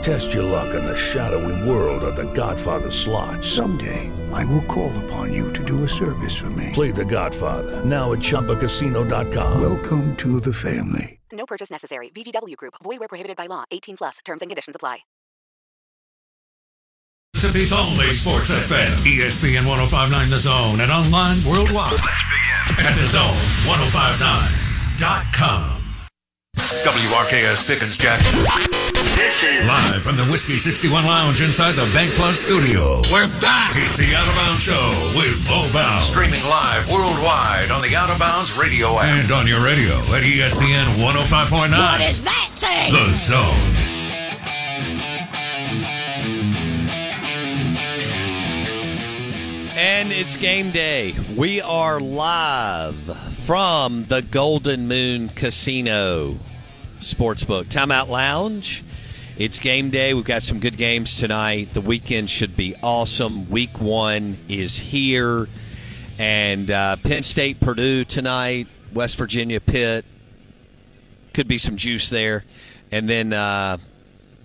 Test 0.00 0.32
your 0.32 0.44
luck 0.44 0.74
in 0.74 0.82
the 0.84 0.96
shadowy 0.96 1.68
world 1.68 2.02
of 2.02 2.16
The 2.16 2.24
Godfather 2.32 2.90
slot. 2.90 3.44
Someday, 3.44 4.10
I 4.32 4.44
will 4.46 4.62
call 4.62 4.90
upon 5.04 5.32
you 5.32 5.52
to 5.52 5.62
do 5.64 5.84
a 5.84 5.88
service 5.88 6.36
for 6.36 6.50
me. 6.50 6.70
Play 6.72 6.90
The 6.90 7.04
Godfather 7.04 7.84
now 7.84 8.10
at 8.12 8.18
ChumbaCasino.com. 8.20 9.60
Welcome 9.60 10.16
to 10.16 10.40
the 10.40 10.52
family. 10.52 11.20
No 11.32 11.46
purchase 11.46 11.70
necessary. 11.70 12.08
VGW 12.10 12.56
Group. 12.56 12.74
Void 12.82 12.98
where 12.98 13.08
prohibited 13.08 13.36
by 13.36 13.46
law. 13.46 13.62
18 13.70 13.96
plus. 13.98 14.18
Terms 14.24 14.42
and 14.42 14.50
conditions 14.50 14.74
apply. 14.76 14.98
Mississippi's 17.34 17.72
only 17.72 18.12
sports 18.12 18.50
FM. 18.50 18.88
ESPN 19.04 19.66
1059 19.66 20.30
The 20.30 20.38
Zone 20.38 20.80
and 20.80 20.90
online 20.90 21.42
worldwide. 21.44 21.92
At 22.80 22.94
thezone1059.com. 22.96 25.80
WRKS 26.56 27.66
Pickens 27.66 27.98
Jackson. 27.98 28.79
Live 29.00 30.02
from 30.02 30.16
the 30.16 30.26
Whiskey 30.26 30.58
61 30.58 31.06
Lounge 31.06 31.40
inside 31.40 31.72
the 31.72 31.90
Bank 31.94 32.12
Plus 32.14 32.38
studio. 32.38 33.00
We're 33.10 33.28
back. 33.40 33.72
It's 33.74 33.96
the 33.96 34.14
Out 34.14 34.28
of 34.28 34.34
Bounds 34.34 34.62
Show 34.62 35.12
with 35.16 35.48
Bo 35.48 35.66
Bounds. 35.72 36.04
Streaming 36.04 36.38
live 36.50 36.90
worldwide 36.90 37.70
on 37.70 37.80
the 37.80 37.96
Out 37.96 38.10
of 38.10 38.18
Bounds 38.18 38.56
radio 38.58 38.98
app. 38.98 39.04
And 39.24 39.32
on 39.32 39.46
your 39.46 39.64
radio 39.64 39.94
at 40.12 40.22
ESPN 40.22 40.84
105.9. 41.00 41.70
What 41.70 42.00
is 42.02 42.20
that 42.22 42.48
thing? 42.52 42.92
The 42.92 43.14
Zone. 43.16 43.76
And 49.76 50.12
it's 50.12 50.36
game 50.36 50.72
day. 50.72 51.14
We 51.36 51.62
are 51.62 52.00
live 52.00 52.96
from 53.32 54.04
the 54.04 54.20
Golden 54.20 54.88
Moon 54.88 55.30
Casino 55.30 56.36
Sportsbook 56.98 57.64
Timeout 57.64 58.08
Lounge. 58.08 58.84
It's 59.40 59.58
game 59.58 59.88
day. 59.88 60.12
We've 60.12 60.22
got 60.22 60.42
some 60.42 60.60
good 60.60 60.76
games 60.76 61.16
tonight. 61.16 61.72
The 61.72 61.80
weekend 61.80 62.28
should 62.28 62.58
be 62.58 62.74
awesome. 62.82 63.48
Week 63.48 63.80
one 63.80 64.36
is 64.50 64.78
here. 64.78 65.48
And 66.18 66.70
uh, 66.70 66.96
Penn 66.96 67.22
State, 67.22 67.58
Purdue 67.58 68.04
tonight, 68.04 68.66
West 68.92 69.16
Virginia, 69.16 69.58
Pitt. 69.58 70.04
Could 71.32 71.48
be 71.48 71.56
some 71.56 71.76
juice 71.76 72.10
there. 72.10 72.44
And 72.92 73.08
then, 73.08 73.32
uh, 73.32 73.78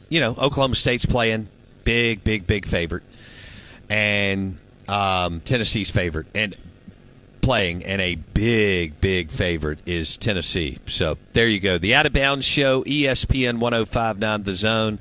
you 0.07 0.21
know, 0.21 0.29
Oklahoma 0.29 0.75
State's 0.75 1.05
playing. 1.05 1.49
Big, 1.83 2.23
big, 2.23 2.47
big 2.47 2.65
favorite. 2.65 3.03
And 3.89 4.57
um, 4.87 5.41
Tennessee's 5.41 5.89
favorite. 5.89 6.27
And 6.33 6.55
playing, 7.45 7.85
and 7.85 8.01
a 8.01 8.15
big, 8.15 8.99
big 8.99 9.29
favorite 9.29 9.77
is 9.85 10.17
Tennessee. 10.17 10.79
So 10.87 11.19
there 11.33 11.47
you 11.47 11.59
go. 11.59 11.77
The 11.77 11.93
Out 11.93 12.07
of 12.07 12.13
Bounds 12.13 12.43
Show, 12.43 12.83
ESPN 12.85 13.59
1059 13.59 14.41
The 14.41 14.55
Zone, 14.55 14.97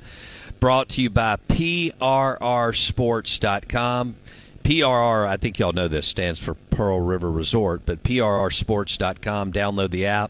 brought 0.59 0.89
to 0.89 1.01
you 1.01 1.09
by 1.09 1.37
PRRSports.com. 1.47 4.15
PRR, 4.63 5.27
I 5.27 5.37
think 5.37 5.57
y'all 5.57 5.73
know 5.73 5.87
this, 5.87 6.05
stands 6.05 6.39
for 6.39 6.53
Pearl 6.53 6.99
River 6.99 7.31
Resort, 7.31 7.81
but 7.83 8.03
PRRSports.com. 8.03 9.51
Download 9.51 9.89
the 9.89 10.05
app. 10.05 10.29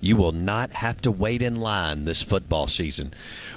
You 0.00 0.14
will 0.14 0.30
not 0.30 0.74
have 0.74 1.02
to 1.02 1.10
wait 1.10 1.42
in 1.42 1.56
line 1.56 2.04
this 2.04 2.22
football 2.22 2.68
season. 2.68 3.12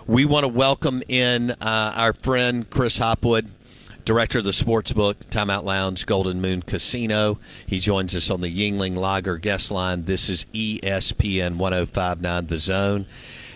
We 0.08 0.26
want 0.26 0.46
to 0.46 0.48
welcome 0.48 1.04
in 1.08 1.52
uh, 1.52 1.94
our 1.96 2.14
friend 2.14 2.68
Chris 2.68 2.98
Hopwood 2.98 3.48
director 4.06 4.40
of 4.40 4.46
the 4.46 4.54
sports 4.54 4.92
book, 4.94 5.20
Timeout 5.30 5.64
Lounge 5.64 6.06
Golden 6.06 6.42
Moon 6.42 6.62
Casino. 6.62 7.40
He 7.66 7.80
joins 7.80 8.16
us 8.16 8.30
on 8.30 8.42
the 8.42 8.50
Yuengling 8.50 8.98
Lager 8.98 9.38
guest 9.38 9.72
line. 9.72 10.06
This 10.06 10.30
is 10.30 10.46
ESPN 10.54 11.58
1059 11.58 12.48
The 12.48 12.58
Zone. 12.58 13.06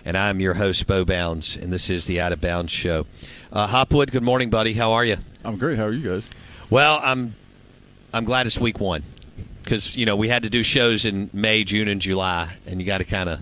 And 0.04 0.16
I'm 0.16 0.38
your 0.38 0.54
host, 0.54 0.86
Bo 0.86 1.04
Bounds, 1.04 1.56
and 1.56 1.72
this 1.72 1.90
is 1.90 2.06
the 2.06 2.20
Out 2.20 2.32
of 2.32 2.40
Bounds 2.40 2.72
Show. 2.72 3.06
Uh, 3.52 3.66
Hopwood, 3.66 4.12
good 4.12 4.22
morning, 4.22 4.50
buddy. 4.50 4.74
How 4.74 4.92
are 4.92 5.04
you? 5.04 5.16
I'm 5.44 5.56
great. 5.56 5.78
How 5.78 5.84
are 5.86 5.92
you 5.92 6.08
guys? 6.08 6.30
Well, 6.70 7.00
I'm 7.02 7.34
I'm 8.12 8.24
glad 8.24 8.46
it's 8.46 8.58
week 8.58 8.78
one 8.78 9.02
because 9.62 9.96
you 9.96 10.06
know 10.06 10.14
we 10.14 10.28
had 10.28 10.44
to 10.44 10.50
do 10.50 10.62
shows 10.62 11.04
in 11.04 11.28
May, 11.32 11.64
June, 11.64 11.88
and 11.88 12.00
July, 12.00 12.56
and 12.66 12.80
you 12.80 12.86
got 12.86 12.98
to 12.98 13.04
kind 13.04 13.28
of 13.28 13.40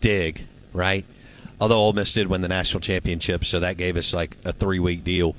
dig, 0.00 0.44
right? 0.72 1.04
Although 1.60 1.78
Ole 1.78 1.92
Miss 1.92 2.12
did 2.14 2.28
win 2.28 2.40
the 2.40 2.48
national 2.48 2.80
championship, 2.80 3.44
so 3.44 3.60
that 3.60 3.76
gave 3.76 3.98
us 3.98 4.14
like 4.14 4.36
a 4.44 4.52
three 4.52 4.78
week 4.78 5.04
deal. 5.04 5.36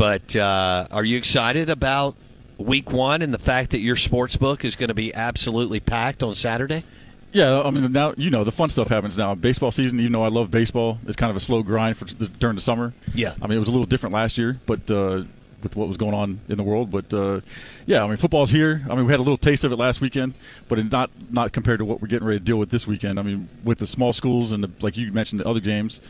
But 0.00 0.34
uh, 0.34 0.86
are 0.90 1.04
you 1.04 1.18
excited 1.18 1.68
about 1.68 2.16
week 2.56 2.90
one 2.90 3.20
and 3.20 3.34
the 3.34 3.38
fact 3.38 3.72
that 3.72 3.80
your 3.80 3.96
sports 3.96 4.34
book 4.34 4.64
is 4.64 4.74
going 4.74 4.88
to 4.88 4.94
be 4.94 5.14
absolutely 5.14 5.78
packed 5.78 6.22
on 6.22 6.34
Saturday? 6.34 6.84
Yeah, 7.32 7.60
I 7.60 7.70
mean 7.70 7.92
now 7.92 8.14
you 8.16 8.30
know 8.30 8.42
the 8.42 8.50
fun 8.50 8.70
stuff 8.70 8.88
happens 8.88 9.18
now. 9.18 9.34
Baseball 9.34 9.70
season, 9.70 10.00
even 10.00 10.12
though 10.12 10.24
I 10.24 10.28
love 10.28 10.50
baseball, 10.50 10.98
it's 11.06 11.16
kind 11.16 11.28
of 11.28 11.36
a 11.36 11.40
slow 11.40 11.62
grind 11.62 11.98
for 11.98 12.06
the, 12.06 12.28
during 12.28 12.56
the 12.56 12.62
summer. 12.62 12.94
Yeah, 13.14 13.34
I 13.42 13.46
mean 13.46 13.58
it 13.58 13.60
was 13.60 13.68
a 13.68 13.72
little 13.72 13.84
different 13.84 14.14
last 14.14 14.38
year, 14.38 14.58
but 14.64 14.90
uh, 14.90 15.24
with 15.62 15.76
what 15.76 15.86
was 15.86 15.98
going 15.98 16.14
on 16.14 16.40
in 16.48 16.56
the 16.56 16.62
world, 16.62 16.90
but 16.90 17.12
uh, 17.12 17.42
yeah, 17.84 18.02
I 18.02 18.06
mean 18.06 18.16
football's 18.16 18.50
here. 18.50 18.82
I 18.88 18.94
mean 18.94 19.04
we 19.04 19.12
had 19.12 19.20
a 19.20 19.22
little 19.22 19.36
taste 19.36 19.64
of 19.64 19.72
it 19.72 19.76
last 19.76 20.00
weekend, 20.00 20.32
but 20.68 20.82
not 20.90 21.10
not 21.30 21.52
compared 21.52 21.80
to 21.80 21.84
what 21.84 22.00
we're 22.00 22.08
getting 22.08 22.26
ready 22.26 22.38
to 22.38 22.44
deal 22.44 22.58
with 22.58 22.70
this 22.70 22.86
weekend. 22.86 23.20
I 23.20 23.22
mean 23.22 23.50
with 23.64 23.76
the 23.76 23.86
small 23.86 24.14
schools 24.14 24.52
and 24.52 24.64
the, 24.64 24.70
like 24.80 24.96
you 24.96 25.12
mentioned 25.12 25.40
the 25.40 25.46
other 25.46 25.60
games. 25.60 26.00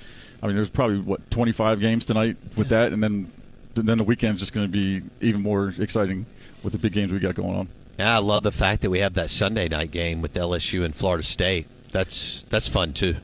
I 0.45 0.47
mean 0.47 0.55
there's 0.55 0.71
probably 0.71 1.01
what 1.01 1.29
25 1.33 1.81
games 1.81 2.05
tonight 2.05 2.37
with 2.55 2.69
that, 2.69 2.93
and 2.93 3.03
then 3.03 3.33
then 3.75 3.99
the 3.99 4.05
weekend's 4.05 4.41
just 4.41 4.53
going 4.53 4.67
to 4.67 4.73
be 4.73 5.03
even 5.21 5.43
more 5.43 5.73
exciting 5.79 6.27
with 6.63 6.73
the 6.73 6.79
big 6.79 6.93
games 6.93 7.13
we 7.13 7.19
got 7.19 7.35
going 7.35 7.57
on. 7.57 7.69
Yeah, 7.99 8.17
I 8.17 8.19
love 8.19 8.43
the 8.43 8.53
fact 8.53 8.83
that 8.83 8.91
we 8.91 9.01
have 9.01 9.15
that 9.15 9.31
Sunday 9.31 9.69
night 9.69 9.91
game 9.91 10.23
with 10.23 10.35
LSU 10.35 10.85
and 10.85 10.95
Florida 10.95 11.23
State. 11.23 11.67
That's 11.91 12.45
that's 12.49 12.69
fun 12.69 12.93
too. 12.93 13.17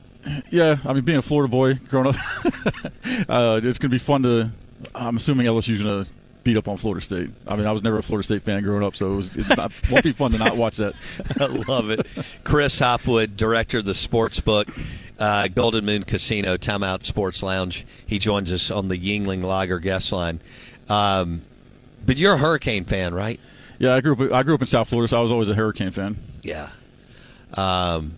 Yeah, 0.51 0.77
I 0.85 0.93
mean, 0.93 1.03
being 1.03 1.17
a 1.17 1.21
Florida 1.21 1.49
boy 1.49 1.75
growing 1.75 2.07
up, 2.07 2.15
uh, 3.29 3.61
it's 3.63 3.79
going 3.79 3.89
to 3.89 3.89
be 3.89 3.97
fun 3.97 4.23
to. 4.23 4.51
I'm 4.93 5.17
assuming 5.17 5.47
LSU's 5.47 5.81
going 5.81 6.03
to 6.03 6.11
beat 6.43 6.57
up 6.57 6.67
on 6.67 6.77
Florida 6.77 7.03
State. 7.03 7.29
I 7.47 7.55
mean, 7.55 7.65
I 7.65 7.71
was 7.71 7.81
never 7.81 7.97
a 7.97 8.03
Florida 8.03 8.25
State 8.25 8.43
fan 8.43 8.63
growing 8.63 8.83
up, 8.83 8.95
so 8.95 9.13
it, 9.13 9.15
was, 9.17 9.35
it 9.35 9.57
not, 9.57 9.71
won't 9.91 10.03
be 10.03 10.13
fun 10.13 10.31
to 10.31 10.37
not 10.37 10.55
watch 10.55 10.77
that. 10.77 10.95
I 11.39 11.45
love 11.45 11.89
it. 11.89 12.05
Chris 12.43 12.79
Hopwood, 12.79 13.35
director 13.35 13.79
of 13.79 13.85
the 13.85 13.93
sports 13.95 14.39
book, 14.39 14.67
uh, 15.19 15.47
Golden 15.47 15.85
Moon 15.85 16.03
Casino, 16.03 16.57
Timeout 16.57 17.03
Sports 17.03 17.41
Lounge. 17.41 17.85
He 18.05 18.19
joins 18.19 18.51
us 18.51 18.71
on 18.71 18.87
the 18.87 18.97
Yuengling 18.97 19.43
Lager 19.43 19.79
guest 19.79 20.11
line. 20.11 20.39
Um, 20.89 21.41
but 22.05 22.17
you're 22.17 22.33
a 22.33 22.37
Hurricane 22.37 22.85
fan, 22.85 23.13
right? 23.13 23.39
Yeah, 23.79 23.93
I 23.93 24.01
grew 24.01 24.13
up. 24.13 24.31
I 24.31 24.43
grew 24.43 24.55
up 24.55 24.61
in 24.61 24.67
South 24.67 24.89
Florida, 24.89 25.09
so 25.09 25.19
I 25.19 25.21
was 25.21 25.31
always 25.31 25.49
a 25.49 25.53
Hurricane 25.53 25.91
fan. 25.91 26.17
Yeah. 26.41 26.69
Um, 27.53 28.13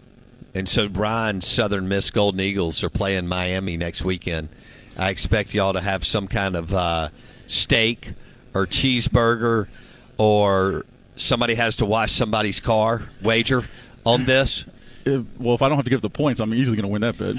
and 0.55 0.67
so 0.67 0.87
Brian's 0.87 1.47
Southern 1.47 1.87
Miss 1.87 2.09
Golden 2.11 2.39
Eagles 2.39 2.83
are 2.83 2.89
playing 2.89 3.27
Miami 3.27 3.77
next 3.77 4.03
weekend. 4.03 4.49
I 4.97 5.09
expect 5.09 5.53
y'all 5.53 5.73
to 5.73 5.81
have 5.81 6.05
some 6.05 6.27
kind 6.27 6.55
of 6.55 6.73
uh, 6.73 7.09
steak 7.47 8.13
or 8.53 8.65
cheeseburger, 8.65 9.67
or 10.17 10.85
somebody 11.15 11.55
has 11.55 11.77
to 11.77 11.85
wash 11.85 12.13
somebody's 12.13 12.59
car. 12.59 13.03
Wager 13.21 13.63
on 14.05 14.25
this. 14.25 14.65
If, 15.05 15.25
well, 15.39 15.55
if 15.55 15.61
I 15.61 15.69
don't 15.69 15.77
have 15.77 15.85
to 15.85 15.89
give 15.89 16.01
the 16.01 16.09
points, 16.09 16.41
I'm 16.41 16.53
easily 16.53 16.75
going 16.75 16.83
to 16.83 16.87
win 16.87 17.01
that 17.01 17.17
bet. 17.17 17.35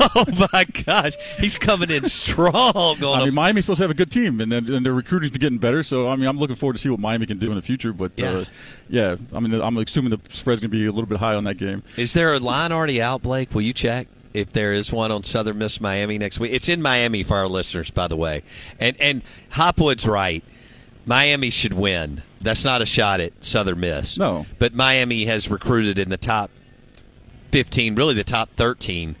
oh 0.14 0.48
my 0.52 0.64
gosh, 0.84 1.14
he's 1.38 1.56
coming 1.56 1.90
in 1.90 2.06
strong. 2.06 2.96
I 3.02 3.24
mean, 3.24 3.34
Miami's 3.34 3.64
supposed 3.64 3.78
to 3.78 3.84
have 3.84 3.90
a 3.90 3.94
good 3.94 4.10
team, 4.10 4.40
and, 4.40 4.52
and 4.52 4.84
their 4.84 4.92
recruiting's 4.92 5.32
been 5.32 5.40
getting 5.40 5.58
better. 5.58 5.82
So, 5.82 6.08
I 6.08 6.16
mean, 6.16 6.28
I'm 6.28 6.38
looking 6.38 6.56
forward 6.56 6.74
to 6.74 6.78
see 6.78 6.88
what 6.88 7.00
Miami 7.00 7.26
can 7.26 7.38
do 7.38 7.50
in 7.50 7.56
the 7.56 7.62
future. 7.62 7.92
But 7.92 8.12
yeah, 8.16 8.30
uh, 8.30 8.44
yeah 8.88 9.16
I 9.32 9.40
mean, 9.40 9.54
I'm 9.54 9.76
assuming 9.78 10.10
the 10.10 10.20
spread's 10.30 10.60
going 10.60 10.70
to 10.70 10.76
be 10.76 10.86
a 10.86 10.92
little 10.92 11.08
bit 11.08 11.18
high 11.18 11.34
on 11.34 11.44
that 11.44 11.56
game. 11.56 11.82
Is 11.96 12.12
there 12.12 12.34
a 12.34 12.38
line 12.38 12.72
already 12.72 13.00
out, 13.00 13.22
Blake? 13.22 13.54
Will 13.54 13.62
you 13.62 13.72
check? 13.72 14.08
if 14.34 14.52
there 14.52 14.72
is 14.72 14.90
one 14.90 15.12
on 15.12 15.22
Southern 15.22 15.58
Miss 15.58 15.80
Miami 15.80 16.18
next 16.18 16.40
week. 16.40 16.52
It's 16.52 16.68
in 16.68 16.80
Miami 16.80 17.22
for 17.22 17.36
our 17.36 17.48
listeners, 17.48 17.90
by 17.90 18.08
the 18.08 18.16
way. 18.16 18.42
And 18.78 18.98
and 19.00 19.22
Hopwood's 19.50 20.06
right. 20.06 20.42
Miami 21.04 21.50
should 21.50 21.74
win. 21.74 22.22
That's 22.42 22.64
not 22.64 22.82
a 22.82 22.86
shot 22.86 23.20
at 23.20 23.44
Southern 23.44 23.80
Miss. 23.80 24.18
No. 24.18 24.46
But 24.58 24.74
Miami 24.74 25.24
has 25.26 25.48
recruited 25.48 25.98
in 25.98 26.08
the 26.08 26.16
top 26.16 26.50
15, 27.52 27.94
really 27.94 28.14
the 28.14 28.24
top 28.24 28.50
13 28.56 29.16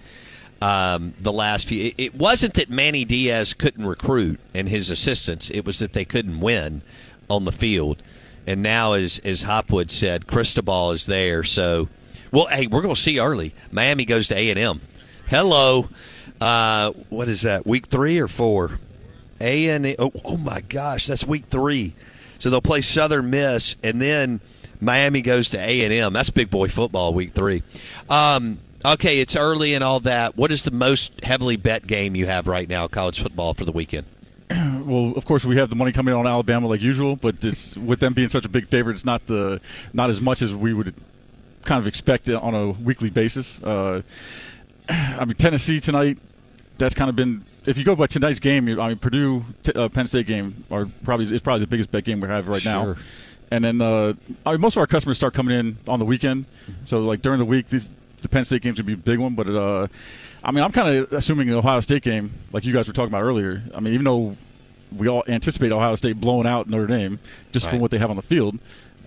um, 0.62 1.14
the 1.18 1.32
last 1.32 1.66
few. 1.66 1.92
It, 1.98 2.14
wasn't 2.14 2.54
that 2.54 2.70
Manny 2.70 3.04
Diaz 3.04 3.52
couldn't 3.52 3.84
recruit 3.84 4.38
and 4.54 4.68
his 4.68 4.90
assistants, 4.90 5.50
it 5.50 5.64
was 5.64 5.80
that 5.80 5.92
they 5.92 6.04
couldn't 6.04 6.40
win 6.40 6.82
on 7.28 7.44
the 7.44 7.52
field. 7.52 8.00
And 8.46 8.62
now, 8.62 8.92
as, 8.92 9.18
as 9.20 9.42
Hopwood 9.42 9.90
said, 9.90 10.26
Cristobal 10.26 10.92
is 10.92 11.06
there. 11.06 11.42
So, 11.42 11.88
well, 12.30 12.46
hey, 12.46 12.66
we're 12.66 12.82
going 12.82 12.94
to 12.94 13.00
see 13.00 13.18
early. 13.18 13.54
Miami 13.70 14.04
goes 14.04 14.28
to 14.28 14.36
A&M 14.36 14.80
Hello. 15.26 15.88
Uh, 16.40 16.92
what 17.08 17.28
is 17.28 17.42
that? 17.42 17.66
Week 17.66 17.86
three 17.86 18.18
or 18.18 18.28
four? 18.28 18.78
A 19.40 19.68
and 19.70 19.96
oh, 19.98 20.12
oh 20.24 20.36
my 20.36 20.60
gosh, 20.60 21.06
that's 21.06 21.24
week 21.24 21.46
three. 21.46 21.94
So 22.42 22.50
they'll 22.50 22.60
play 22.60 22.80
Southern 22.80 23.30
Miss, 23.30 23.76
and 23.84 24.02
then 24.02 24.40
Miami 24.80 25.20
goes 25.20 25.50
to 25.50 25.60
A 25.60 25.84
and 25.84 25.92
M. 25.92 26.12
That's 26.12 26.28
big 26.28 26.50
boy 26.50 26.66
football, 26.66 27.14
week 27.14 27.34
three. 27.34 27.62
Um, 28.10 28.58
okay, 28.84 29.20
it's 29.20 29.36
early 29.36 29.74
and 29.74 29.84
all 29.84 30.00
that. 30.00 30.36
What 30.36 30.50
is 30.50 30.64
the 30.64 30.72
most 30.72 31.24
heavily 31.24 31.54
bet 31.54 31.86
game 31.86 32.16
you 32.16 32.26
have 32.26 32.48
right 32.48 32.68
now, 32.68 32.88
college 32.88 33.22
football 33.22 33.54
for 33.54 33.64
the 33.64 33.70
weekend? 33.70 34.06
Well, 34.82 35.12
of 35.14 35.24
course, 35.24 35.44
we 35.44 35.54
have 35.58 35.70
the 35.70 35.76
money 35.76 35.92
coming 35.92 36.12
on 36.12 36.26
Alabama 36.26 36.66
like 36.66 36.82
usual, 36.82 37.14
but 37.14 37.44
it's 37.44 37.76
with 37.76 38.00
them 38.00 38.12
being 38.12 38.28
such 38.28 38.44
a 38.44 38.48
big 38.48 38.66
favorite, 38.66 38.94
it's 38.94 39.04
not 39.04 39.24
the 39.28 39.60
not 39.92 40.10
as 40.10 40.20
much 40.20 40.42
as 40.42 40.52
we 40.52 40.74
would 40.74 40.92
kind 41.62 41.80
of 41.80 41.86
expect 41.86 42.28
on 42.28 42.52
a 42.52 42.70
weekly 42.70 43.08
basis. 43.08 43.62
Uh, 43.62 44.02
I 44.88 45.24
mean, 45.24 45.36
Tennessee 45.36 45.78
tonight. 45.78 46.18
That's 46.78 46.96
kind 46.96 47.08
of 47.08 47.14
been. 47.14 47.44
If 47.64 47.78
you 47.78 47.84
go 47.84 47.94
by 47.94 48.06
tonight's 48.06 48.40
game, 48.40 48.68
I 48.80 48.88
mean, 48.88 48.98
Purdue 48.98 49.44
uh, 49.74 49.88
Penn 49.88 50.06
State 50.06 50.26
game 50.26 50.64
are 50.70 50.86
probably 51.04 51.34
is 51.34 51.40
probably 51.40 51.60
the 51.60 51.68
biggest 51.68 51.90
bet 51.90 52.04
game 52.04 52.20
we 52.20 52.28
have 52.28 52.48
right 52.48 52.62
sure. 52.62 52.72
now. 52.72 52.96
And 53.50 53.64
then 53.64 53.80
uh, 53.80 54.14
I 54.46 54.52
mean, 54.52 54.60
most 54.60 54.76
of 54.76 54.80
our 54.80 54.86
customers 54.86 55.16
start 55.16 55.34
coming 55.34 55.58
in 55.58 55.76
on 55.86 55.98
the 55.98 56.04
weekend. 56.04 56.46
So 56.84 57.00
like 57.00 57.22
during 57.22 57.38
the 57.38 57.44
week, 57.44 57.68
these 57.68 57.88
the 58.22 58.28
Penn 58.28 58.44
State 58.44 58.62
game's 58.62 58.78
gonna 58.78 58.86
be 58.86 58.94
a 58.94 58.96
big 58.96 59.18
one. 59.18 59.34
But 59.34 59.50
uh, 59.50 59.88
I 60.42 60.50
mean, 60.50 60.64
I'm 60.64 60.72
kind 60.72 60.96
of 60.96 61.12
assuming 61.12 61.48
the 61.48 61.56
Ohio 61.56 61.80
State 61.80 62.02
game, 62.02 62.32
like 62.52 62.64
you 62.64 62.72
guys 62.72 62.86
were 62.86 62.94
talking 62.94 63.08
about 63.08 63.22
earlier. 63.22 63.62
I 63.74 63.80
mean, 63.80 63.92
even 63.94 64.04
though 64.04 64.36
we 64.96 65.08
all 65.08 65.24
anticipate 65.28 65.72
Ohio 65.72 65.94
State 65.96 66.20
blowing 66.20 66.46
out 66.46 66.68
Notre 66.68 66.86
Dame 66.86 67.18
just 67.52 67.66
right. 67.66 67.70
from 67.70 67.80
what 67.80 67.90
they 67.90 67.98
have 67.98 68.10
on 68.10 68.16
the 68.16 68.22
field, 68.22 68.58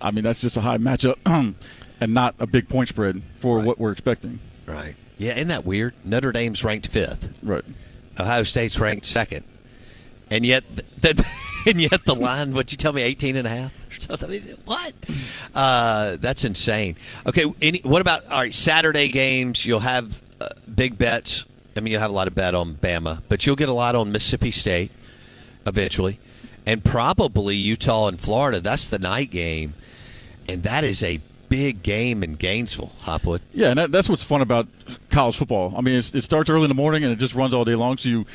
I 0.02 0.12
mean 0.12 0.24
that's 0.24 0.42
just 0.42 0.58
a 0.58 0.62
high 0.62 0.78
matchup 0.78 1.18
and 2.00 2.14
not 2.14 2.36
a 2.40 2.48
big 2.48 2.70
point 2.70 2.90
spread 2.90 3.22
for 3.40 3.58
right. 3.58 3.66
what 3.66 3.80
we're 3.80 3.92
expecting. 3.92 4.40
Right. 4.66 4.96
Yeah, 5.18 5.34
isn't 5.34 5.48
that 5.48 5.66
weird? 5.66 5.94
Notre 6.04 6.32
Dame's 6.32 6.64
ranked 6.64 6.88
fifth. 6.88 7.30
Right. 7.42 7.64
Ohio 8.20 8.44
State's 8.44 8.80
ranked 8.80 9.06
second. 9.06 9.44
And 10.30 10.46
yet, 10.46 10.64
the, 11.02 11.26
and 11.68 11.80
yet 11.80 12.04
the 12.06 12.16
line, 12.20 12.54
what 12.54 12.72
you 12.72 12.78
tell 12.78 12.94
me, 12.94 13.02
18 13.02 13.36
and 13.36 13.48
a 13.48 13.50
half 13.50 13.98
or 13.98 14.02
something? 14.02 14.42
What? 14.66 14.94
Uh, 15.54 16.18
that's 16.20 16.44
insane. 16.44 16.96
Okay, 17.26 17.46
any, 17.62 17.80
what 17.80 18.02
about, 18.02 18.26
all 18.28 18.40
right, 18.40 18.54
Saturday 18.54 19.10
games, 19.10 19.66
you'll 19.66 19.80
have 19.82 20.22
uh, 20.42 20.50
big 20.74 20.98
bets. 20.98 21.46
I 21.76 21.82
mean, 21.82 21.92
you'll 21.92 22.02
have 22.02 22.12
a 22.12 22.14
lot 22.14 22.28
of 22.28 22.36
bet 22.36 22.56
on 22.56 22.76
Bama, 22.76 23.22
but 23.30 23.46
you'll 23.46 23.56
get 23.56 23.70
a 23.70 23.74
lot 23.74 23.96
on 23.96 24.12
Mississippi 24.12 24.52
State 24.52 24.92
eventually. 25.68 26.20
And 26.66 26.84
probably 26.84 27.56
Utah 27.56 28.08
and 28.08 28.20
Florida. 28.20 28.60
That's 28.60 28.88
the 28.88 28.98
night 28.98 29.30
game. 29.30 29.76
And 30.48 30.64
that 30.64 30.84
is 30.84 31.04
a 31.04 31.20
big 31.50 31.84
game 31.84 32.24
in 32.24 32.36
Gainesville, 32.36 32.92
Hopwood. 33.02 33.42
Yeah, 33.54 33.70
and 33.70 33.80
that, 33.80 33.92
that's 33.92 34.10
what's 34.10 34.24
fun 34.24 34.42
about 34.42 34.68
college 35.10 35.38
football. 35.38 35.74
I 35.78 35.82
mean, 35.82 35.96
it 35.96 36.24
starts 36.24 36.50
early 36.50 36.64
in 36.64 36.70
the 36.70 36.76
morning 36.76 37.04
and 37.04 37.12
it 37.12 37.18
just 37.18 37.36
runs 37.36 37.54
all 37.54 37.66
day 37.66 37.76
long. 37.76 37.98
So 37.98 38.10
you, 38.10 38.26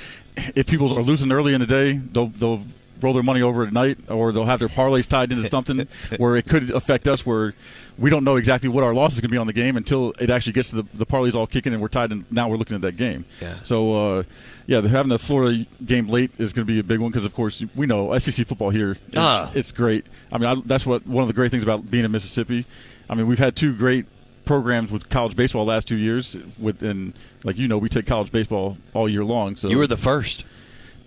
if 0.54 0.66
people 0.66 0.96
are 0.96 1.02
losing 1.02 1.30
early 1.32 1.54
in 1.54 1.60
the 1.60 1.66
day, 1.66 1.92
they'll 1.92 2.28
they'll 2.28 2.64
roll 3.00 3.14
their 3.14 3.22
money 3.22 3.42
over 3.42 3.64
at 3.64 3.72
night, 3.72 3.98
or 4.08 4.32
they'll 4.32 4.44
have 4.44 4.58
their 4.58 4.68
parlays 4.68 5.06
tied 5.06 5.32
into 5.32 5.48
something 5.48 5.88
where 6.18 6.36
it 6.36 6.46
could 6.46 6.70
affect 6.70 7.06
us, 7.08 7.24
where 7.24 7.54
we 8.00 8.10
don't 8.10 8.24
know 8.24 8.36
exactly 8.36 8.68
what 8.68 8.82
our 8.82 8.92
loss 8.92 9.12
is 9.14 9.20
going 9.20 9.28
to 9.28 9.32
be 9.32 9.38
on 9.38 9.46
the 9.46 9.52
game 9.52 9.76
until 9.76 10.12
it 10.18 10.30
actually 10.30 10.54
gets 10.54 10.70
to 10.70 10.76
the, 10.76 10.84
the 10.94 11.06
parlays 11.06 11.34
all 11.34 11.46
kicking 11.46 11.72
and 11.72 11.80
we're 11.80 11.88
tied, 11.88 12.10
and 12.10 12.24
now 12.32 12.48
we're 12.48 12.56
looking 12.56 12.74
at 12.74 12.82
that 12.82 12.96
game. 12.96 13.24
Yeah. 13.40 13.54
So, 13.62 14.18
uh, 14.18 14.22
yeah, 14.66 14.80
having 14.80 15.10
the 15.10 15.18
Florida 15.18 15.66
game 15.84 16.08
late 16.08 16.32
is 16.38 16.52
going 16.52 16.66
to 16.66 16.72
be 16.72 16.80
a 16.80 16.82
big 16.82 16.98
one 16.98 17.10
because, 17.10 17.26
of 17.26 17.34
course, 17.34 17.62
we 17.76 17.86
know 17.86 18.18
SEC 18.18 18.46
football 18.46 18.70
here. 18.70 18.96
Is, 19.12 19.18
uh. 19.18 19.50
It's 19.54 19.70
great. 19.70 20.06
I 20.32 20.38
mean, 20.38 20.48
I, 20.48 20.62
that's 20.64 20.86
what 20.86 21.06
one 21.06 21.22
of 21.22 21.28
the 21.28 21.34
great 21.34 21.50
things 21.50 21.62
about 21.62 21.90
being 21.90 22.04
in 22.04 22.10
Mississippi 22.10 22.64
I 23.10 23.16
mean, 23.16 23.26
we've 23.26 23.40
had 23.40 23.56
two 23.56 23.74
great 23.74 24.06
programs 24.44 24.92
with 24.92 25.08
college 25.08 25.34
baseball 25.34 25.66
last 25.66 25.88
two 25.88 25.96
years. 25.96 26.36
With 26.58 26.82
and 26.84 27.12
like 27.42 27.58
you 27.58 27.66
know, 27.66 27.76
we 27.76 27.88
take 27.88 28.06
college 28.06 28.30
baseball 28.30 28.78
all 28.94 29.08
year 29.08 29.24
long. 29.24 29.56
So 29.56 29.68
you 29.68 29.76
were 29.76 29.88
the 29.88 29.98
first. 29.98 30.44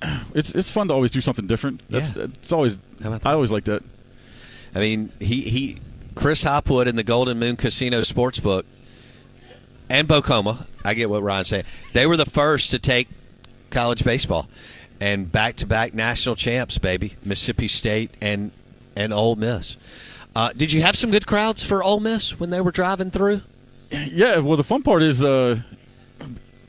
It's 0.33 0.53
it's 0.53 0.69
fun 0.69 0.89
to 0.89 0.93
always 0.93 1.11
do 1.11 1.21
something 1.21 1.47
different. 1.47 1.81
That's 1.89 2.13
yeah. 2.13 2.23
it's 2.23 2.51
always. 2.51 2.77
I 3.01 3.31
always 3.31 3.51
like 3.51 3.63
that. 3.65 3.83
I 4.75 4.79
mean, 4.79 5.13
he 5.21 5.43
he 5.43 5.79
Chris 6.15 6.43
Hopwood 6.43 6.87
in 6.87 6.95
the 6.95 7.03
Golden 7.03 7.39
Moon 7.39 7.55
Casino 7.55 8.01
Sportsbook 8.01 8.63
and 9.89 10.07
Bok 10.07 10.25
Homa. 10.27 10.67
I 10.85 10.93
get 10.93 11.09
what 11.09 11.23
Ryan's 11.23 11.49
saying. 11.49 11.65
They 11.93 12.05
were 12.05 12.17
the 12.17 12.25
first 12.25 12.71
to 12.71 12.79
take 12.79 13.07
college 13.69 14.03
baseball 14.03 14.47
and 14.99 15.31
back 15.31 15.55
to 15.57 15.65
back 15.65 15.93
national 15.93 16.35
champs, 16.35 16.77
baby. 16.77 17.15
Mississippi 17.23 17.67
State 17.67 18.11
and 18.21 18.51
and 18.95 19.13
Ole 19.13 19.35
Miss. 19.35 19.77
Uh, 20.35 20.51
did 20.55 20.71
you 20.73 20.81
have 20.81 20.95
some 20.95 21.11
good 21.11 21.27
crowds 21.27 21.63
for 21.63 21.83
Ole 21.83 21.99
Miss 21.99 22.39
when 22.39 22.49
they 22.49 22.61
were 22.61 22.71
driving 22.71 23.11
through? 23.11 23.41
Yeah. 23.91 24.37
Well, 24.39 24.57
the 24.57 24.63
fun 24.63 24.83
part 24.83 25.03
is 25.03 25.21
uh, 25.21 25.61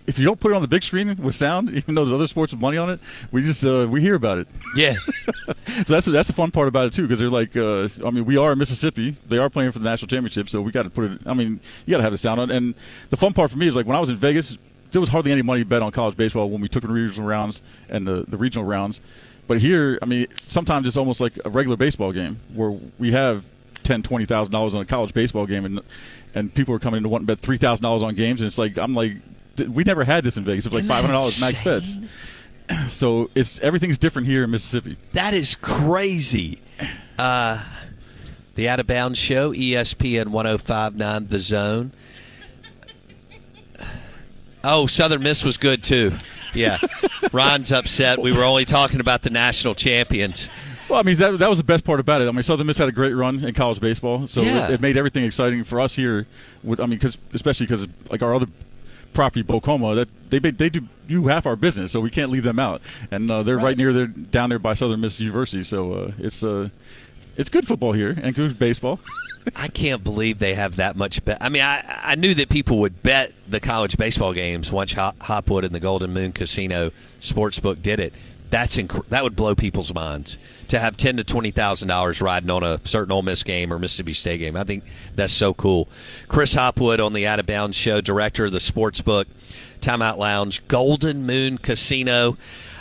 if 0.06 0.18
you 0.18 0.24
don't 0.24 0.38
put 0.38 0.52
it 0.52 0.54
on 0.54 0.62
the 0.62 0.68
big 0.68 0.82
screen 0.82 1.14
with 1.16 1.34
sound, 1.34 1.70
even 1.70 1.94
though 1.94 2.04
the 2.04 2.14
other 2.14 2.26
sports 2.26 2.52
have 2.52 2.60
money 2.60 2.76
on 2.76 2.90
it, 2.90 3.00
we 3.32 3.42
just 3.42 3.64
uh, 3.64 3.86
we 3.88 4.00
hear 4.00 4.14
about 4.14 4.38
it. 4.38 4.48
Yeah. 4.76 4.94
so 5.86 5.94
that's 5.94 6.06
that's 6.06 6.28
the 6.28 6.34
fun 6.34 6.50
part 6.50 6.68
about 6.68 6.86
it 6.86 6.92
too, 6.92 7.02
because 7.02 7.20
they're 7.20 7.30
like, 7.30 7.56
uh, 7.56 7.88
I 8.06 8.10
mean, 8.10 8.24
we 8.24 8.36
are 8.36 8.52
in 8.52 8.58
Mississippi. 8.58 9.16
They 9.28 9.38
are 9.38 9.48
playing 9.48 9.72
for 9.72 9.78
the 9.78 9.84
national 9.84 10.08
championship, 10.08 10.48
so 10.48 10.60
we 10.60 10.72
got 10.72 10.82
to 10.82 10.90
put 10.90 11.10
it. 11.10 11.20
I 11.26 11.34
mean, 11.34 11.60
you 11.86 11.92
got 11.92 11.98
to 11.98 12.02
have 12.02 12.12
the 12.12 12.18
sound 12.18 12.40
on. 12.40 12.50
And 12.50 12.74
the 13.10 13.16
fun 13.16 13.32
part 13.32 13.50
for 13.50 13.58
me 13.58 13.66
is 13.66 13.76
like 13.76 13.86
when 13.86 13.96
I 13.96 14.00
was 14.00 14.10
in 14.10 14.16
Vegas, 14.16 14.58
there 14.92 15.00
was 15.00 15.08
hardly 15.08 15.32
any 15.32 15.42
money 15.42 15.64
bet 15.64 15.82
on 15.82 15.90
college 15.90 16.16
baseball 16.16 16.50
when 16.50 16.60
we 16.60 16.68
took 16.68 16.82
the 16.82 16.88
regional 16.88 17.28
rounds 17.28 17.62
and 17.88 18.06
the, 18.06 18.24
the 18.28 18.36
regional 18.36 18.64
rounds. 18.64 19.00
But 19.46 19.60
here, 19.60 19.98
I 20.00 20.06
mean, 20.06 20.26
sometimes 20.48 20.86
it's 20.86 20.96
almost 20.96 21.20
like 21.20 21.38
a 21.44 21.50
regular 21.50 21.76
baseball 21.76 22.12
game 22.12 22.40
where 22.54 22.78
we 22.98 23.12
have 23.12 23.44
ten, 23.82 24.02
twenty 24.02 24.24
thousand 24.24 24.52
dollars 24.52 24.74
on 24.74 24.82
a 24.82 24.86
college 24.86 25.12
baseball 25.12 25.46
game, 25.46 25.64
and 25.64 25.80
and 26.34 26.54
people 26.54 26.74
are 26.74 26.78
coming 26.78 26.98
in 26.98 27.02
to 27.02 27.08
want 27.08 27.22
to 27.22 27.26
bet 27.26 27.40
three 27.40 27.58
thousand 27.58 27.82
dollars 27.82 28.02
on 28.02 28.14
games, 28.14 28.40
and 28.40 28.46
it's 28.46 28.58
like 28.58 28.78
I'm 28.78 28.94
like, 28.94 29.16
we 29.60 29.84
never 29.84 30.04
had 30.04 30.24
this 30.24 30.36
in 30.36 30.44
Vegas. 30.44 30.66
It 30.66 30.72
was 30.72 30.82
like 30.82 30.88
five 30.88 31.04
hundred 31.04 31.18
dollars 31.18 31.40
max 31.40 31.64
bets. 31.64 31.96
So 32.88 33.28
it's 33.34 33.60
everything's 33.60 33.98
different 33.98 34.26
here 34.26 34.42
in 34.42 34.50
Mississippi. 34.50 34.96
That 35.12 35.34
is 35.34 35.54
crazy. 35.54 36.62
Uh, 37.18 37.62
the 38.54 38.70
Out 38.70 38.80
of 38.80 38.86
Bounds 38.86 39.18
Show, 39.18 39.52
ESPN 39.52 40.28
1059, 40.28 41.26
The 41.26 41.40
Zone. 41.40 41.92
Oh, 44.64 44.86
Southern 44.86 45.22
Miss 45.22 45.44
was 45.44 45.58
good 45.58 45.84
too. 45.84 46.12
Yeah. 46.54 46.78
Ron's 47.32 47.70
upset. 47.70 48.20
We 48.20 48.32
were 48.32 48.44
only 48.44 48.64
talking 48.64 49.00
about 49.00 49.22
the 49.22 49.30
national 49.30 49.74
champions. 49.74 50.48
Well, 50.88 50.98
I 50.98 51.02
mean 51.02 51.16
that 51.16 51.38
that 51.38 51.48
was 51.48 51.58
the 51.58 51.64
best 51.64 51.84
part 51.84 52.00
about 52.00 52.22
it. 52.22 52.28
I 52.28 52.30
mean 52.30 52.42
Southern 52.42 52.66
Miss 52.66 52.78
had 52.78 52.88
a 52.88 52.92
great 52.92 53.12
run 53.12 53.44
in 53.44 53.54
college 53.54 53.80
baseball, 53.80 54.26
so 54.26 54.42
yeah. 54.42 54.68
it, 54.68 54.74
it, 54.74 54.80
made 54.80 54.96
everything 54.96 55.24
exciting 55.24 55.64
for 55.64 55.80
us 55.80 55.94
here. 55.94 56.26
With, 56.62 56.80
I 56.80 56.86
mean, 56.86 56.98
cause, 56.98 57.18
especially 57.32 57.66
because 57.66 57.88
like 58.10 58.22
our 58.22 58.34
other 58.34 58.46
property, 59.14 59.42
Bok 59.42 59.64
Homa, 59.64 59.94
that 59.94 60.30
they 60.30 60.38
they 60.38 60.68
do 60.68 60.82
do 61.08 61.26
half 61.26 61.46
our 61.46 61.56
business, 61.56 61.92
so 61.92 62.00
we 62.00 62.10
can't 62.10 62.30
leave 62.30 62.44
them 62.44 62.58
out. 62.58 62.82
And 63.10 63.30
uh, 63.30 63.42
they're 63.42 63.56
right. 63.56 63.64
right, 63.64 63.76
near 63.76 63.92
there, 63.92 64.06
down 64.06 64.50
there 64.50 64.58
by 64.58 64.74
Southern 64.74 65.00
Miss 65.00 65.20
University, 65.20 65.62
so 65.62 65.92
uh, 65.92 66.12
it's 66.18 66.42
uh, 66.42 66.68
it's 67.36 67.48
good 67.48 67.66
football 67.66 67.92
here 67.92 68.16
and 68.20 68.34
good 68.34 68.58
baseball. 68.58 69.00
I 69.56 69.68
can't 69.68 70.02
believe 70.02 70.38
they 70.38 70.54
have 70.54 70.76
that 70.76 70.96
much 70.96 71.24
bet. 71.24 71.38
I 71.40 71.50
mean, 71.50 71.62
I, 71.62 71.82
I 72.02 72.14
knew 72.14 72.34
that 72.34 72.48
people 72.48 72.78
would 72.78 73.02
bet 73.02 73.32
the 73.46 73.60
college 73.60 73.98
baseball 73.98 74.32
games 74.32 74.72
once 74.72 74.92
Hopwood 74.94 75.64
and 75.64 75.74
the 75.74 75.80
Golden 75.80 76.12
Moon 76.12 76.32
Casino 76.32 76.92
Sportsbook 77.20 77.82
did 77.82 78.00
it 78.00 78.14
that's 78.50 78.76
inc- 78.76 79.06
that 79.08 79.24
would 79.24 79.34
blow 79.34 79.54
people's 79.54 79.92
minds 79.92 80.38
to 80.68 80.78
have 80.78 80.96
ten 80.96 81.16
to 81.16 81.24
twenty 81.24 81.50
thousand 81.50 81.88
dollars 81.88 82.20
riding 82.20 82.50
on 82.50 82.62
a 82.62 82.80
certain 82.84 83.12
Ole 83.12 83.22
Miss 83.22 83.42
game 83.42 83.72
or 83.72 83.78
Mississippi 83.78 84.12
State 84.12 84.38
game. 84.38 84.56
I 84.56 84.64
think 84.64 84.84
that's 85.14 85.32
so 85.32 85.54
cool. 85.54 85.88
Chris 86.28 86.54
Hopwood 86.54 87.00
on 87.00 87.12
the 87.12 87.26
Out 87.26 87.40
of 87.40 87.46
Bounds 87.46 87.76
show, 87.76 88.00
director 88.00 88.44
of 88.46 88.52
the 88.52 88.60
sports 88.60 89.00
book. 89.00 89.26
Timeout 89.80 90.16
Lounge, 90.16 90.66
Golden 90.66 91.26
Moon 91.26 91.58
Casino. 91.58 92.38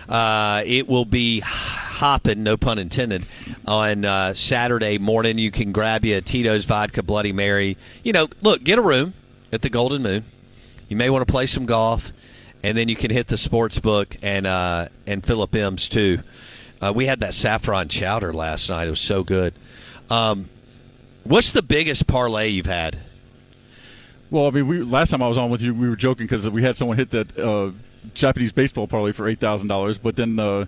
Uh, 0.08 0.64
it 0.66 0.88
will 0.88 1.06
be 1.06 1.42
hopping, 1.42 2.44
no 2.44 2.58
pun 2.58 2.80
intended, 2.80 3.28
on 3.66 4.06
uh, 4.06 4.34
Saturday 4.34 4.98
morning. 4.98 5.38
You 5.38 5.52
can 5.52 5.72
grab 5.72 6.06
you 6.06 6.18
a 6.18 6.22
Tito's 6.22 6.66
Vodka 6.66 7.04
Bloody 7.04 7.32
Mary. 7.34 7.78
You 8.04 8.14
know, 8.14 8.28
look, 8.42 8.64
get 8.64 8.80
a 8.80 8.82
room 8.82 9.14
at 9.52 9.62
the 9.62 9.70
Golden 9.70 10.02
Moon. 10.02 10.24
You 10.88 10.98
may 10.98 11.10
want 11.10 11.26
to 11.26 11.32
play 11.32 11.46
some 11.46 11.66
golf, 11.66 12.12
and 12.64 12.78
then 12.78 12.88
you 12.90 12.96
can 12.96 13.12
hit 13.12 13.28
the 13.28 13.38
sports 13.38 13.80
book 13.80 14.16
and 14.22 14.48
uh, 14.48 14.88
and 15.06 15.26
Philip 15.26 15.56
M's 15.56 15.90
too. 15.90 16.20
Uh, 16.82 16.92
we 16.94 17.06
had 17.06 17.20
that 17.22 17.34
saffron 17.34 17.88
chowder 17.88 18.34
last 18.34 18.70
night. 18.70 18.88
It 18.88 18.92
was 18.92 19.00
so 19.00 19.24
good. 19.24 19.54
Um, 20.10 20.50
what's 21.24 21.52
the 21.52 21.62
biggest 21.62 22.08
parlay 22.08 22.50
you've 22.50 22.66
had? 22.66 23.00
Well, 24.30 24.48
I 24.48 24.50
mean, 24.50 24.68
we 24.68 24.82
last 24.82 25.12
time 25.12 25.22
I 25.22 25.28
was 25.28 25.38
on 25.38 25.50
with 25.50 25.62
you, 25.62 25.74
we 25.74 25.88
were 25.88 25.96
joking 25.96 26.26
because 26.26 26.50
we 26.50 26.64
had 26.64 26.76
someone 26.76 26.98
hit 26.98 27.12
that 27.12 27.38
uh, 27.38 27.72
Japanese 28.14 28.52
baseball 28.52 28.88
parlay 28.88 29.12
for 29.12 29.28
eight 29.28 29.40
thousand 29.40 29.68
dollars. 29.68 29.98
But 29.98 30.16
then, 30.16 30.40
uh, 30.40 30.66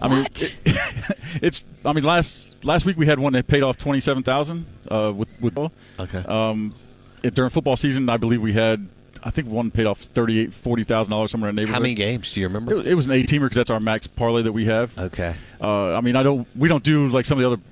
I 0.00 0.08
mean, 0.08 0.26
it, 0.26 0.58
it's. 1.42 1.64
I 1.84 1.92
mean, 1.92 2.04
last 2.04 2.64
last 2.64 2.84
week 2.84 2.96
we 2.96 3.06
had 3.06 3.18
one 3.18 3.32
that 3.32 3.46
paid 3.46 3.62
off 3.62 3.78
twenty 3.78 4.00
seven 4.00 4.22
thousand 4.22 4.66
uh, 4.90 5.12
with 5.14 5.28
with. 5.40 5.58
Okay. 5.58 6.18
Um, 6.18 6.74
it, 7.22 7.34
during 7.34 7.50
football 7.50 7.76
season, 7.76 8.08
I 8.08 8.16
believe 8.16 8.42
we 8.42 8.52
had. 8.52 8.86
I 9.24 9.30
think 9.30 9.48
one 9.48 9.70
paid 9.70 9.86
off 9.86 10.00
thirty 10.00 10.40
eight, 10.40 10.52
forty 10.52 10.84
thousand 10.84 11.10
dollars 11.10 11.30
somewhere 11.30 11.50
in 11.50 11.56
the 11.56 11.62
neighborhood. 11.62 11.74
How 11.74 11.80
many 11.82 11.94
games 11.94 12.32
do 12.32 12.40
you 12.40 12.46
remember? 12.48 12.78
It, 12.78 12.88
it 12.88 12.94
was 12.94 13.06
an 13.06 13.12
eight 13.12 13.28
teamer 13.28 13.42
because 13.42 13.56
that's 13.56 13.70
our 13.70 13.80
max 13.80 14.06
parlay 14.06 14.42
that 14.42 14.52
we 14.52 14.64
have. 14.66 14.96
Okay. 14.98 15.34
Uh, 15.60 15.96
I 15.96 16.00
mean, 16.00 16.16
I 16.16 16.22
don't. 16.22 16.46
We 16.56 16.68
don't 16.68 16.84
do 16.84 17.08
like 17.08 17.24
some 17.24 17.38
of 17.38 17.42
the 17.42 17.52
other 17.52 17.62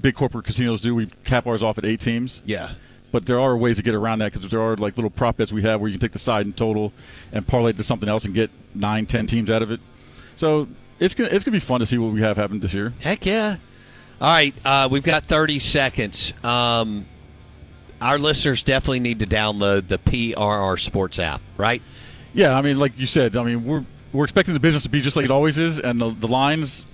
big 0.00 0.14
corporate 0.14 0.44
casinos 0.44 0.80
do. 0.80 0.94
We 0.94 1.06
cap 1.24 1.46
ours 1.46 1.62
off 1.62 1.78
at 1.78 1.84
eight 1.84 2.00
teams. 2.00 2.42
Yeah. 2.44 2.72
But 3.12 3.26
there 3.26 3.40
are 3.40 3.56
ways 3.56 3.76
to 3.76 3.82
get 3.82 3.94
around 3.94 4.20
that 4.20 4.32
because 4.32 4.48
there 4.50 4.60
are 4.62 4.76
like 4.76 4.96
little 4.96 5.10
prop 5.10 5.36
bets 5.38 5.52
we 5.52 5.62
have 5.62 5.80
where 5.80 5.88
you 5.88 5.94
can 5.94 6.00
take 6.00 6.12
the 6.12 6.20
side 6.20 6.46
and 6.46 6.56
total 6.56 6.92
and 7.32 7.46
parlay 7.46 7.70
it 7.70 7.76
to 7.78 7.82
something 7.82 8.08
else 8.08 8.24
and 8.24 8.34
get 8.34 8.50
nine, 8.74 9.06
ten 9.06 9.26
teams 9.26 9.50
out 9.50 9.62
of 9.62 9.70
it. 9.70 9.80
So 10.36 10.68
it's 11.00 11.14
gonna 11.14 11.30
it's 11.30 11.44
gonna 11.44 11.56
be 11.56 11.60
fun 11.60 11.80
to 11.80 11.86
see 11.86 11.98
what 11.98 12.12
we 12.12 12.20
have 12.20 12.36
happen 12.36 12.60
this 12.60 12.72
year. 12.72 12.92
Heck 13.00 13.26
yeah! 13.26 13.56
All 14.20 14.28
right, 14.28 14.54
uh, 14.64 14.88
we've 14.90 15.02
got 15.02 15.24
thirty 15.24 15.58
seconds. 15.58 16.34
Um, 16.44 17.04
our 18.00 18.18
listeners 18.18 18.62
definitely 18.62 19.00
need 19.00 19.20
to 19.20 19.26
download 19.26 19.88
the 19.88 19.98
PRR 19.98 20.78
Sports 20.78 21.18
app, 21.18 21.40
right? 21.56 21.82
Yeah, 22.32 22.56
I 22.56 22.62
mean, 22.62 22.78
like 22.78 22.98
you 22.98 23.06
said, 23.06 23.36
I 23.36 23.42
mean 23.44 23.64
we're 23.64 23.84
we're 24.12 24.24
expecting 24.24 24.54
the 24.54 24.60
business 24.60 24.84
to 24.84 24.90
be 24.90 25.00
just 25.00 25.16
like 25.16 25.24
it 25.24 25.30
always 25.30 25.58
is, 25.58 25.78
and 25.78 26.00
the, 26.00 26.10
the 26.10 26.28
lines. 26.28 26.86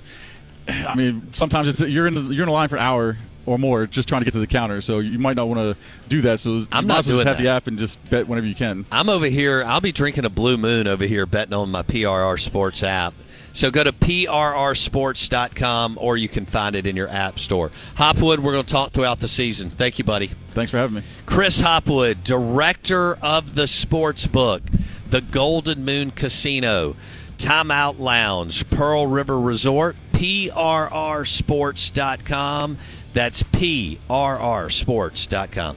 I 0.69 0.95
mean, 0.95 1.33
sometimes 1.33 1.69
it's 1.69 1.81
you're 1.81 2.07
in 2.07 2.15
the, 2.15 2.23
you're 2.35 2.43
in 2.43 2.49
a 2.49 2.53
line 2.53 2.69
for 2.69 2.77
an 2.77 2.83
hour 2.83 3.17
or 3.47 3.59
more 3.59 3.87
just 3.87 4.09
trying 4.09 4.21
to 4.21 4.25
get 4.25 4.33
to 4.33 4.41
the 4.41 4.47
counter. 4.47 4.81
So 4.81 4.99
you 4.99 5.19
might 5.19 5.37
not 5.37 5.49
want 5.49 5.61
to 5.61 5.77
do 6.09 6.23
that. 6.23 6.41
So 6.41 6.67
I'm 6.73 6.85
you 6.85 6.89
not 6.89 6.97
might 6.97 7.05
doing 7.05 7.17
just 7.19 7.27
have 7.29 7.37
that. 7.39 7.43
the 7.43 7.49
app 7.49 7.67
and 7.69 7.79
just 7.79 8.05
bet 8.11 8.27
whenever 8.27 8.47
you 8.47 8.55
can. 8.55 8.85
I'm 8.91 9.09
over 9.09 9.27
here. 9.27 9.63
I'll 9.65 9.81
be 9.81 9.93
drinking 9.93 10.25
a 10.25 10.31
Blue 10.31 10.57
Moon 10.57 10.87
over 10.89 11.05
here, 11.05 11.25
betting 11.27 11.55
on 11.55 11.71
my 11.71 11.83
PRR 11.83 12.39
Sports 12.41 12.83
app. 12.83 13.15
So 13.57 13.71
go 13.71 13.83
to 13.83 13.91
prrsports.com 13.91 15.99
or 15.99 16.19
you 16.19 16.29
can 16.29 16.45
find 16.45 16.77
it 16.77 16.87
in 16.87 16.95
your 16.95 17.09
app 17.09 17.39
store. 17.39 17.71
Hopwood, 17.97 18.41
we're 18.41 18.53
going 18.53 18.67
to 18.67 18.71
talk 18.71 18.91
throughout 18.91 19.21
the 19.21 19.29
season. 19.29 19.71
Thank 19.71 19.99
you, 19.99 20.05
buddy. 20.05 20.27
Thanks 20.51 20.71
for 20.71 20.77
having 20.77 20.97
me. 20.97 21.03
Chris 21.25 21.63
Hopwood, 21.63 22.23
director 22.23 23.15
of 23.15 23.55
the 23.55 23.67
sports 23.67 24.27
book, 24.27 24.61
the 25.09 25.23
Golden 25.23 25.87
Moon 25.87 26.11
Casino, 26.11 26.97
Timeout 27.39 27.99
Lounge, 27.99 28.69
Pearl 28.69 29.07
River 29.07 29.41
Resort, 29.41 29.97
prrsports.com. 30.13 32.77
That's 33.15 33.43
prrsports.com. 33.43 35.77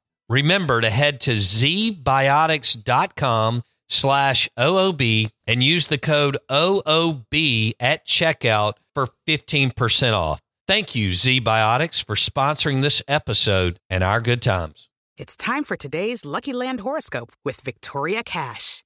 Remember 0.31 0.79
to 0.79 0.89
head 0.89 1.19
to 1.21 1.31
zbiotics.com 1.31 3.63
slash 3.89 4.49
OOB 4.57 5.29
and 5.45 5.61
use 5.61 5.89
the 5.89 5.97
code 5.97 6.37
OOB 6.49 7.73
at 7.81 8.07
checkout 8.07 8.75
for 8.95 9.09
15% 9.27 10.13
off. 10.13 10.39
Thank 10.69 10.95
you, 10.95 11.09
ZBiotics, 11.09 12.05
for 12.05 12.15
sponsoring 12.15 12.81
this 12.81 13.01
episode 13.09 13.77
and 13.89 14.05
our 14.05 14.21
good 14.21 14.41
times. 14.41 14.87
It's 15.17 15.35
time 15.35 15.65
for 15.65 15.75
today's 15.75 16.23
Lucky 16.23 16.53
Land 16.53 16.79
horoscope 16.79 17.33
with 17.43 17.59
Victoria 17.59 18.23
Cash. 18.23 18.85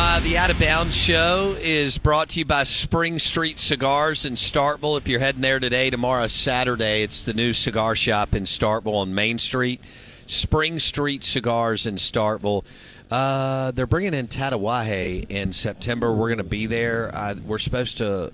Uh, 0.00 0.20
the 0.20 0.38
Out 0.38 0.48
of 0.48 0.60
Bounds 0.60 0.94
show 0.94 1.56
is 1.58 1.98
brought 1.98 2.28
to 2.28 2.38
you 2.38 2.44
by 2.44 2.62
Spring 2.62 3.18
Street 3.18 3.58
Cigars 3.58 4.24
in 4.24 4.34
Starkville. 4.34 4.96
If 4.96 5.08
you're 5.08 5.18
heading 5.18 5.40
there 5.40 5.58
today, 5.58 5.90
tomorrow, 5.90 6.28
Saturday, 6.28 7.02
it's 7.02 7.24
the 7.24 7.34
new 7.34 7.52
cigar 7.52 7.96
shop 7.96 8.32
in 8.32 8.44
Starkville 8.44 8.94
on 8.94 9.12
Main 9.12 9.40
Street. 9.40 9.80
Spring 10.28 10.78
Street 10.78 11.24
Cigars 11.24 11.84
in 11.84 11.96
Starkville. 11.96 12.64
Uh, 13.10 13.72
they're 13.72 13.88
bringing 13.88 14.14
in 14.14 14.28
Tatuaje 14.28 15.28
in 15.28 15.52
September. 15.52 16.12
We're 16.12 16.28
going 16.28 16.38
to 16.38 16.44
be 16.44 16.66
there. 16.66 17.10
Uh, 17.12 17.34
we're 17.44 17.58
supposed 17.58 17.98
to 17.98 18.32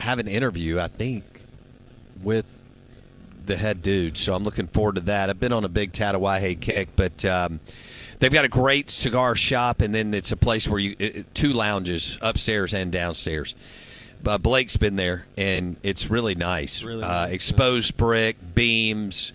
have 0.00 0.18
an 0.18 0.28
interview, 0.28 0.78
I 0.78 0.88
think, 0.88 1.24
with 2.22 2.44
the 3.46 3.56
head 3.56 3.80
dude. 3.80 4.18
So 4.18 4.34
I'm 4.34 4.44
looking 4.44 4.66
forward 4.66 4.96
to 4.96 5.00
that. 5.02 5.30
I've 5.30 5.40
been 5.40 5.54
on 5.54 5.64
a 5.64 5.70
big 5.70 5.92
Tatuaje 5.92 6.60
kick, 6.60 6.90
but 6.94 7.24
um, 7.24 7.60
they've 8.20 8.32
got 8.32 8.44
a 8.44 8.48
great 8.48 8.90
cigar 8.90 9.34
shop, 9.34 9.80
and 9.80 9.94
then 9.94 10.14
it's 10.14 10.30
a 10.30 10.36
place 10.36 10.68
where 10.68 10.78
you 10.78 10.94
it, 10.98 11.34
two 11.34 11.52
lounges 11.52 12.16
upstairs 12.22 12.72
and 12.72 12.92
downstairs. 12.92 13.54
But 14.22 14.42
Blake's 14.42 14.76
been 14.76 14.96
there, 14.96 15.24
and 15.36 15.76
it's 15.82 16.10
really 16.10 16.34
nice. 16.34 16.82
Really 16.84 17.02
uh, 17.02 17.26
nice, 17.26 17.32
exposed 17.32 17.96
brick, 17.96 18.36
beams, 18.54 19.32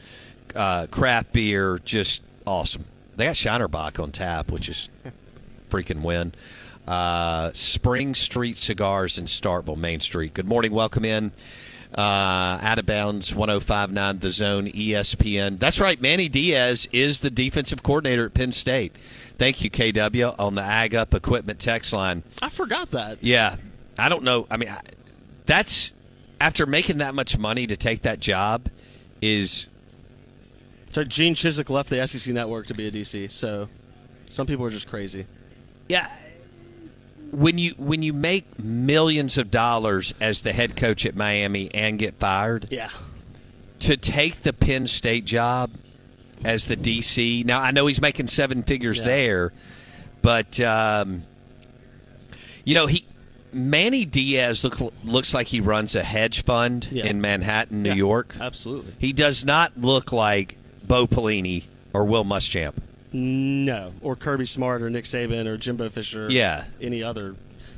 uh, 0.56 0.88
craft 0.88 1.34
beer, 1.34 1.80
just 1.84 2.22
awesome. 2.46 2.86
They 3.16 3.26
got 3.26 3.36
Shiner 3.36 3.68
Bock 3.68 4.00
on 4.00 4.12
tap, 4.12 4.52
which 4.52 4.70
is 4.70 4.90
freaking 5.70 6.02
win. 6.02 6.34
Uh, 6.88 7.52
Spring 7.54 8.14
Street 8.14 8.58
Cigars 8.58 9.18
in 9.18 9.26
Starkville, 9.26 9.78
Main 9.78 10.02
Street. 10.02 10.36
Good 10.36 10.48
morning. 10.48 10.72
Welcome 10.72 11.04
in. 11.04 11.32
Uh, 11.98 12.60
out 12.62 12.78
of 12.78 12.86
bounds 12.86 13.34
1059 13.34 14.20
the 14.20 14.30
zone 14.30 14.66
espn 14.68 15.58
that's 15.60 15.80
right 15.80 16.02
manny 16.02 16.28
diaz 16.28 16.90
is 16.92 17.22
the 17.22 17.30
defensive 17.32 17.82
coordinator 17.84 18.26
at 18.26 18.34
penn 18.34 18.52
state 18.52 18.94
thank 19.38 19.64
you 19.64 19.70
kw 19.70 20.36
on 20.38 20.56
the 20.56 20.62
ag 20.62 20.94
up 20.94 21.14
equipment 21.14 21.58
text 21.58 21.94
line 21.94 22.22
I 22.42 22.50
forgot 22.50 22.92
that. 22.92 23.24
yeah 23.24 23.56
i 23.98 24.10
don't 24.10 24.24
know 24.24 24.46
i 24.52 24.58
mean 24.58 24.68
I, 24.68 24.82
that's 25.46 25.92
after 26.42 26.66
making 26.66 26.98
that 26.98 27.16
much 27.16 27.38
money 27.38 27.66
to 27.66 27.78
take 27.78 28.02
that 28.02 28.20
job 28.20 28.68
is 29.22 29.68
So 30.90 31.06
Gene 31.06 31.34
Chizik 31.36 31.70
left 31.70 31.90
the 31.90 32.06
SEC 32.06 32.34
network 32.34 32.68
to 32.68 32.74
be 32.74 32.88
a 32.88 32.92
DC. 32.92 33.32
So 33.32 33.70
some 34.30 34.46
people 34.48 34.66
are 34.66 34.70
just 34.70 34.88
crazy. 34.90 35.28
yeah 35.88 36.10
when 37.32 37.58
you 37.58 37.72
when 37.78 38.04
you 38.04 38.14
make 38.14 38.60
millions 38.60 39.38
of 39.38 39.52
dollars 39.52 40.14
as 40.22 40.42
the 40.42 40.54
head 40.54 40.76
coach 40.76 41.06
at 41.06 41.16
Miami 41.16 41.70
and 41.74 41.98
get 42.00 42.16
fired 42.16 42.68
Yeah. 42.72 42.90
to 43.80 43.98
take 43.98 44.44
the 44.44 44.54
Penn 44.54 44.88
State 44.88 45.26
job 45.26 45.72
as 46.44 46.68
the 46.68 46.76
DC. 46.78 47.44
Now 47.46 47.62
I 47.62 47.72
know 47.72 47.88
he's 47.88 48.02
making 48.02 48.28
seven 48.28 48.64
figures 48.64 49.00
Yeah. 49.00 49.06
there, 49.06 49.54
but 50.22 50.60
um, 50.60 51.24
you 52.64 52.74
know 52.76 52.88
he 52.88 53.06
Manny 53.54 54.04
Diaz 54.06 54.64
look, 54.66 54.78
looks 55.06 55.34
like 55.34 55.48
he 55.48 55.62
runs 55.62 55.96
a 55.96 56.04
hedge 56.04 56.44
fund 56.44 56.90
Yeah. 56.92 57.06
in 57.06 57.22
Manhattan, 57.22 57.84
New 57.84 57.90
Yeah, 57.90 57.96
York. 57.96 58.36
Absolutely. 58.40 58.94
He 59.00 59.14
does 59.14 59.46
not 59.46 59.72
look 59.80 60.12
like 60.12 60.58
Bo 60.86 61.08
Pelini 61.08 61.64
or 61.94 62.04
Will 62.06 62.26
Muschamp. 62.26 62.74
No. 63.20 63.94
Or 64.02 64.16
Kirby 64.16 64.46
Smart 64.46 64.82
or 64.82 64.90
Nick 64.90 65.06
Saban 65.06 65.46
or 65.48 65.58
Jimbo 65.58 65.90
Fisher. 65.90 66.28
Yeah. 66.30 66.66
Any 66.82 67.02
other 67.04 67.36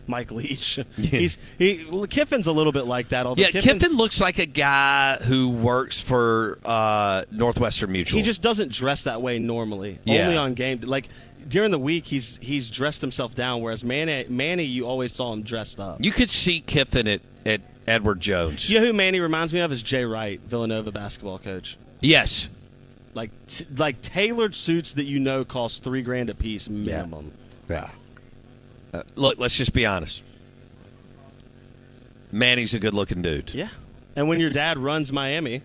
Mike 0.07 0.31
Leach. 0.31 0.79
He's 0.97 1.37
he 1.57 1.85
Kiffin's 2.09 2.47
a 2.47 2.51
little 2.51 2.71
bit 2.71 2.85
like 2.85 3.09
that. 3.09 3.25
Although 3.25 3.41
Yeah, 3.41 3.49
Kiffin's- 3.51 3.83
Kiffin 3.83 3.97
looks 3.97 4.19
like 4.21 4.39
a 4.39 4.45
guy 4.45 5.17
who 5.17 5.49
works 5.49 5.99
for 5.99 6.57
uh, 6.65 7.25
Northwestern 7.31 7.91
Mutual. 7.91 8.17
He 8.17 8.23
just 8.23 8.41
doesn't 8.41 8.71
dress 8.71 9.03
that 9.03 9.21
way 9.21 9.37
normally. 9.39 9.99
Yeah. 10.05 10.23
Only 10.25 10.37
on 10.37 10.53
game 10.53 10.79
like 10.81 11.07
during 11.47 11.71
the 11.71 11.79
week 11.79 12.05
he's 12.05 12.37
he's 12.41 12.69
dressed 12.69 12.99
himself 13.01 13.33
down 13.35 13.61
whereas 13.61 13.83
Manny 13.83 14.25
Manny 14.29 14.63
you 14.63 14.85
always 14.87 15.13
saw 15.13 15.31
him 15.33 15.43
dressed 15.43 15.79
up. 15.79 16.03
you 16.03 16.11
could 16.11 16.29
see 16.29 16.61
Kiffin 16.61 17.07
at, 17.07 17.21
at 17.45 17.61
Edward 17.85 18.19
Jones. 18.19 18.69
You 18.69 18.79
know 18.79 18.85
who 18.85 18.93
Manny 18.93 19.19
reminds 19.19 19.53
me 19.53 19.59
of 19.61 19.71
is 19.71 19.81
Jay 19.83 20.03
Wright, 20.05 20.39
Villanova 20.41 20.91
basketball 20.91 21.39
coach. 21.39 21.77
Yes, 22.01 22.49
Like 23.17 23.31
t- 23.47 23.65
like 23.75 24.01
tailored 24.03 24.53
suits 24.53 24.93
that 24.93 25.05
you 25.05 25.17
know 25.19 25.43
cost 25.43 25.83
three 25.83 26.03
grand 26.03 26.29
a 26.29 26.35
piece 26.35 26.69
minimum. 26.69 27.31
Yeah. 27.67 27.89
Uh, 28.93 29.01
look, 29.15 29.39
let's 29.39 29.55
just 29.55 29.73
be 29.73 29.85
honest. 29.87 30.21
Manny's 32.31 32.73
a 32.73 32.79
good-looking 32.79 33.21
dude. 33.21 33.53
Yeah. 33.53 33.69
And 34.15 34.27
when 34.29 34.39
your 34.39 34.49
dad 34.49 34.77
runs 34.77 35.11
Miami, 35.11 35.61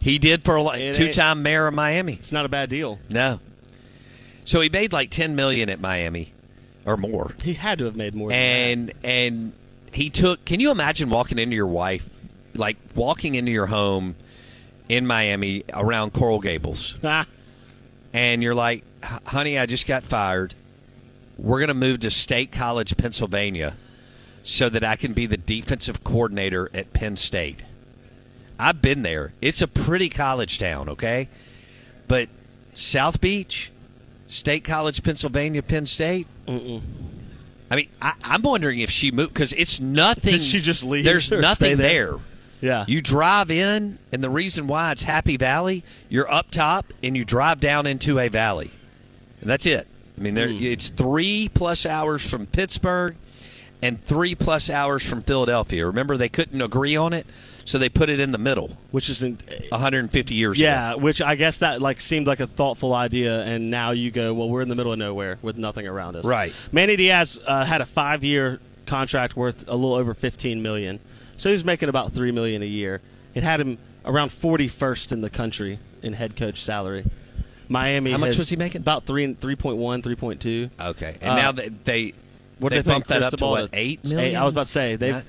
He 0.00 0.18
did 0.18 0.44
for 0.44 0.56
a 0.56 0.64
It 0.70 0.94
two-time 0.94 1.42
mayor 1.42 1.66
of 1.66 1.74
Miami. 1.74 2.14
it's 2.14 2.32
not 2.32 2.44
a 2.44 2.48
bad 2.48 2.70
deal. 2.70 2.98
No. 3.10 3.40
So 4.44 4.60
he 4.60 4.68
made 4.68 4.92
like 4.92 5.10
ten 5.10 5.36
million 5.36 5.68
at 5.70 5.80
Miami, 5.80 6.32
or 6.84 6.96
more. 6.96 7.34
He 7.42 7.54
had 7.54 7.78
to 7.78 7.84
have 7.86 7.96
made 7.96 8.14
more. 8.14 8.28
Than 8.30 8.38
and 8.38 8.92
and 9.02 9.52
he 9.92 10.10
took 10.10 10.44
can 10.44 10.60
you 10.60 10.70
imagine 10.70 11.08
walking 11.10 11.38
into 11.38 11.54
your 11.56 11.66
wife 11.66 12.08
like 12.54 12.76
walking 12.94 13.34
into 13.36 13.50
your 13.52 13.66
home 13.66 14.16
in 14.88 15.06
miami 15.06 15.64
around 15.72 16.12
coral 16.12 16.40
gables 16.40 16.98
that. 17.02 17.26
Ah. 17.26 17.30
and 18.12 18.42
you're 18.42 18.54
like 18.54 18.84
honey 19.26 19.58
i 19.58 19.66
just 19.66 19.86
got 19.86 20.02
fired 20.04 20.54
we're 21.38 21.58
going 21.58 21.68
to 21.68 21.74
move 21.74 22.00
to 22.00 22.10
state 22.10 22.52
college 22.52 22.96
pennsylvania 22.96 23.76
so 24.42 24.68
that 24.68 24.84
i 24.84 24.96
can 24.96 25.12
be 25.12 25.26
the 25.26 25.36
defensive 25.36 26.04
coordinator 26.04 26.70
at 26.74 26.92
penn 26.92 27.16
state 27.16 27.60
i've 28.58 28.80
been 28.82 29.02
there 29.02 29.32
it's 29.40 29.62
a 29.62 29.66
pretty 29.68 30.08
college 30.08 30.58
town 30.58 30.88
okay 30.88 31.28
but 32.06 32.28
south 32.74 33.20
beach 33.20 33.72
state 34.28 34.64
college 34.64 35.02
pennsylvania 35.02 35.62
penn 35.62 35.86
state 35.86 36.26
Mm-mm. 36.46 36.82
I 37.70 37.76
mean, 37.76 37.88
I, 38.00 38.12
I'm 38.22 38.42
wondering 38.42 38.80
if 38.80 38.90
she 38.90 39.10
moved 39.10 39.32
because 39.32 39.52
it's 39.54 39.80
nothing. 39.80 40.32
Did 40.32 40.44
she 40.44 40.60
just 40.60 40.84
leave 40.84 41.04
There's 41.04 41.30
nothing 41.30 41.78
there. 41.78 42.10
there? 42.12 42.18
Yeah. 42.64 42.84
You 42.88 43.02
drive 43.02 43.50
in, 43.50 43.98
and 44.12 44.24
the 44.24 44.30
reason 44.30 44.66
why 44.66 44.92
it's 44.92 45.02
Happy 45.02 45.36
Valley, 45.36 45.84
you're 46.08 46.30
up 46.32 46.50
top, 46.50 46.86
and 47.02 47.16
you 47.16 47.24
drive 47.24 47.60
down 47.60 47.86
into 47.86 48.18
a 48.18 48.28
valley, 48.28 48.70
and 49.40 49.50
that's 49.50 49.66
it. 49.66 49.86
I 50.16 50.20
mean, 50.20 50.34
there, 50.34 50.48
Hmm. 50.48 50.62
it's 50.62 50.88
three 50.88 51.50
plus 51.52 51.84
hours 51.84 52.22
from 52.28 52.46
Pittsburgh, 52.46 53.16
and 53.82 54.02
three 54.06 54.34
plus 54.34 54.70
hours 54.70 55.04
from 55.04 55.22
Philadelphia. 55.22 55.84
Remember, 55.86 56.16
they 56.16 56.28
couldn't 56.30 56.62
agree 56.62 56.96
on 56.96 57.12
it, 57.12 57.26
so 57.66 57.76
they 57.76 57.88
put 57.90 58.08
it 58.08 58.18
in 58.20 58.32
the 58.32 58.38
middle. 58.38 58.78
which 58.92 59.10
isn't 59.10 59.42
150 59.72 60.34
years 60.34 60.56
ago. 60.56 60.64
Yeah, 60.64 60.94
which 60.94 61.20
I 61.20 61.34
guess 61.34 61.58
that 61.58 61.82
like 61.82 62.00
seemed 62.00 62.26
like 62.28 62.38
a 62.40 62.46
thoughtful 62.46 62.94
idea, 62.94 63.42
and 63.42 63.70
now 63.72 63.90
you 63.90 64.10
go, 64.12 64.32
well, 64.32 64.48
we're 64.48 64.62
in 64.62 64.68
the 64.68 64.76
middle 64.76 64.92
of 64.92 64.98
nowhere 65.00 65.36
with 65.42 65.58
nothing 65.58 65.86
around 65.88 66.14
us. 66.16 66.24
Right. 66.24 66.54
Manny 66.72 66.94
Diaz 66.96 67.38
uh, 67.44 67.64
had 67.64 67.80
a 67.80 67.86
five-year 67.86 68.60
contract 68.86 69.36
worth 69.36 69.64
a 69.68 69.74
little 69.74 69.94
over 69.94 70.14
fifteen 70.14 70.62
million, 70.62 71.00
so 71.36 71.48
he 71.48 71.52
was 71.52 71.64
making 71.64 71.88
about 71.88 72.12
three 72.12 72.32
million 72.32 72.62
a 72.62 72.66
year. 72.66 73.00
It 73.34 73.42
had 73.42 73.60
him 73.60 73.78
around 74.04 74.30
forty-first 74.32 75.12
in 75.12 75.20
the 75.20 75.30
country 75.30 75.78
in 76.02 76.12
head 76.12 76.36
coach 76.36 76.62
salary. 76.62 77.04
Miami. 77.68 78.10
How 78.12 78.18
much 78.18 78.36
was 78.36 78.48
he 78.50 78.56
making? 78.56 78.82
About 78.82 79.04
three, 79.06 79.32
three 79.34 79.56
point 79.56 79.78
one, 79.78 80.02
three 80.02 80.16
point 80.16 80.40
two. 80.40 80.70
Okay, 80.80 81.16
and 81.20 81.30
Uh, 81.30 81.36
now 81.36 81.52
they, 81.52 81.68
they 81.70 82.12
What 82.58 82.70
they 82.70 82.82
they 82.82 82.90
bumped 82.90 83.08
that 83.08 83.22
up 83.22 83.36
to 83.36 83.46
what 83.46 83.70
eight 83.72 84.00
Eight. 84.12 84.36
I 84.36 84.44
was 84.44 84.52
about 84.52 84.66
to 84.66 84.72
say 84.72 84.96
they 84.96 85.22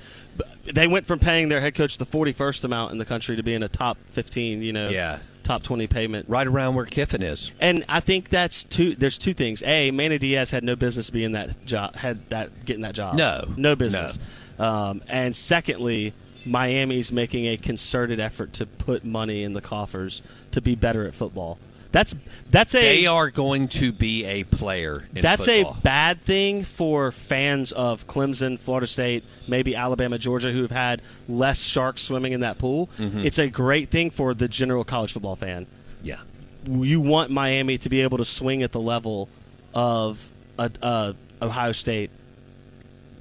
they 0.64 0.86
went 0.86 1.06
from 1.06 1.18
paying 1.18 1.48
their 1.48 1.60
head 1.60 1.74
coach 1.74 1.96
the 1.98 2.04
forty-first 2.06 2.64
amount 2.64 2.92
in 2.92 2.98
the 2.98 3.04
country 3.06 3.36
to 3.36 3.42
being 3.42 3.62
a 3.62 3.68
top 3.68 3.96
fifteen. 4.10 4.62
You 4.62 4.72
know, 4.74 4.88
Yeah. 4.90 5.18
top 5.44 5.62
twenty 5.62 5.86
payment. 5.86 6.26
right 6.28 6.46
around 6.46 6.74
where 6.74 6.84
Kiffin 6.84 7.22
is. 7.22 7.50
And 7.58 7.84
I 7.88 8.00
think 8.00 8.28
that's 8.28 8.64
two. 8.64 8.94
There's 8.94 9.16
two 9.16 9.32
things. 9.32 9.62
A, 9.64 9.90
Manny 9.90 10.18
Diaz 10.18 10.50
had 10.50 10.62
no 10.62 10.76
business 10.76 11.08
being 11.08 11.32
that 11.32 11.64
job. 11.64 11.94
Had 11.96 12.28
that 12.28 12.66
getting 12.66 12.82
that 12.82 12.94
job. 12.94 13.14
No. 13.16 13.46
no 13.56 13.74
business. 13.74 14.18
Um, 14.58 15.02
and 15.08 15.34
secondly, 15.34 16.14
Miami's 16.44 17.12
making 17.12 17.46
a 17.46 17.56
concerted 17.56 18.20
effort 18.20 18.54
to 18.54 18.66
put 18.66 19.04
money 19.04 19.42
in 19.42 19.52
the 19.52 19.60
coffers 19.60 20.22
to 20.52 20.60
be 20.60 20.74
better 20.74 21.06
at 21.06 21.14
football. 21.14 21.58
That's 21.92 22.14
that's 22.50 22.74
a 22.74 22.80
They 22.80 23.06
are 23.06 23.30
going 23.30 23.68
to 23.68 23.90
be 23.90 24.24
a 24.24 24.44
player. 24.44 25.04
In 25.14 25.22
that's 25.22 25.46
football. 25.46 25.76
a 25.78 25.80
bad 25.82 26.20
thing 26.22 26.64
for 26.64 27.10
fans 27.10 27.72
of 27.72 28.06
Clemson, 28.06 28.58
Florida 28.58 28.86
State, 28.86 29.24
maybe 29.48 29.74
Alabama, 29.74 30.18
Georgia, 30.18 30.52
who 30.52 30.62
have 30.62 30.70
had 30.70 31.00
less 31.28 31.62
sharks 31.62 32.02
swimming 32.02 32.32
in 32.32 32.40
that 32.40 32.58
pool. 32.58 32.88
Mm-hmm. 32.98 33.20
It's 33.20 33.38
a 33.38 33.48
great 33.48 33.90
thing 33.90 34.10
for 34.10 34.34
the 34.34 34.48
general 34.48 34.84
college 34.84 35.12
football 35.12 35.36
fan 35.36 35.66
yeah. 36.06 36.20
you 36.66 37.00
want 37.00 37.30
Miami 37.30 37.78
to 37.78 37.88
be 37.88 38.02
able 38.02 38.18
to 38.18 38.24
swing 38.24 38.62
at 38.62 38.72
the 38.72 38.80
level 38.80 39.28
of 39.74 40.30
uh, 40.58 40.68
uh, 40.80 41.12
Ohio 41.42 41.72
State, 41.72 42.10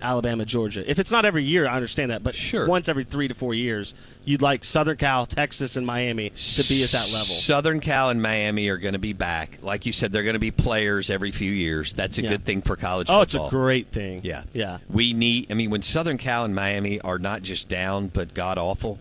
Alabama, 0.01 0.45
Georgia. 0.45 0.89
If 0.89 0.99
it's 0.99 1.11
not 1.11 1.25
every 1.25 1.43
year, 1.43 1.67
I 1.67 1.75
understand 1.75 2.11
that, 2.11 2.23
but 2.23 2.35
Sure. 2.35 2.67
once 2.67 2.87
every 2.89 3.03
three 3.03 3.27
to 3.27 3.33
four 3.33 3.53
years, 3.53 3.93
you'd 4.23 4.41
like 4.41 4.63
Southern 4.63 4.97
Cal, 4.97 5.25
Texas, 5.25 5.75
and 5.75 5.85
Miami 5.85 6.29
to 6.31 6.63
be 6.67 6.83
at 6.83 6.89
that 6.91 7.05
level. 7.13 7.35
Southern 7.35 7.79
Cal 7.79 8.09
and 8.09 8.21
Miami 8.21 8.67
are 8.69 8.77
going 8.77 8.93
to 8.93 8.99
be 8.99 9.13
back. 9.13 9.59
Like 9.61 9.85
you 9.85 9.93
said, 9.93 10.11
they're 10.11 10.23
going 10.23 10.33
to 10.33 10.39
be 10.39 10.51
players 10.51 11.09
every 11.09 11.31
few 11.31 11.51
years. 11.51 11.93
That's 11.93 12.17
a 12.17 12.23
Yeah. 12.23 12.29
good 12.29 12.45
thing 12.45 12.61
for 12.61 12.75
college 12.75 13.07
Oh, 13.09 13.21
it's 13.21 13.35
a 13.35 13.47
great 13.49 13.87
thing. 13.87 14.21
Yeah. 14.23 14.43
yeah. 14.53 14.77
We 14.89 15.13
need, 15.13 15.47
I 15.51 15.53
mean, 15.55 15.69
when 15.69 15.81
Southern 15.81 16.17
Cal 16.17 16.43
and 16.45 16.53
Miami 16.53 16.99
are 17.01 17.17
not 17.19 17.41
just 17.43 17.67
down, 17.69 18.07
but 18.09 18.33
god 18.33 18.57
awful, 18.57 18.99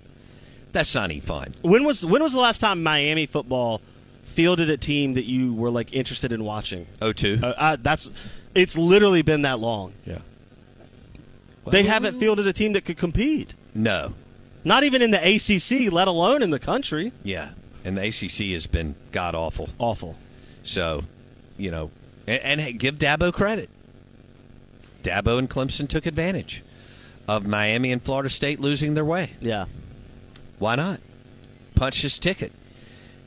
that's 0.73 0.95
not 0.95 1.05
any 1.05 1.21
fun. 1.21 1.55
When 1.63 1.85
was 1.85 2.05
when 2.05 2.23
was 2.23 2.33
the 2.33 2.41
last 2.41 2.59
time 2.59 2.83
Miami 2.83 3.27
football 3.27 3.81
fielded 4.25 4.69
a 4.71 4.77
team 4.77 5.15
that 5.15 5.25
you 5.25 5.55
were 5.55 5.71
like 5.71 5.93
interested 5.95 6.33
in 6.33 6.43
watching? 6.45 6.87
O 7.01 7.13
two. 7.13 7.39
Uh, 7.43 7.47
uh, 7.57 7.77
that's 7.81 8.11
it's 8.55 8.77
literally 8.77 9.23
been 9.23 9.43
that 9.43 9.59
long. 9.61 9.93
yeah. 10.07 10.19
They 11.67 11.85
haven't 11.85 12.17
mm. 12.17 12.21
fielded 12.21 12.47
a 12.47 12.53
team 12.53 12.73
that 12.75 12.85
could 12.85 12.99
compete. 12.99 13.55
No. 13.75 14.15
Not 14.65 14.85
even 14.85 15.03
in 15.03 15.11
the 15.11 15.19
ACC, 15.19 15.93
let 15.93 16.09
alone 16.09 16.43
in 16.43 16.51
the 16.51 16.59
country. 16.59 17.13
Yeah. 17.23 17.51
And 17.85 17.97
the 17.97 18.07
ACC 18.07 18.53
has 18.53 18.67
been 18.67 18.95
god 19.13 19.35
awful. 19.35 19.69
Awful. 19.79 20.17
So, 20.63 21.05
you 21.59 21.71
know, 21.71 21.91
and, 22.27 22.43
and 22.43 22.61
hey, 22.61 22.73
give 22.73 22.97
Dabo 22.97 23.33
credit. 23.33 23.69
Dabo 25.03 25.39
and 25.39 25.51
Clemson 25.51 25.87
took 25.87 26.07
advantage 26.07 26.63
of 27.29 27.47
Miami 27.47 27.93
and 27.93 28.03
Florida 28.03 28.31
State 28.31 28.61
losing 28.61 28.95
their 28.95 29.05
way. 29.05 29.33
Yeah. 29.41 29.67
Why 30.59 30.77
not? 30.77 31.01
Punch 31.75 32.03
his 32.03 32.19
ticket. 32.19 32.53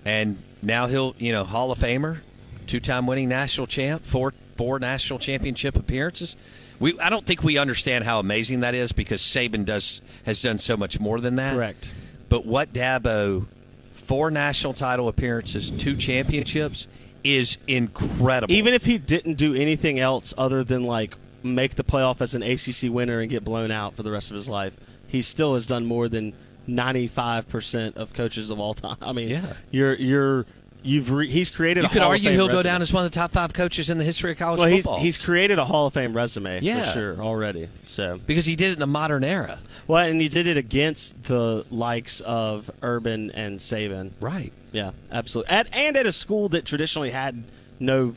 And 0.05 0.41
now 0.61 0.87
he'll, 0.87 1.15
you 1.19 1.31
know, 1.31 1.43
Hall 1.43 1.71
of 1.71 1.79
Famer, 1.79 2.19
two 2.65 2.79
time 2.79 3.05
winning 3.05 3.29
national 3.29 3.67
champ, 3.67 4.03
four 4.03 4.33
four 4.55 4.79
national 4.79 5.19
championship 5.19 5.75
appearances. 5.75 6.35
We 6.79 6.99
I 6.99 7.09
don't 7.09 7.25
think 7.25 7.43
we 7.43 7.57
understand 7.57 8.03
how 8.03 8.19
amazing 8.19 8.59
that 8.61 8.75
is 8.75 8.91
because 8.91 9.21
Saban 9.21 9.65
does 9.65 10.01
has 10.25 10.41
done 10.41 10.59
so 10.59 10.77
much 10.77 10.99
more 10.99 11.19
than 11.19 11.35
that. 11.37 11.55
Correct. 11.55 11.91
But 12.29 12.45
what 12.45 12.73
Dabo, 12.73 13.45
four 13.93 14.29
national 14.31 14.73
title 14.73 15.07
appearances, 15.07 15.71
two 15.71 15.95
championships, 15.95 16.87
is 17.23 17.57
incredible. 17.67 18.53
Even 18.53 18.73
if 18.73 18.85
he 18.85 18.97
didn't 18.97 19.35
do 19.35 19.53
anything 19.55 19.99
else 19.99 20.33
other 20.37 20.63
than 20.63 20.83
like 20.83 21.15
make 21.43 21.75
the 21.75 21.83
playoff 21.83 22.21
as 22.21 22.35
an 22.35 22.43
ACC 22.43 22.91
winner 22.93 23.19
and 23.19 23.29
get 23.29 23.43
blown 23.43 23.71
out 23.71 23.95
for 23.95 24.03
the 24.03 24.11
rest 24.11 24.29
of 24.29 24.35
his 24.35 24.47
life, 24.49 24.75
he 25.07 25.21
still 25.21 25.55
has 25.55 25.65
done 25.65 25.85
more 25.85 26.07
than 26.09 26.33
ninety 26.67 27.07
five 27.07 27.47
percent 27.49 27.97
of 27.97 28.13
coaches 28.13 28.49
of 28.49 28.59
all 28.59 28.73
time. 28.73 28.97
I 29.01 29.13
mean, 29.13 29.29
Yeah. 29.29 29.53
you're 29.71 29.95
you're 29.95 30.45
you've 30.83 31.11
re- 31.11 31.29
he's 31.29 31.49
created. 31.49 31.81
You 31.81 31.87
a 31.87 31.89
could 31.89 32.01
Hall 32.01 32.11
of 32.11 32.15
argue 32.15 32.31
he'll 32.31 32.47
go 32.47 32.63
down 32.63 32.81
as 32.81 32.93
one 32.93 33.05
of 33.05 33.11
the 33.11 33.15
top 33.15 33.31
five 33.31 33.53
coaches 33.53 33.89
in 33.89 33.97
the 33.97 34.03
history 34.03 34.31
of 34.31 34.37
college 34.37 34.59
well, 34.59 34.67
he's, 34.67 34.83
football. 34.83 34.99
he's 34.99 35.17
created 35.17 35.59
a 35.59 35.65
Hall 35.65 35.87
of 35.87 35.93
Fame 35.93 36.13
resume 36.13 36.59
Yeah. 36.61 36.85
for 36.85 36.91
sure 36.91 37.19
already. 37.19 37.69
So 37.85 38.19
because 38.25 38.45
he 38.45 38.55
did 38.55 38.69
it 38.69 38.73
in 38.73 38.79
the 38.79 38.87
modern 38.87 39.23
era. 39.23 39.59
well, 39.87 40.05
and 40.05 40.19
he 40.19 40.29
did 40.29 40.47
it 40.47 40.57
against 40.57 41.23
the 41.25 41.65
likes 41.69 42.21
of 42.21 42.69
Urban 42.81 43.31
and 43.31 43.59
Saban. 43.59 44.11
Right. 44.19 44.53
Yeah, 44.71 44.91
absolutely. 45.11 45.51
At, 45.53 45.75
and 45.75 45.97
at 45.97 46.05
a 46.05 46.11
school 46.11 46.49
that 46.49 46.65
traditionally 46.65 47.09
had 47.09 47.43
no 47.79 48.13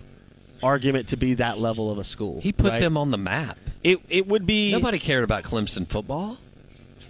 argument 0.63 1.09
to 1.09 1.17
be 1.17 1.35
that 1.35 1.59
level 1.59 1.91
of 1.91 1.99
a 1.99 2.05
school. 2.05 2.41
He 2.41 2.53
put 2.53 2.71
right? 2.71 2.81
them 2.81 2.97
on 2.97 3.11
the 3.11 3.19
map. 3.19 3.59
It 3.83 3.99
it 4.11 4.27
would 4.27 4.45
be 4.47 4.73
Nobody 4.73 4.99
cared 4.99 5.25
about 5.25 5.43
Clemson 5.45 5.89
football. 5.89 6.37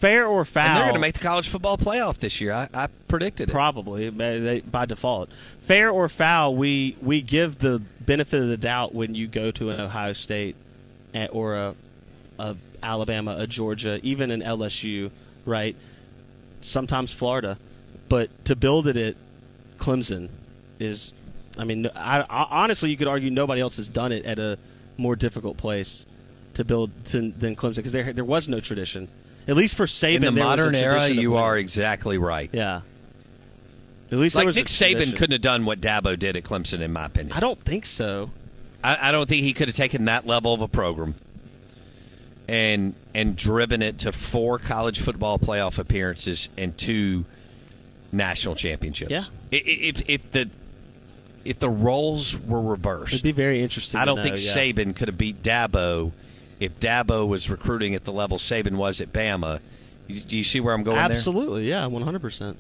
Fair 0.01 0.27
or 0.27 0.45
foul. 0.45 0.67
And 0.67 0.77
they're 0.77 0.85
going 0.85 0.95
to 0.95 1.01
make 1.01 1.15
the 1.15 1.21
college 1.21 1.49
football 1.49 1.77
playoff 1.79 2.19
this 2.19 2.41
year. 2.41 2.53
I, 2.53 2.69
I 2.75 2.89
predicted 3.09 3.49
it. 3.49 3.53
Probably 3.53 4.11
by, 4.11 4.39
they- 4.39 4.61
by 4.61 4.87
default. 4.87 5.31
Fair 5.61 5.91
or 5.91 6.09
foul, 6.09 6.57
we 6.57 6.97
we 7.01 7.21
give 7.23 7.59
the 7.59 7.81
benefit 8.01 8.43
of 8.43 8.49
the 8.49 8.57
doubt 8.57 8.95
when 8.95 9.15
you 9.15 9.27
go 9.27 9.51
to 9.53 9.71
an 9.71 9.81
Ohio 9.81 10.13
State 10.15 10.57
or 11.31 11.55
a, 11.57 11.75
a 12.39 12.57
Alabama, 12.83 13.37
a 13.39 13.47
Georgia, 13.47 14.01
even 14.03 14.31
an 14.31 14.41
LSU, 14.43 15.11
right? 15.45 15.77
Sometimes 16.63 17.13
Florida, 17.13 17.59
but 18.09 18.29
to 18.47 18.57
build 18.57 18.87
it 18.87 18.97
at 18.97 19.17
Clemson 19.79 20.29
is, 20.79 21.15
I 21.59 21.65
mean, 21.65 21.87
I, 21.95 22.21
I, 22.23 22.47
honestly, 22.63 22.91
you 22.91 22.97
could 22.97 23.09
argue 23.09 23.31
nobody 23.31 23.61
else 23.61 23.77
has 23.77 23.89
done 23.89 24.13
it 24.13 24.25
at 24.25 24.39
a 24.39 24.59
more 24.99 25.17
difficult 25.17 25.57
place 25.57 26.05
to 26.55 26.65
build 26.65 26.91
to, 27.07 27.31
than 27.31 27.57
Clemson 27.57 27.77
because 27.77 27.93
there 27.93 28.13
there 28.13 28.25
was 28.25 28.49
no 28.49 28.61
tradition. 28.61 29.09
At 29.49 29.57
least 29.57 29.77
for 29.77 29.87
Saban, 29.87 30.17
in 30.17 30.23
the 30.23 30.31
there 30.31 30.45
was 30.45 30.55
a 30.55 30.57
modern 30.57 30.75
era, 30.75 31.09
you 31.09 31.33
winning. 31.33 31.45
are 31.45 31.59
exactly 31.59 32.19
right. 32.19 32.51
Yeah. 32.53 32.83
At 34.13 34.19
least 34.19 34.35
like 34.35 34.47
Nick 34.55 34.67
Saban 34.67 35.17
couldn't 35.17 35.33
have 35.33 35.41
done 35.41 35.65
what 35.65 35.81
Dabo 35.81 36.19
did 36.19 36.37
at 36.37 36.43
Clemson, 36.43 36.81
in 36.81 36.93
my 36.93 37.07
opinion. 37.07 37.33
I 37.37 37.41
don't 37.41 37.61
think 37.61 37.87
so. 37.87 38.31
I, 38.83 39.09
I 39.09 39.13
don't 39.13 39.29
think 39.29 39.43
he 39.43 39.53
could 39.53 39.69
have 39.69 39.77
taken 39.77 40.07
that 40.07 40.27
level 40.27 40.53
of 40.53 40.63
a 40.63 40.69
program 40.69 41.15
and 42.49 42.95
and 43.15 43.37
driven 43.37 43.83
it 43.83 43.99
to 43.99 44.13
four 44.13 44.59
college 44.59 45.01
football 45.01 45.39
playoff 45.39 45.79
appearances 45.79 46.49
and 46.57 46.77
two 46.77 47.25
national 48.11 48.57
championships. 48.57 49.11
Yeah. 49.11 49.25
If, 49.53 50.09
if 50.09 50.33
the 50.33 50.51
if 51.45 51.59
the 51.59 51.71
roles 51.71 52.39
were 52.39 52.61
reversed, 52.61 53.13
It'd 53.15 53.23
be 53.25 53.33
very 53.33 53.63
interesting. 53.63 54.01
I 54.01 54.05
don't 54.05 54.17
know, 54.17 54.23
think 54.23 54.37
yeah. 54.37 54.55
Saban 54.55 54.97
could 54.97 55.09
have 55.09 55.19
beat 55.19 55.43
Dabo 55.43 56.13
if 56.61 56.79
Dabo 56.79 57.27
was 57.27 57.51
recruiting 57.51 57.95
at 57.95 58.05
the 58.05 58.13
level 58.13 58.39
Saban 58.39 58.77
was 58.77 59.01
at 59.01 59.13
Bama. 59.13 59.61
Do 60.09 60.37
you 60.37 60.45
see 60.45 60.61
where 60.61 60.75
I'm 60.75 60.83
going 60.83 60.97
there? 60.97 61.17
Absolutely, 61.17 61.69
yeah, 61.69 61.87
one 61.87 62.03
hundred 62.03 62.21
percent. 62.21 62.57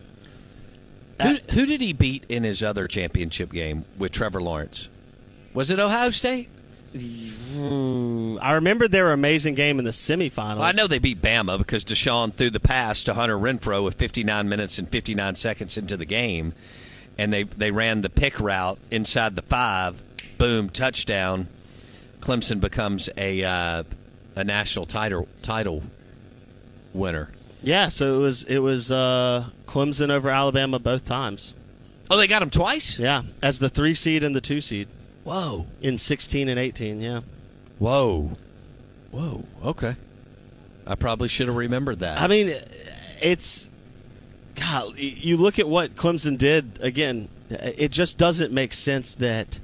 Who, 1.21 1.37
who 1.51 1.67
did 1.67 1.81
he 1.81 1.93
beat 1.93 2.25
in 2.29 2.45
his 2.45 2.63
other 2.63 2.89
championship 2.89 3.53
game 3.53 3.85
with 3.99 4.13
Trevor 4.13 4.41
Lawrence? 4.41 4.89
Was 5.53 5.71
it 5.71 5.79
Ohio 5.79 6.11
State? 6.11 6.49
Mm, 6.95 8.39
I 8.41 8.53
remember 8.53 8.89
their 8.89 9.13
amazing 9.13 9.55
game 9.55 9.79
in 9.79 9.85
the 9.85 9.91
semifinals. 9.93 10.57
Well, 10.57 10.63
I 10.63 10.73
know 10.73 10.87
they 10.87 10.99
beat 10.99 11.23
Bama 11.23 11.59
because 11.59 11.85
Deshaun 11.85 12.35
threw 12.35 12.51
the 12.51 12.59
pass 12.61 13.05
to 13.05 13.15
Hunter 13.15 13.37
Renfrow 13.37 13.85
with 13.85 13.95
59 13.95 14.49
minutes 14.49 14.79
and 14.79 14.89
59 14.89 15.37
seconds 15.37 15.77
into 15.77 15.97
the 15.97 16.05
game, 16.05 16.53
and 17.19 17.33
they 17.33 17.45
they 17.45 17.71
ran 17.71 18.01
the 18.01 18.11
pick 18.11 18.41
route 18.41 18.79
inside 18.91 19.37
the 19.37 19.43
five. 19.43 20.03
Boom, 20.39 20.71
touchdown. 20.71 21.49
Clemson 22.21 22.61
becomes 22.61 23.09
a 23.17 23.43
uh, 23.43 23.83
a 24.37 24.45
national 24.45 24.87
title 24.87 25.29
title 25.43 25.83
winner. 26.93 27.31
Yeah, 27.63 27.89
so 27.89 28.17
it 28.17 28.23
was 28.23 28.45
it 28.45 28.59
was 28.59 28.91
uh, 28.91 29.47
Clemson 29.67 30.11
over 30.11 30.31
Alabama 30.31 30.79
both 30.79 31.05
times. 31.05 31.55
Oh, 32.11 32.17
they 32.17 32.27
got 32.27 32.43
him 32.43 32.51
twice. 32.51 32.99
Yeah, 32.99 33.23
as 33.43 33.59
the 33.59 33.69
three 33.69 33.95
seed 33.95 34.25
and 34.25 34.35
the 34.35 34.41
two 34.41 34.61
seed 34.61 34.89
Whoa, 35.25 35.67
in 35.81 35.99
sixteen 35.99 36.49
and 36.49 36.59
eighteen. 36.59 37.01
Yeah, 37.01 37.21
whoa, 37.79 38.33
whoa. 39.11 39.45
Okay, 39.65 39.97
I 40.87 40.95
probably 40.95 41.29
should 41.29 41.49
have 41.49 41.57
remembered 41.57 42.01
that. 42.01 42.21
I 42.21 42.27
mean, 42.27 42.55
it's 43.21 43.69
God. 44.55 44.97
You 44.97 45.37
look 45.37 45.59
at 45.59 45.69
what 45.69 45.97
Clemson 45.97 46.39
did 46.39 46.79
again. 46.81 47.29
It 47.51 47.91
just 47.91 48.17
doesn't 48.17 48.53
make 48.53 48.73
sense 48.73 49.15
that. 49.17 49.59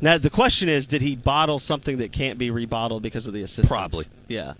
Now 0.00 0.18
the 0.18 0.30
question 0.30 0.68
is, 0.68 0.86
did 0.86 1.02
he 1.02 1.16
bottle 1.16 1.58
something 1.58 1.98
that 1.98 2.12
can't 2.12 2.38
be 2.38 2.50
rebottled 2.50 3.02
because 3.02 3.26
of 3.26 3.34
the 3.34 3.42
assistance? 3.42 3.68
Probably. 3.68 4.06
Yeah. 4.28 4.54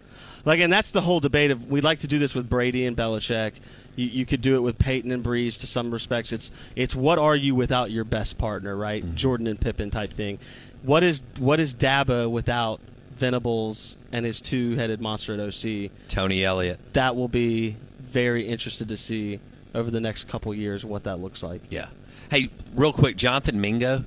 Like, 0.44 0.61
and 0.61 0.72
that's 0.72 0.90
the 0.90 1.00
whole 1.00 1.20
debate 1.20 1.50
of 1.50 1.70
we 1.70 1.81
like 1.81 2.00
to 2.00 2.07
do 2.07 2.18
this 2.18 2.35
with 2.35 2.48
Brady 2.48 2.87
and 2.87 2.96
Belichick. 2.96 3.53
You, 3.96 4.07
you 4.07 4.26
could 4.26 4.40
do 4.40 4.57
it 4.57 4.61
with 4.61 4.79
Peyton 4.79 5.11
and 5.12 5.22
Brees 5.24 5.61
to 5.61 5.66
some 5.66 5.90
respects. 5.90 6.33
It's 6.33 6.50
it's 6.76 6.94
what 6.94 7.18
are 7.18 7.37
you 7.37 7.55
without 7.55 7.90
your 7.90 8.05
best 8.05 8.38
partner, 8.38 8.76
right? 8.76 9.05
Mm-hmm. 9.05 9.16
Jordan 9.16 9.46
and 9.46 9.61
Pippen 9.61 9.90
type 9.90 10.12
thing. 10.12 10.38
What 10.83 11.03
is 11.03 11.22
what 11.38 11.61
is 11.61 11.74
Dabo 11.74 12.31
without 12.31 12.81
Venables 13.16 13.96
and 14.12 14.24
his 14.24 14.40
two 14.40 14.76
headed 14.76 15.00
monster 15.00 15.35
at 15.35 15.40
OC? 15.40 15.90
Tony 16.09 16.44
Elliott. 16.44 16.81
That 16.94 17.16
will 17.16 17.29
be 17.29 17.76
very 18.00 18.46
interested 18.46 18.88
to 18.88 18.96
see 18.96 19.40
over 19.74 19.90
the 19.90 20.00
next 20.00 20.26
couple 20.29 20.53
years 20.55 20.85
what 20.85 21.05
that 21.05 21.20
looks 21.20 21.42
like. 21.42 21.61
Yeah. 21.70 21.88
Hey, 22.31 22.50
real 22.74 22.92
quick, 22.92 23.16
Jonathan 23.16 23.61
Mingo. 23.61 24.05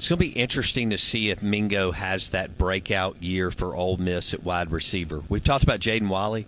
It's 0.00 0.08
going 0.08 0.18
to 0.18 0.24
be 0.24 0.30
interesting 0.32 0.88
to 0.90 0.96
see 0.98 1.28
if 1.28 1.42
Mingo 1.42 1.92
has 1.92 2.30
that 2.30 2.56
breakout 2.56 3.22
year 3.22 3.50
for 3.50 3.76
Ole 3.76 3.98
Miss 3.98 4.32
at 4.32 4.42
wide 4.42 4.70
receiver. 4.70 5.22
We've 5.28 5.44
talked 5.44 5.62
about 5.62 5.78
Jaden 5.80 6.08
Walley. 6.08 6.46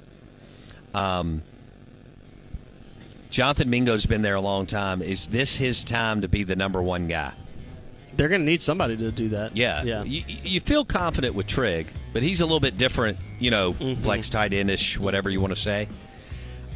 Um, 0.95 1.43
Jonathan 3.29 3.69
Mingo's 3.69 4.07
been 4.07 4.23
there 4.23 4.37
a 4.37 4.41
long 4.41 4.65
time. 4.65 5.03
Is 5.03 5.29
this 5.29 5.55
his 5.55 5.85
time 5.85 6.23
to 6.23 6.29
be 6.29 6.45
the 6.45 6.57
number 6.57 6.81
one 6.81 7.09
guy? 7.09 7.35
They're 8.17 8.31
going 8.31 8.41
to 8.41 8.47
need 8.47 8.63
somebody 8.63 8.97
to 8.97 9.13
do 9.13 9.29
that. 9.29 9.55
Yeah. 9.55 9.83
Yeah. 9.83 10.03
You, 10.05 10.23
you 10.27 10.61
feel 10.61 10.87
confident 10.87 11.35
with 11.35 11.47
Trigg, 11.47 11.89
but 12.15 12.23
he's 12.23 12.41
a 12.41 12.47
little 12.47 12.59
bit 12.59 12.79
different, 12.79 13.19
you 13.39 13.51
know, 13.51 13.75
Mm-hmm. 13.75 14.03
flex 14.03 14.31
tight 14.31 14.53
endish, 14.53 14.97
whatever 14.97 15.29
you 15.29 15.43
want 15.43 15.55
to 15.55 15.61
say. 15.61 15.89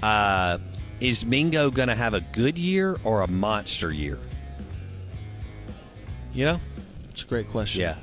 Uh, 0.02 0.58
is 1.00 1.24
Mingo 1.24 1.70
going 1.70 1.88
to 1.88 1.94
have 1.94 2.12
a 2.12 2.20
good 2.20 2.58
year 2.58 2.98
or 3.02 3.22
a 3.22 3.26
monster 3.26 3.90
year? 3.90 4.18
You 6.36 6.44
know? 6.44 6.60
It's 7.08 7.22
a 7.22 7.26
great 7.26 7.50
question. 7.50 7.80
Yeah. 7.80 7.96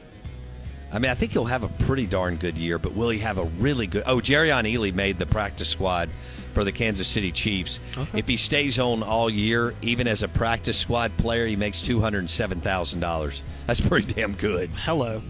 I 0.91 0.97
mean, 0.97 1.11
I 1.11 1.13
think 1.13 1.33
he'll 1.33 1.45
have 1.45 1.63
a 1.63 1.67
pretty 1.85 2.07
darn 2.07 2.35
good 2.37 2.57
year, 2.57 2.79
but 2.79 2.95
will 2.95 3.09
he 3.09 3.19
have 3.19 3.37
a 3.37 3.45
really 3.45 3.85
good? 3.85 4.03
Oh, 4.07 4.17
Jerrion 4.17 4.63
Ealy 4.71 4.93
made 4.93 5.19
the 5.19 5.25
practice 5.27 5.69
squad 5.69 6.09
for 6.53 6.63
the 6.63 6.71
Kansas 6.71 7.07
City 7.07 7.31
Chiefs. 7.31 7.79
Okay. 7.95 8.19
If 8.19 8.27
he 8.27 8.37
stays 8.37 8.79
on 8.79 9.03
all 9.03 9.29
year, 9.29 9.75
even 9.83 10.07
as 10.07 10.23
a 10.23 10.27
practice 10.27 10.77
squad 10.77 11.15
player, 11.17 11.45
he 11.45 11.55
makes 11.55 11.83
two 11.83 11.99
hundred 11.99 12.27
seven 12.29 12.59
thousand 12.59 12.99
dollars. 13.01 13.43
That's 13.67 13.81
pretty 13.81 14.13
damn 14.13 14.33
good. 14.33 14.69
Hello. 14.69 15.21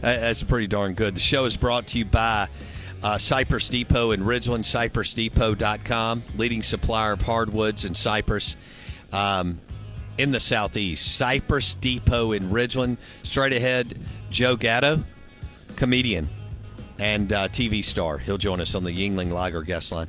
That's 0.00 0.42
pretty 0.42 0.66
darn 0.66 0.94
good. 0.94 1.14
The 1.14 1.20
show 1.20 1.44
is 1.46 1.56
brought 1.56 1.88
to 1.88 1.98
you 1.98 2.04
by 2.04 2.48
uh, 3.02 3.18
Cypress 3.18 3.68
Depot 3.68 4.12
in 4.12 4.20
Ridgeland, 4.20 4.64
cypressdepot.com, 4.64 6.22
leading 6.36 6.62
supplier 6.62 7.12
of 7.12 7.22
hardwoods 7.22 7.84
and 7.84 7.96
cypress 7.96 8.56
um, 9.12 9.60
in 10.18 10.32
the 10.32 10.40
southeast. 10.40 11.16
Cypress 11.16 11.74
Depot 11.74 12.32
in 12.32 12.50
Ridgeland. 12.50 12.96
Straight 13.22 13.52
ahead, 13.52 13.98
Joe 14.30 14.56
Gatto, 14.56 15.04
comedian 15.76 16.28
and 16.98 17.32
uh, 17.32 17.48
TV 17.48 17.84
star. 17.84 18.18
He'll 18.18 18.38
join 18.38 18.60
us 18.60 18.74
on 18.74 18.84
the 18.84 18.90
Yuengling 18.90 19.30
Lager 19.30 19.62
guest 19.62 19.92
line. 19.92 20.08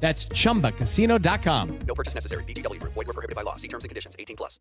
That's 0.00 0.26
chumbacasino.com. 0.26 1.78
No 1.86 1.94
purchase 1.94 2.14
necessary. 2.14 2.44
VGW 2.44 2.78
Group. 2.78 2.92
Void 2.92 3.06
were 3.06 3.14
prohibited 3.14 3.36
by 3.36 3.42
law. 3.42 3.56
See 3.56 3.68
terms 3.68 3.84
and 3.84 3.88
conditions. 3.88 4.14
18 4.18 4.36
plus. 4.36 4.60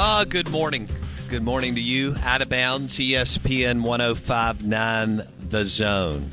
Ah, 0.00 0.24
good 0.28 0.48
morning. 0.50 0.88
Good 1.28 1.42
morning 1.42 1.74
to 1.74 1.80
you. 1.80 2.14
Out 2.22 2.40
of 2.40 2.48
bounds, 2.48 2.96
ESPN 2.98 3.82
1059 3.82 5.26
The 5.48 5.64
Zone. 5.64 6.32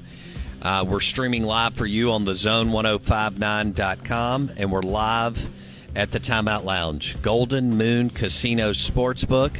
Uh, 0.62 0.86
we're 0.88 1.00
streaming 1.00 1.42
live 1.44 1.74
for 1.74 1.88
you 1.88 2.12
on 2.12 2.26
the 2.26 2.34
zone1059.com, 2.34 4.52
and 4.56 4.72
we're 4.72 4.84
live 4.84 5.50
at 5.95 6.12
the 6.12 6.19
Timeout 6.19 6.63
Lounge. 6.63 7.21
Golden 7.21 7.77
Moon 7.77 8.10
Casino 8.10 8.71
Sportsbook. 8.71 9.60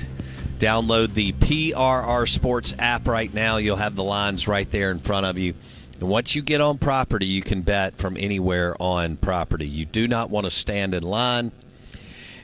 Download 0.60 1.14
the 1.14 1.34
PRR 1.34 2.28
Sports 2.30 2.76
app 2.80 3.08
right 3.08 3.34
now. 3.34 3.58
You'll 3.58 3.76
have 3.76 3.96
the 3.96 4.04
lines 4.04 4.48
right 4.48 4.70
there 4.72 4.92
in 4.92 5.00
front 5.00 5.26
of 5.26 5.38
you. 5.38 5.54
And 6.00 6.10
once 6.10 6.36
you 6.36 6.42
get 6.42 6.62
on 6.62 6.78
property, 6.78 7.26
you 7.26 7.42
can 7.42 7.62
bet 7.62 7.98
from 7.98 8.18
anywhere 8.18 8.76
on 8.80 9.18
property. 9.18 9.68
You 9.68 9.86
do 9.86 10.08
not 10.08 10.30
want 10.30 10.46
to 10.46 10.52
stand 10.52 10.94
in 10.94 11.04
line. 11.04 11.52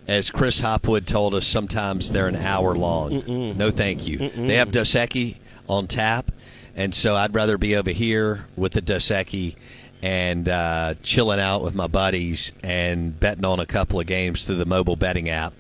As 0.07 0.31
Chris 0.31 0.59
Hopwood 0.61 1.05
told 1.05 1.33
us, 1.33 1.45
sometimes 1.45 2.11
they're 2.11 2.27
an 2.27 2.35
hour 2.35 2.75
long. 2.75 3.21
Mm-mm. 3.21 3.55
No, 3.55 3.71
thank 3.71 4.07
you. 4.07 4.19
Mm-mm. 4.19 4.47
They 4.47 4.55
have 4.55 4.71
Dos 4.71 4.91
Equis 4.91 5.37
on 5.69 5.87
tap, 5.87 6.31
and 6.75 6.93
so 6.93 7.15
I'd 7.15 7.35
rather 7.35 7.57
be 7.57 7.75
over 7.75 7.91
here 7.91 8.45
with 8.55 8.73
the 8.73 8.81
Dos 8.81 9.09
Equis 9.09 9.55
and 10.01 10.49
uh, 10.49 10.95
chilling 11.03 11.39
out 11.39 11.61
with 11.61 11.75
my 11.75 11.87
buddies 11.87 12.51
and 12.63 13.19
betting 13.19 13.45
on 13.45 13.59
a 13.59 13.65
couple 13.65 13.99
of 13.99 14.07
games 14.07 14.45
through 14.45 14.55
the 14.55 14.65
mobile 14.65 14.95
betting 14.95 15.29
app 15.29 15.53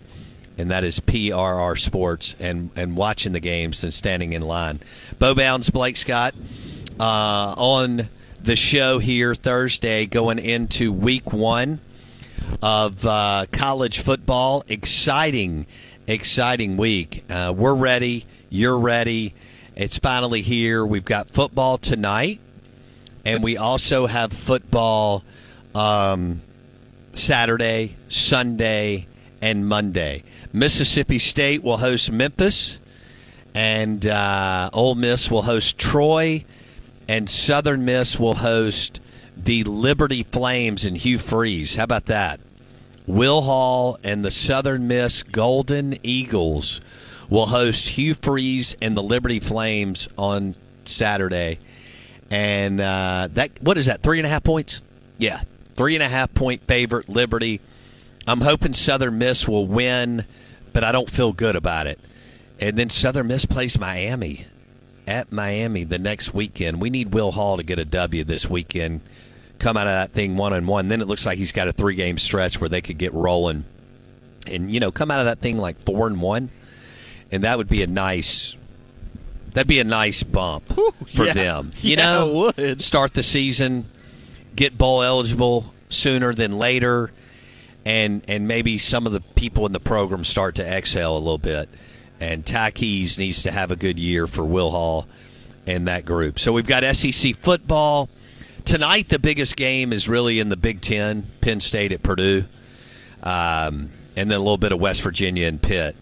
and 0.61 0.69
that 0.69 0.83
is 0.83 0.99
PRR 0.99 1.79
Sports, 1.79 2.35
and, 2.39 2.69
and 2.75 2.95
watching 2.95 3.31
the 3.31 3.39
games 3.39 3.81
than 3.81 3.91
standing 3.91 4.33
in 4.33 4.43
line. 4.43 4.79
Bo 5.17 5.33
Bounds, 5.33 5.69
Blake 5.69 5.97
Scott, 5.97 6.35
uh, 6.99 7.55
on 7.57 8.09
the 8.41 8.55
show 8.55 8.99
here 8.99 9.33
Thursday, 9.33 10.05
going 10.05 10.37
into 10.37 10.91
week 10.91 11.33
one 11.33 11.79
of 12.61 13.05
uh, 13.05 13.47
college 13.51 13.99
football. 13.99 14.63
Exciting, 14.67 15.65
exciting 16.05 16.77
week. 16.77 17.23
Uh, 17.29 17.53
we're 17.55 17.73
ready. 17.73 18.25
You're 18.49 18.77
ready. 18.77 19.33
It's 19.75 19.97
finally 19.97 20.41
here. 20.41 20.85
We've 20.85 21.05
got 21.05 21.31
football 21.31 21.79
tonight, 21.79 22.39
and 23.25 23.43
we 23.43 23.57
also 23.57 24.07
have 24.07 24.33
football 24.33 25.23
um, 25.75 26.41
Saturday, 27.13 27.95
Sunday, 28.07 29.05
and 29.41 29.67
Monday. 29.67 30.23
Mississippi 30.53 31.19
State 31.19 31.63
will 31.63 31.77
host 31.77 32.11
Memphis, 32.11 32.79
and 33.53 34.05
uh, 34.05 34.69
Ole 34.73 34.95
Miss 34.95 35.29
will 35.29 35.41
host 35.43 35.77
Troy, 35.77 36.45
and 37.07 37.29
Southern 37.29 37.85
Miss 37.85 38.19
will 38.19 38.35
host 38.35 38.99
the 39.35 39.63
Liberty 39.63 40.23
Flames 40.23 40.85
and 40.85 40.97
Hugh 40.97 41.17
Freeze. 41.17 41.75
How 41.75 41.83
about 41.83 42.05
that? 42.05 42.39
Will 43.07 43.41
Hall 43.41 43.97
and 44.03 44.23
the 44.23 44.31
Southern 44.31 44.87
Miss 44.87 45.23
Golden 45.23 45.97
Eagles 46.03 46.79
will 47.29 47.47
host 47.47 47.89
Hugh 47.89 48.13
Freeze 48.13 48.75
and 48.81 48.95
the 48.95 49.01
Liberty 49.03 49.39
Flames 49.39 50.07
on 50.17 50.55
Saturday. 50.85 51.59
And 52.31 52.79
uh, 52.79 53.27
that 53.33 53.51
what 53.61 53.77
is 53.77 53.87
that? 53.87 54.01
Three 54.01 54.17
and 54.17 54.25
a 54.25 54.29
half 54.29 54.43
points? 54.43 54.81
Yeah, 55.17 55.41
three 55.75 55.95
and 55.95 56.01
a 56.01 56.07
half 56.07 56.33
point 56.33 56.63
favorite 56.63 57.09
Liberty. 57.09 57.59
I'm 58.25 58.39
hoping 58.39 58.73
Southern 58.73 59.17
Miss 59.17 59.47
will 59.47 59.67
win, 59.67 60.25
but 60.71 60.83
I 60.85 60.93
don't 60.93 61.09
feel 61.09 61.33
good 61.33 61.57
about 61.57 61.87
it. 61.87 61.99
And 62.59 62.77
then 62.77 62.89
Southern 62.89 63.27
Miss 63.27 63.45
plays 63.45 63.77
Miami 63.77 64.45
at 65.07 65.31
Miami 65.31 65.83
the 65.83 65.99
next 65.99 66.33
weekend. 66.33 66.79
We 66.79 66.89
need 66.89 67.13
Will 67.13 67.31
Hall 67.31 67.57
to 67.57 67.63
get 67.63 67.79
a 67.79 67.85
W 67.85 68.23
this 68.23 68.49
weekend. 68.49 69.01
Come 69.59 69.75
out 69.75 69.87
of 69.87 69.93
that 69.93 70.11
thing 70.11 70.37
one 70.37 70.53
and 70.53 70.67
one. 70.67 70.87
Then 70.87 71.01
it 71.01 71.07
looks 71.07 71.25
like 71.25 71.37
he's 71.37 71.51
got 71.51 71.67
a 71.67 71.73
three 71.73 71.95
game 71.95 72.17
stretch 72.17 72.61
where 72.61 72.69
they 72.69 72.81
could 72.81 72.97
get 72.97 73.13
rolling, 73.13 73.65
and 74.47 74.71
you 74.71 74.79
know 74.79 74.91
come 74.91 75.11
out 75.11 75.19
of 75.19 75.25
that 75.25 75.39
thing 75.39 75.57
like 75.57 75.79
four 75.79 76.07
and 76.07 76.21
one, 76.21 76.49
and 77.29 77.43
that 77.43 77.57
would 77.57 77.67
be 77.67 77.83
a 77.83 77.87
nice. 77.87 78.55
That'd 79.53 79.67
be 79.67 79.79
a 79.79 79.83
nice 79.83 80.23
bump 80.23 80.67
for 81.13 81.25
yeah. 81.25 81.33
them. 81.33 81.71
You 81.81 81.97
Yeah, 81.97 82.03
know, 82.19 82.51
would. 82.57 82.81
start 82.81 83.13
the 83.13 83.23
season, 83.23 83.85
get 84.55 84.77
bowl 84.77 85.01
eligible 85.03 85.73
sooner 85.89 86.33
than 86.33 86.57
later, 86.57 87.11
and 87.85 88.23
and 88.27 88.47
maybe 88.47 88.77
some 88.77 89.05
of 89.05 89.11
the 89.13 89.21
people 89.21 89.65
in 89.65 89.73
the 89.73 89.79
program 89.79 90.23
start 90.23 90.55
to 90.55 90.65
exhale 90.65 91.15
a 91.17 91.19
little 91.19 91.37
bit. 91.37 91.67
And 92.19 92.45
Ty 92.45 92.71
Keyes 92.71 93.17
needs 93.17 93.43
to 93.43 93.51
have 93.51 93.71
a 93.71 93.75
good 93.75 93.97
year 93.97 94.27
for 94.27 94.43
Will 94.45 94.69
Hall 94.71 95.07
and 95.65 95.87
that 95.87 96.05
group. 96.05 96.37
So 96.39 96.51
we've 96.53 96.67
got 96.67 96.83
SEC 96.95 97.35
football 97.35 98.09
tonight. 98.63 99.09
The 99.09 99.17
biggest 99.19 99.55
game 99.57 99.91
is 99.91 100.07
really 100.07 100.39
in 100.39 100.49
the 100.49 100.55
Big 100.55 100.81
Ten, 100.81 101.23
Penn 101.41 101.59
State 101.59 101.91
at 101.91 102.03
Purdue, 102.03 102.45
um, 103.23 103.89
and 104.15 104.29
then 104.29 104.33
a 104.33 104.39
little 104.39 104.57
bit 104.57 104.71
of 104.71 104.79
West 104.79 105.01
Virginia 105.01 105.47
and 105.47 105.61
Pitt. 105.61 105.95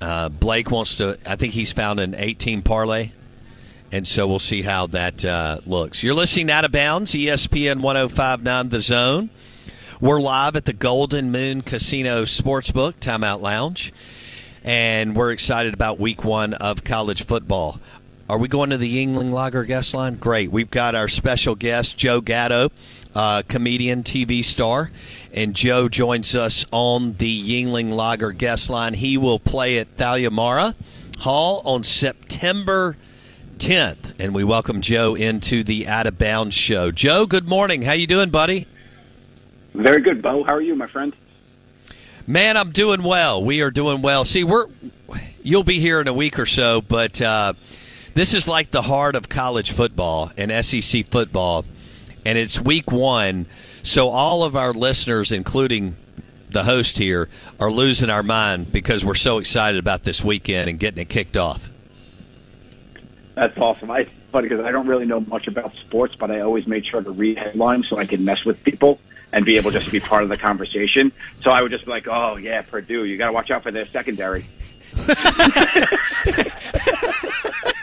Uh, 0.00 0.28
Blake 0.28 0.70
wants 0.70 0.96
to. 0.96 1.18
I 1.26 1.36
think 1.36 1.54
he's 1.54 1.72
found 1.72 2.00
an 2.00 2.14
18 2.14 2.62
parlay. 2.62 3.10
And 3.90 4.06
so 4.06 4.26
we'll 4.28 4.38
see 4.38 4.62
how 4.62 4.86
that 4.88 5.24
uh, 5.24 5.60
looks. 5.64 6.02
You're 6.02 6.14
listening 6.14 6.50
out 6.50 6.64
of 6.66 6.72
bounds, 6.72 7.12
ESPN 7.12 7.80
1059 7.80 8.68
The 8.68 8.80
Zone. 8.82 9.30
We're 10.00 10.20
live 10.20 10.56
at 10.56 10.66
the 10.66 10.74
Golden 10.74 11.32
Moon 11.32 11.62
Casino 11.62 12.24
Sportsbook, 12.24 12.94
Timeout 12.94 13.40
Lounge. 13.40 13.92
And 14.62 15.16
we're 15.16 15.32
excited 15.32 15.72
about 15.72 15.98
week 15.98 16.22
one 16.22 16.52
of 16.52 16.84
college 16.84 17.24
football. 17.24 17.80
Are 18.28 18.36
we 18.36 18.46
going 18.46 18.70
to 18.70 18.76
the 18.76 19.06
Yuengling 19.06 19.32
Lager 19.32 19.64
guest 19.64 19.94
line? 19.94 20.16
Great. 20.16 20.52
We've 20.52 20.70
got 20.70 20.94
our 20.94 21.08
special 21.08 21.54
guest, 21.54 21.96
Joe 21.96 22.20
Gatto, 22.20 22.70
uh, 23.14 23.42
comedian, 23.48 24.02
TV 24.02 24.44
star. 24.44 24.90
And 25.32 25.54
Joe 25.54 25.88
joins 25.88 26.34
us 26.34 26.64
on 26.70 27.14
the 27.14 27.42
Yuengling 27.42 27.92
Lager 27.92 28.32
guest 28.32 28.70
line. 28.70 28.94
He 28.94 29.16
will 29.16 29.38
play 29.38 29.78
at 29.78 29.88
Thalia 29.96 30.30
Mara 30.30 30.74
Hall 31.20 31.62
on 31.64 31.82
September 31.82 32.96
10th. 33.58 34.14
And 34.18 34.34
we 34.34 34.44
welcome 34.44 34.80
Joe 34.80 35.14
into 35.14 35.62
the 35.62 35.88
Out 35.88 36.06
of 36.06 36.18
Bounds 36.18 36.54
show. 36.54 36.90
Joe, 36.90 37.26
good 37.26 37.48
morning. 37.48 37.82
How 37.82 37.92
you 37.92 38.06
doing, 38.06 38.30
buddy? 38.30 38.66
Very 39.74 40.00
good, 40.00 40.22
Bo. 40.22 40.44
How 40.44 40.54
are 40.54 40.60
you, 40.60 40.74
my 40.74 40.86
friend? 40.86 41.14
Man, 42.26 42.56
I'm 42.56 42.72
doing 42.72 43.02
well. 43.02 43.42
We 43.42 43.62
are 43.62 43.70
doing 43.70 44.02
well. 44.02 44.24
See, 44.24 44.44
we're 44.44 44.66
you'll 45.42 45.64
be 45.64 45.80
here 45.80 46.00
in 46.00 46.08
a 46.08 46.12
week 46.12 46.38
or 46.38 46.46
so, 46.46 46.82
but 46.82 47.22
uh, 47.22 47.54
this 48.14 48.34
is 48.34 48.46
like 48.46 48.70
the 48.70 48.82
heart 48.82 49.14
of 49.14 49.28
college 49.28 49.70
football 49.70 50.30
and 50.36 50.52
SEC 50.64 51.06
football, 51.06 51.64
and 52.28 52.36
it's 52.36 52.60
week 52.60 52.92
one. 52.92 53.46
So 53.82 54.10
all 54.10 54.44
of 54.44 54.54
our 54.54 54.74
listeners, 54.74 55.32
including 55.32 55.96
the 56.50 56.62
host 56.62 56.98
here, 56.98 57.30
are 57.58 57.70
losing 57.70 58.10
our 58.10 58.22
mind 58.22 58.70
because 58.70 59.02
we're 59.02 59.14
so 59.14 59.38
excited 59.38 59.78
about 59.78 60.04
this 60.04 60.22
weekend 60.22 60.68
and 60.68 60.78
getting 60.78 61.00
it 61.00 61.08
kicked 61.08 61.38
off. 61.38 61.70
That's 63.34 63.56
awesome. 63.56 63.90
I, 63.90 64.00
it's 64.00 64.10
funny 64.30 64.46
because 64.46 64.62
I 64.62 64.72
don't 64.72 64.86
really 64.86 65.06
know 65.06 65.20
much 65.20 65.48
about 65.48 65.74
sports, 65.76 66.16
but 66.16 66.30
I 66.30 66.40
always 66.40 66.66
made 66.66 66.84
sure 66.84 67.00
to 67.00 67.10
read 67.10 67.38
headlines 67.38 67.88
so 67.88 67.96
I 67.96 68.04
could 68.04 68.20
mess 68.20 68.44
with 68.44 68.62
people 68.62 69.00
and 69.32 69.46
be 69.46 69.56
able 69.56 69.70
just 69.70 69.86
to 69.86 69.92
be 69.92 70.00
part 70.00 70.22
of 70.22 70.28
the 70.28 70.36
conversation. 70.36 71.12
So 71.42 71.50
I 71.50 71.62
would 71.62 71.70
just 71.70 71.86
be 71.86 71.90
like, 71.90 72.08
"Oh 72.08 72.36
yeah, 72.36 72.60
Purdue, 72.60 73.06
you 73.06 73.16
got 73.16 73.28
to 73.28 73.32
watch 73.32 73.50
out 73.50 73.62
for 73.62 73.70
their 73.70 73.86
secondary." 73.86 74.44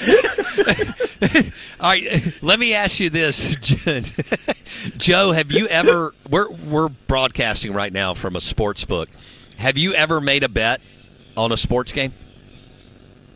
All 1.80 1.90
right, 1.90 2.32
let 2.42 2.58
me 2.58 2.74
ask 2.74 3.00
you 3.00 3.10
this, 3.10 3.54
Joe. 4.96 5.32
Have 5.32 5.50
you 5.50 5.66
ever? 5.68 6.14
We're 6.30 6.50
we're 6.50 6.88
broadcasting 6.88 7.72
right 7.72 7.92
now 7.92 8.14
from 8.14 8.36
a 8.36 8.40
sports 8.40 8.84
book. 8.84 9.08
Have 9.56 9.76
you 9.76 9.94
ever 9.94 10.20
made 10.20 10.44
a 10.44 10.48
bet 10.48 10.80
on 11.36 11.52
a 11.52 11.56
sports 11.56 11.92
game? 11.92 12.12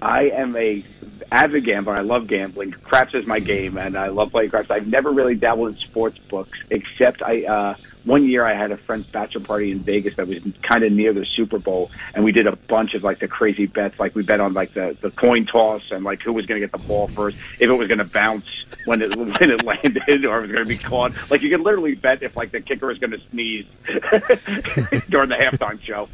I 0.01 0.31
am 0.31 0.55
a 0.57 0.85
avid 1.33 1.65
gambler. 1.65 1.95
I 1.95 2.03
love 2.03 2.27
gambling. 2.27 2.73
Craps 2.73 3.15
is 3.15 3.27
my 3.27 3.41
game, 3.41 3.77
and 3.79 3.97
I 3.97 4.09
love 4.09 4.31
playing 4.31 4.51
craps. 4.51 4.71
I've 4.71 4.87
never 4.87 5.11
really 5.11 5.35
dabbled 5.35 5.71
in 5.71 5.77
sports 5.77 6.19
books, 6.19 6.59
except 6.71 7.23
I. 7.23 7.45
Uh, 7.45 7.75
one 8.05 8.27
year 8.27 8.45
I 8.45 8.55
had 8.55 8.73
a 8.73 8.77
friend's 8.77 9.07
bachelor 9.07 9.43
party 9.43 9.71
in 9.71 9.81
Vegas 9.81 10.17
that 10.17 10.27
was 10.27 10.39
kind 10.63 10.83
of 10.83 10.93
near 10.93 11.13
the 11.13 11.25
Super 11.25 11.59
Bowl, 11.59 11.91
and 12.15 12.25
we 12.25 12.33
did 12.33 12.47
a 12.47 12.57
bunch 12.57 12.95
of 12.95 13.05
like 13.05 13.19
the 13.21 13.29
crazy 13.29 13.67
bets. 13.67 13.99
Like 13.99 14.15
we 14.15 14.23
bet 14.23 14.41
on 14.41 14.55
like 14.55 14.75
the 14.75 14.97
the 15.01 15.11
coin 15.11 15.47
toss 15.47 15.83
and 15.91 16.05
like 16.05 16.23
who 16.23 16.33
was 16.33 16.47
going 16.47 16.61
to 16.61 16.67
get 16.67 16.73
the 16.73 16.87
ball 16.87 17.09
first, 17.09 17.39
if 17.55 17.63
it 17.63 17.73
was 17.73 17.89
going 17.89 17.99
to 17.99 18.05
bounce 18.05 18.47
when 18.87 19.03
it 19.03 19.15
when 19.41 19.51
it 19.51 19.63
landed, 19.65 20.25
or 20.25 20.39
if 20.39 20.45
it 20.45 20.49
was 20.49 20.53
going 20.53 20.57
to 20.57 20.65
be 20.65 20.79
caught. 20.79 21.13
Like 21.31 21.43
you 21.43 21.51
can 21.51 21.63
literally 21.63 21.95
bet 21.95 22.23
if 22.23 22.37
like 22.37 22.51
the 22.51 22.61
kicker 22.61 22.91
is 22.91 22.99
going 22.99 23.13
to 23.13 23.21
sneeze 23.31 23.67
during 25.09 25.29
the 25.29 25.37
halftime 25.37 25.81
show. 25.81 26.09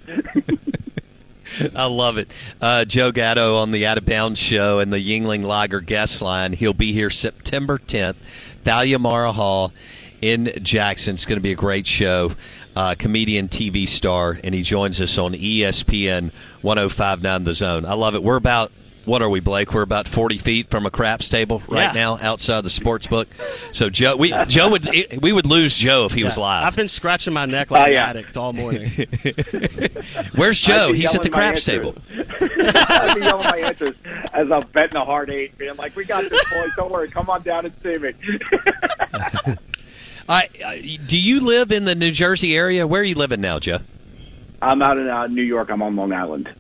I 1.75 1.87
love 1.87 2.19
it. 2.19 2.31
Uh, 2.61 2.85
Joe 2.85 3.11
Gatto 3.11 3.57
on 3.57 3.71
the 3.71 3.87
Out 3.87 3.97
of 3.97 4.05
Bounds 4.05 4.39
show 4.39 4.81
and 4.81 4.93
the 4.93 4.99
Yuengling 4.99 5.45
Lager 5.45 5.81
guest 5.81 6.21
line. 6.21 6.53
He'll 6.53 6.75
be 6.75 6.93
here 6.93 7.09
September 7.09 7.79
10th, 7.79 8.17
Thalia 8.65 8.99
Mara 8.99 9.33
Hall 9.33 9.73
in 10.21 10.53
Jackson. 10.63 11.15
It's 11.15 11.27
going 11.27 11.37
to 11.39 11.43
be 11.43 11.53
a 11.53 11.57
great 11.57 11.87
show. 11.87 12.33
Uh, 12.77 12.95
comedian, 12.97 13.49
TV 13.49 13.89
star, 13.89 14.39
and 14.45 14.55
he 14.55 14.63
joins 14.63 15.01
us 15.01 15.19
on 15.19 15.33
ESPN 15.33 16.31
1059 16.63 17.45
The 17.45 17.55
Zone. 17.55 17.85
I 17.85 17.95
love 17.95 18.15
it. 18.15 18.23
We're 18.23 18.37
about, 18.37 18.71
what 19.05 19.21
are 19.21 19.29
we, 19.29 19.41
Blake? 19.41 19.75
We're 19.75 19.83
about 19.83 20.07
40 20.07 20.39
feet 20.39 20.71
from 20.71 20.87
a 20.87 20.91
craps 20.91 21.29
table 21.29 21.61
right 21.67 21.93
Yeah. 21.95 22.01
now 22.01 22.19
outside 22.23 22.63
the 22.63 22.71
sports 22.71 23.09
book. 23.09 23.27
So 23.73 23.91
Joe, 23.91 24.15
we 24.17 24.33
Joe 24.47 24.69
would 24.71 24.87
we 25.21 25.33
would 25.33 25.47
lose 25.47 25.75
Joe 25.77 26.05
if 26.05 26.13
he 26.13 26.23
was 26.23 26.39
live. 26.39 26.67
I've 26.67 26.77
been 26.77 26.87
scratching 26.89 27.33
my 27.33 27.47
neck 27.47 27.71
like 27.73 27.89
Oh, 27.89 27.91
an 27.91 27.97
addict 27.97 28.37
all 28.37 28.53
morning. 28.53 28.91
Where's 30.37 30.61
Joe? 30.61 30.93
He's 30.93 31.13
at 31.15 31.23
the 31.23 31.31
craps 31.31 31.65
table. 31.65 31.97
I'd 32.17 33.15
be 33.17 33.21
yelling 33.23 33.45
my 33.49 33.59
answers 33.59 33.97
as 34.35 34.53
I'm 34.53 34.61
betting 34.73 34.97
a 34.99 35.05
hard 35.05 35.31
eight, 35.31 35.57
being 35.59 35.75
like, 35.77 35.97
"We 35.97 36.05
got 36.05 36.29
this, 36.31 36.45
boys. 36.53 36.71
Don't 36.77 36.93
worry. 36.93 37.11
Come 37.11 37.29
on 37.31 37.43
down 37.43 37.65
and 37.67 37.75
see 37.83 37.99
me." 37.99 38.13
I, 40.29 40.49
I, 40.65 40.99
do 41.07 41.19
you 41.19 41.41
live 41.41 41.73
in 41.73 41.87
the 41.87 41.95
New 41.95 42.11
Jersey 42.11 42.55
area? 42.55 42.87
Where 42.87 43.01
are 43.01 43.05
you 43.05 43.15
living 43.15 43.41
now, 43.41 43.59
Joe? 43.59 43.79
I'm 44.61 44.83
out 44.83 44.99
in 44.99 45.09
uh, 45.09 45.27
New 45.29 45.43
York. 45.43 45.71
I'm 45.71 45.81
on 45.81 45.97
Long 45.97 46.13
Island. 46.13 46.53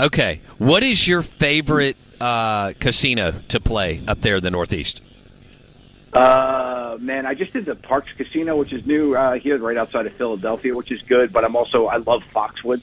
Okay, 0.00 0.40
what 0.58 0.82
is 0.82 1.06
your 1.06 1.22
favorite 1.22 1.96
uh, 2.20 2.72
casino 2.80 3.34
to 3.48 3.60
play 3.60 4.00
up 4.08 4.22
there 4.22 4.36
in 4.36 4.42
the 4.42 4.50
Northeast? 4.50 5.02
Uh, 6.12 6.96
man, 7.00 7.26
I 7.26 7.34
just 7.34 7.52
did 7.52 7.66
the 7.66 7.76
Parx 7.76 8.06
Casino, 8.16 8.56
which 8.56 8.72
is 8.72 8.84
new 8.86 9.14
uh, 9.14 9.34
here, 9.34 9.58
right 9.58 9.76
outside 9.76 10.06
of 10.06 10.14
Philadelphia, 10.14 10.74
which 10.74 10.90
is 10.90 11.02
good. 11.02 11.32
But 11.32 11.44
I'm 11.44 11.54
also 11.54 11.86
I 11.86 11.98
love 11.98 12.24
Foxwoods, 12.34 12.82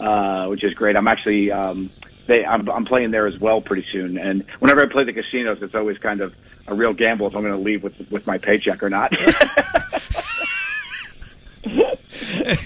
uh, 0.00 0.46
which 0.46 0.64
is 0.64 0.72
great. 0.72 0.96
I'm 0.96 1.08
actually 1.08 1.50
um, 1.50 1.90
they 2.26 2.44
I'm, 2.44 2.68
I'm 2.68 2.84
playing 2.84 3.10
there 3.10 3.26
as 3.26 3.38
well 3.38 3.60
pretty 3.60 3.86
soon. 3.90 4.18
And 4.18 4.44
whenever 4.58 4.82
I 4.82 4.86
play 4.86 5.04
the 5.04 5.12
casinos, 5.12 5.62
it's 5.62 5.74
always 5.74 5.98
kind 5.98 6.20
of 6.20 6.34
a 6.66 6.74
real 6.74 6.92
gamble 6.92 7.26
if 7.26 7.34
I'm 7.34 7.42
going 7.42 7.54
to 7.54 7.60
leave 7.60 7.82
with 7.82 8.10
with 8.10 8.26
my 8.26 8.38
paycheck 8.38 8.82
or 8.82 8.90
not. 8.90 9.12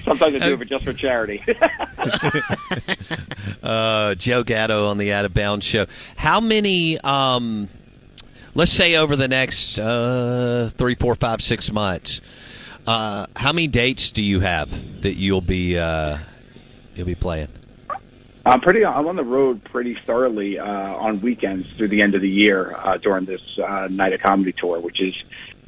Sometimes 0.05 0.35
I 0.35 0.39
do 0.39 0.61
it 0.61 0.69
just 0.69 0.85
for 0.85 0.93
charity. 0.93 1.43
uh, 3.63 4.15
Joe 4.15 4.43
Gatto 4.43 4.87
on 4.87 4.99
the 4.99 5.13
Out 5.13 5.25
of 5.25 5.35
Bounds 5.35 5.67
show. 5.67 5.87
How 6.17 6.41
many? 6.41 6.99
Um, 7.01 7.69
let's 8.55 8.73
say 8.73 8.97
over 8.97 9.17
the 9.17 9.29
next 9.29 9.79
uh, 9.79 10.71
three, 10.75 10.95
four, 10.95 11.15
five, 11.15 11.43
six 11.43 11.71
months. 11.71 12.21
Uh, 12.87 13.27
how 13.35 13.53
many 13.53 13.67
dates 13.67 14.13
do 14.13 14.23
you 14.23 14.41
have 14.41 15.03
that 15.03 15.15
you'll 15.15 15.41
be 15.41 15.79
uh, 15.79 16.19
you'll 16.95 17.07
be 17.07 17.15
playing? 17.15 17.49
I'm 18.47 18.61
pretty. 18.61 18.85
I'm 18.85 19.09
on 19.09 19.17
the 19.17 19.25
road 19.25 19.65
pretty 19.65 19.95
thoroughly 19.95 20.59
uh, 20.59 20.65
on 20.67 21.21
weekends 21.21 21.69
through 21.73 21.89
the 21.89 22.01
end 22.01 22.15
of 22.15 22.21
the 22.21 22.31
year 22.31 22.77
uh, 22.77 22.97
during 22.97 23.25
this 23.25 23.43
uh, 23.59 23.89
night 23.91 24.13
of 24.13 24.21
comedy 24.21 24.53
tour, 24.53 24.79
which 24.79 25.01
is 25.01 25.17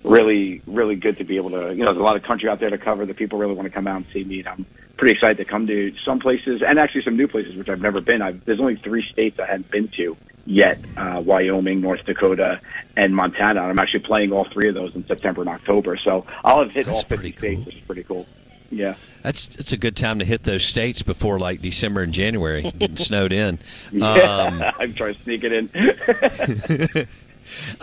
really, 0.05 0.63
really 0.65 0.95
good 0.95 1.19
to 1.19 1.25
be 1.25 1.39
able 1.39 1.51
to. 1.51 1.75
You 1.75 1.81
know, 1.81 1.87
there's 1.87 1.99
a 1.99 2.03
lot 2.03 2.15
of 2.15 2.23
country 2.23 2.49
out 2.49 2.61
there 2.61 2.71
to 2.71 2.79
cover 2.79 3.05
that 3.05 3.17
people 3.17 3.41
really 3.41 3.55
want 3.55 3.67
to 3.67 3.75
come 3.75 3.89
out 3.89 3.97
and 3.97 4.07
see 4.13 4.23
me. 4.23 4.39
And 4.39 4.49
I'm 4.49 4.67
pretty 4.97 5.15
excited 5.15 5.39
to 5.39 5.45
come 5.45 5.67
to 5.67 5.93
some 6.05 6.21
places 6.21 6.63
and 6.63 6.79
actually 6.79 7.03
some 7.03 7.17
new 7.17 7.27
places 7.27 7.57
which 7.57 7.69
I've 7.69 7.81
never 7.81 8.01
been. 8.01 8.23
I've, 8.23 8.45
there's 8.45 8.61
only 8.61 8.77
three 8.77 9.05
states 9.11 9.41
I 9.41 9.47
hadn't 9.47 9.73
been 9.73 9.89
to 9.97 10.17
yet: 10.47 10.79
uh, 10.97 11.21
Wyoming, 11.25 11.81
North 11.81 12.05
Dakota, 12.05 12.61
and 12.97 13.13
Montana. 13.13 13.63
And 13.63 13.71
I'm 13.71 13.79
actually 13.81 14.05
playing 14.05 14.33
all 14.33 14.45
three 14.45 14.69
of 14.69 14.77
those 14.77 14.95
in 14.95 15.05
September 15.05 15.41
and 15.41 15.51
October. 15.51 15.97
So 15.97 16.27
I'll 16.45 16.63
have 16.63 16.73
hit 16.73 16.87
That's 16.87 16.99
all 16.99 17.03
50 17.03 17.33
cool. 17.33 17.39
states, 17.39 17.67
which 17.67 17.75
is 17.75 17.83
pretty 17.83 18.05
cool. 18.05 18.25
Yeah. 18.71 18.95
That's 19.23 19.57
it's 19.57 19.73
a 19.73 19.77
good 19.77 19.97
time 19.97 20.19
to 20.19 20.25
hit 20.25 20.45
those 20.45 20.63
states 20.65 21.03
before 21.03 21.39
like 21.39 21.63
December 21.63 22.03
and 22.03 22.13
January, 22.13 22.63
getting 22.79 22.97
snowed 22.97 23.33
in. 23.33 23.59
Um, 23.95 24.63
I'm 24.79 24.95
trying 24.95 25.15
to 25.15 25.23
sneak 25.23 25.45
it 25.45 25.53
in. 25.53 27.07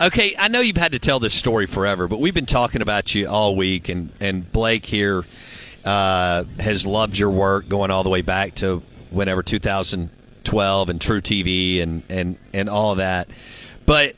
okay, 0.00 0.34
I 0.38 0.48
know 0.48 0.60
you've 0.60 0.76
had 0.76 0.92
to 0.92 0.98
tell 0.98 1.18
this 1.20 1.34
story 1.34 1.66
forever, 1.66 2.08
but 2.08 2.20
we've 2.20 2.34
been 2.34 2.46
talking 2.46 2.82
about 2.82 3.14
you 3.14 3.28
all 3.28 3.56
week, 3.56 3.88
and 3.88 4.10
and 4.20 4.50
Blake 4.50 4.86
here 4.86 5.24
uh, 5.84 6.44
has 6.60 6.86
loved 6.86 7.18
your 7.18 7.30
work 7.30 7.68
going 7.68 7.90
all 7.90 8.02
the 8.04 8.10
way 8.10 8.22
back 8.22 8.54
to 8.56 8.82
whenever 9.10 9.42
2012 9.42 10.88
and 10.88 11.00
truTV 11.00 11.82
and 11.82 12.02
and 12.08 12.38
and 12.54 12.68
all 12.68 12.96
that. 12.96 13.28
But 13.86 14.16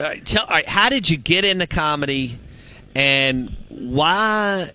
uh, 0.00 0.14
tell, 0.24 0.44
all 0.44 0.50
right, 0.50 0.68
how 0.68 0.88
did 0.88 1.08
you 1.08 1.16
get 1.16 1.44
into 1.44 1.66
comedy, 1.66 2.38
and 2.94 3.54
why? 3.68 4.72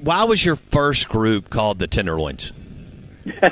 Why 0.00 0.24
was 0.24 0.44
your 0.44 0.56
first 0.56 1.08
group 1.08 1.50
called 1.50 1.78
the 1.78 1.86
Tenderloins? 1.86 2.52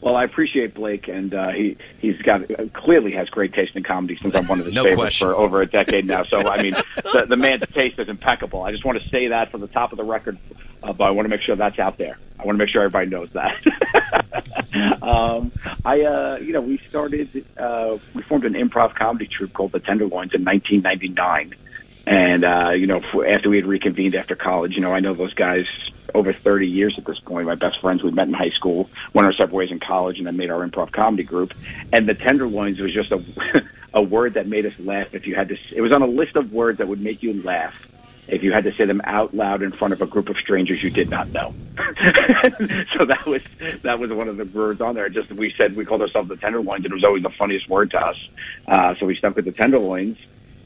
well, 0.00 0.16
I 0.16 0.24
appreciate 0.24 0.74
Blake, 0.74 1.08
and 1.08 1.32
uh, 1.32 1.50
he 1.50 1.76
he's 1.98 2.20
got 2.22 2.50
uh, 2.50 2.66
clearly 2.72 3.12
has 3.12 3.28
great 3.28 3.52
taste 3.52 3.76
in 3.76 3.82
comedy 3.82 4.18
since 4.20 4.34
I'm 4.34 4.46
one 4.46 4.60
of 4.60 4.66
his 4.66 4.74
No 4.74 4.82
favorites 4.84 5.00
question. 5.00 5.28
for 5.28 5.36
over 5.36 5.62
a 5.62 5.66
decade 5.66 6.06
now. 6.06 6.22
So 6.24 6.38
I 6.38 6.62
mean, 6.62 6.74
the, 6.96 7.26
the 7.28 7.36
man's 7.36 7.66
taste 7.68 7.98
is 7.98 8.08
impeccable. 8.08 8.62
I 8.62 8.72
just 8.72 8.84
want 8.84 9.00
to 9.00 9.08
say 9.08 9.28
that 9.28 9.50
from 9.50 9.60
the 9.60 9.68
top 9.68 9.92
of 9.92 9.98
the 9.98 10.04
record, 10.04 10.38
uh, 10.82 10.92
but 10.92 11.04
I 11.04 11.10
want 11.10 11.26
to 11.26 11.30
make 11.30 11.40
sure 11.40 11.56
that's 11.56 11.78
out 11.78 11.96
there. 11.98 12.18
I 12.38 12.44
want 12.44 12.56
to 12.56 12.64
make 12.64 12.68
sure 12.68 12.82
everybody 12.82 13.08
knows 13.08 13.32
that. 13.32 13.56
um, 15.02 15.52
I, 15.84 16.02
uh, 16.02 16.38
you 16.42 16.52
know, 16.52 16.60
we 16.60 16.78
started, 16.88 17.44
uh, 17.56 17.96
we 18.14 18.22
formed 18.22 18.44
an 18.44 18.54
improv 18.54 18.94
comedy 18.94 19.26
troupe 19.26 19.52
called 19.54 19.72
the 19.72 19.80
Tenderloins 19.80 20.34
in 20.34 20.44
1999. 20.44 21.54
And, 22.06 22.44
uh, 22.44 22.70
you 22.70 22.86
know, 22.86 23.02
after 23.24 23.50
we 23.50 23.56
had 23.56 23.66
reconvened 23.66 24.14
after 24.14 24.36
college, 24.36 24.74
you 24.74 24.80
know, 24.80 24.92
I 24.92 25.00
know 25.00 25.14
those 25.14 25.34
guys 25.34 25.66
over 26.14 26.32
30 26.32 26.68
years 26.68 26.94
at 26.98 27.04
this 27.04 27.18
point. 27.18 27.46
My 27.46 27.56
best 27.56 27.80
friends, 27.80 28.02
we 28.02 28.10
met 28.10 28.28
in 28.28 28.34
high 28.34 28.50
school, 28.50 28.88
went 29.12 29.26
our 29.26 29.32
separate 29.32 29.54
ways 29.54 29.70
in 29.70 29.80
college, 29.80 30.18
and 30.18 30.26
then 30.26 30.36
made 30.36 30.50
our 30.50 30.66
improv 30.66 30.92
comedy 30.92 31.24
group. 31.24 31.52
And 31.92 32.08
the 32.08 32.14
Tenderloins 32.14 32.78
was 32.78 32.92
just 32.92 33.10
a, 33.12 33.22
a 33.94 34.02
word 34.02 34.34
that 34.34 34.46
made 34.46 34.66
us 34.66 34.72
laugh. 34.78 35.14
If 35.14 35.26
you 35.26 35.34
had 35.34 35.48
to, 35.48 35.58
it 35.72 35.80
was 35.80 35.92
on 35.92 36.02
a 36.02 36.06
list 36.06 36.36
of 36.36 36.52
words 36.52 36.78
that 36.78 36.88
would 36.88 37.00
make 37.00 37.22
you 37.22 37.42
laugh 37.42 37.74
if 38.28 38.42
you 38.42 38.52
had 38.52 38.64
to 38.64 38.72
say 38.74 38.84
them 38.84 39.00
out 39.04 39.34
loud 39.34 39.62
in 39.62 39.70
front 39.70 39.92
of 39.92 40.02
a 40.02 40.06
group 40.06 40.28
of 40.28 40.36
strangers 40.36 40.82
you 40.82 40.90
did 40.90 41.08
not 41.08 41.28
know. 41.28 41.54
so 42.94 43.04
that 43.04 43.22
was 43.26 43.42
that 43.82 43.98
was 43.98 44.10
one 44.10 44.28
of 44.28 44.36
the 44.36 44.44
words 44.46 44.80
on 44.80 44.94
there. 44.94 45.08
Just 45.08 45.32
we 45.32 45.52
said 45.52 45.76
we 45.76 45.84
called 45.84 46.02
ourselves 46.02 46.28
the 46.28 46.36
Tenderloins, 46.36 46.84
and 46.84 46.92
it 46.92 46.94
was 46.94 47.04
always 47.04 47.22
the 47.22 47.30
funniest 47.30 47.68
word 47.68 47.90
to 47.92 48.04
us. 48.04 48.28
Uh, 48.66 48.94
so 48.98 49.06
we 49.06 49.14
stuck 49.14 49.36
with 49.36 49.44
the 49.44 49.52
Tenderloins. 49.52 50.18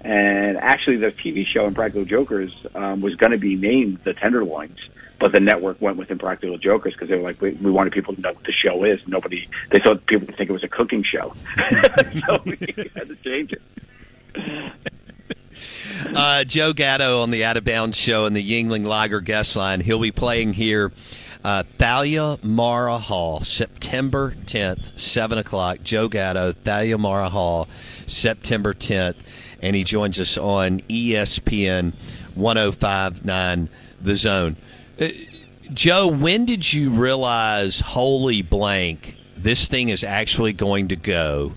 And 0.03 0.57
actually, 0.57 0.97
the 0.97 1.13
TV 1.13 1.47
show 1.47 1.67
Impractical 1.67 2.05
Jokers 2.05 2.55
um, 2.75 3.01
was 3.01 3.17
going 3.17 3.33
to 3.33 3.39
be 3.39 3.57
named 3.57 3.99
the 4.05 4.15
Tenderloins, 4.15 4.79
but 5.19 5.33
the 5.33 5.41
network 5.41 5.81
went 5.81 5.99
with 5.99 6.11
Impractical 6.11 6.57
Jokers 6.57 6.95
because 6.95 7.09
they 7.09 7.17
were 7.17 7.23
like, 7.23 7.41
we, 7.41 7.53
we 7.53 7.71
wanted 7.71 7.93
people 7.93 8.15
to 8.15 8.21
know 8.21 8.33
what 8.33 8.45
the 8.45 8.53
show 8.53 8.85
is. 8.85 9.07
Nobody, 9.07 9.49
they 9.71 9.79
thought 9.79 10.07
people 10.07 10.27
would 10.27 10.37
think 10.37 10.49
it 10.49 10.53
was 10.55 10.65
a 10.65 10.69
cooking 10.69 11.03
show, 11.03 11.35
so 11.57 12.41
we 12.45 12.57
had 12.95 13.09
to 13.09 13.17
change 13.23 13.53
it. 13.53 14.73
uh, 16.15 16.45
Joe 16.45 16.73
Gatto 16.73 17.21
on 17.21 17.31
the 17.31 17.45
Out 17.45 17.59
of 17.59 17.65
Bounds 17.65 17.99
show 17.99 18.25
and 18.25 18.35
the 18.35 18.43
Yuengling 18.43 18.87
Lager 18.87 19.21
guest 19.21 19.55
line. 19.55 19.81
He'll 19.81 19.99
be 19.99 20.13
playing 20.13 20.55
here. 20.55 20.93
Uh, 21.43 21.63
Thalia 21.79 22.39
Mara 22.43 22.99
Hall, 22.99 23.43
September 23.43 24.35
10th, 24.45 24.99
7 24.99 25.39
o'clock. 25.39 25.79
Joe 25.83 26.09
Gatto, 26.09 26.53
Thalia 26.53 26.99
Mara 26.99 27.31
Hall, 27.31 27.67
September 28.07 28.75
10th. 28.75 29.17
And 29.63 29.75
he 29.75 29.85
joins 29.85 30.21
us 30.21 30.37
on 30.37 30.81
ESPN 30.81 31.93
1059 32.35 33.69
The 34.03 34.17
Zone. 34.17 34.57
Uh, 35.01 35.09
Joe, 35.73 36.09
when 36.09 36.47
did 36.47 36.73
you 36.73 36.91
realize, 36.91 37.81
holy 37.81 38.43
blank, 38.43 39.17
this 39.37 39.69
thing 39.69 39.89
is 39.89 40.05
actually 40.05 40.53
going 40.53 40.89
to 40.89 40.97
go? 40.97 41.53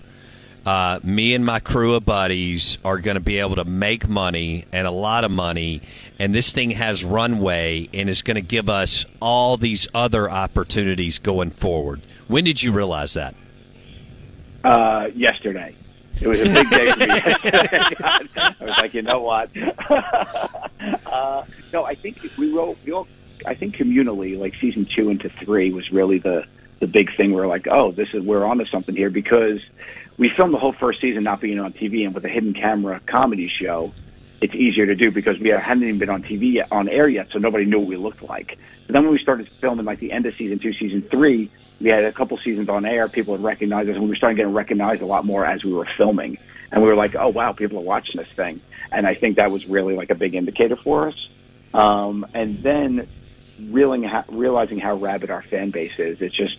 Uh, 0.66 0.98
me 1.02 1.34
and 1.34 1.44
my 1.44 1.60
crew 1.60 1.94
of 1.94 2.04
buddies 2.04 2.78
are 2.84 2.98
going 2.98 3.16
to 3.16 3.20
be 3.20 3.38
able 3.38 3.56
to 3.56 3.64
make 3.64 4.08
money 4.08 4.64
and 4.72 4.86
a 4.86 4.90
lot 4.90 5.24
of 5.24 5.30
money, 5.30 5.82
and 6.18 6.34
this 6.34 6.52
thing 6.52 6.70
has 6.70 7.04
runway 7.04 7.88
and 7.92 8.08
is 8.08 8.22
going 8.22 8.36
to 8.36 8.40
give 8.40 8.68
us 8.70 9.04
all 9.20 9.56
these 9.56 9.88
other 9.94 10.30
opportunities 10.30 11.18
going 11.18 11.50
forward. 11.50 12.00
When 12.28 12.44
did 12.44 12.62
you 12.62 12.72
realize 12.72 13.14
that? 13.14 13.34
Uh, 14.62 15.10
yesterday. 15.14 15.74
It 16.20 16.28
was 16.28 16.40
a 16.40 16.44
big 16.44 16.70
day 16.70 16.92
for 16.92 16.98
me. 16.98 17.06
yesterday. 17.06 17.58
I 18.36 18.54
was 18.60 18.78
like, 18.78 18.94
you 18.94 19.02
know 19.02 19.20
what? 19.20 19.50
uh, 21.06 21.44
no, 21.72 21.84
I 21.84 21.94
think 21.94 22.22
we 22.38 22.52
wrote. 22.52 22.78
We 22.84 22.92
all, 22.92 23.06
I 23.44 23.54
think 23.54 23.76
communally, 23.76 24.38
like 24.38 24.54
season 24.54 24.86
two 24.86 25.10
into 25.10 25.28
three 25.28 25.70
was 25.72 25.92
really 25.92 26.18
the 26.18 26.46
the 26.80 26.86
big 26.86 27.14
thing. 27.16 27.32
We're 27.32 27.46
like, 27.46 27.66
oh, 27.68 27.92
this 27.92 28.14
is 28.14 28.22
we're 28.22 28.44
onto 28.44 28.64
something 28.66 28.94
here 28.94 29.10
because 29.10 29.60
we 30.16 30.28
filmed 30.28 30.54
the 30.54 30.58
whole 30.58 30.72
first 30.72 31.00
season 31.00 31.24
not 31.24 31.40
being 31.40 31.60
on 31.60 31.72
TV, 31.72 32.04
and 32.04 32.14
with 32.14 32.24
a 32.24 32.28
hidden 32.28 32.54
camera 32.54 33.00
comedy 33.04 33.48
show, 33.48 33.92
it's 34.40 34.54
easier 34.54 34.86
to 34.86 34.94
do 34.94 35.10
because 35.10 35.38
we 35.38 35.48
hadn't 35.48 35.82
even 35.82 35.98
been 35.98 36.10
on 36.10 36.22
TV 36.22 36.54
yet, 36.54 36.68
on 36.70 36.88
air 36.88 37.08
yet, 37.08 37.28
so 37.32 37.38
nobody 37.38 37.64
knew 37.64 37.78
what 37.78 37.88
we 37.88 37.96
looked 37.96 38.22
like. 38.22 38.58
But 38.86 38.92
then 38.92 39.04
when 39.04 39.12
we 39.12 39.18
started 39.18 39.48
filming, 39.48 39.84
like 39.86 39.98
the 39.98 40.12
end 40.12 40.26
of 40.26 40.34
season 40.36 40.58
two, 40.58 40.72
season 40.74 41.02
three, 41.02 41.50
we 41.80 41.88
had 41.88 42.04
a 42.04 42.12
couple 42.12 42.38
seasons 42.38 42.68
on 42.68 42.84
air. 42.84 43.08
People 43.08 43.34
had 43.34 43.42
recognized 43.42 43.88
us, 43.88 43.96
and 43.96 44.04
we 44.04 44.10
were 44.10 44.16
starting 44.16 44.36
getting 44.36 44.52
recognized 44.52 45.02
a 45.02 45.06
lot 45.06 45.24
more 45.24 45.44
as 45.44 45.64
we 45.64 45.72
were 45.72 45.88
filming. 45.96 46.38
And 46.70 46.82
we 46.82 46.88
were 46.88 46.94
like, 46.94 47.14
oh 47.14 47.28
wow, 47.28 47.52
people 47.52 47.78
are 47.78 47.82
watching 47.82 48.16
this 48.18 48.28
thing. 48.28 48.60
And 48.92 49.06
I 49.06 49.14
think 49.14 49.36
that 49.36 49.50
was 49.50 49.66
really 49.66 49.94
like 49.94 50.10
a 50.10 50.14
big 50.14 50.34
indicator 50.34 50.76
for 50.76 51.08
us. 51.08 51.28
Um, 51.72 52.26
and 52.34 52.58
then 52.58 53.08
realizing 53.60 54.08
how, 54.08 54.24
realizing 54.28 54.78
how 54.78 54.96
rabid 54.96 55.30
our 55.30 55.42
fan 55.42 55.70
base 55.70 55.98
is, 55.98 56.20
it's 56.20 56.34
just 56.34 56.56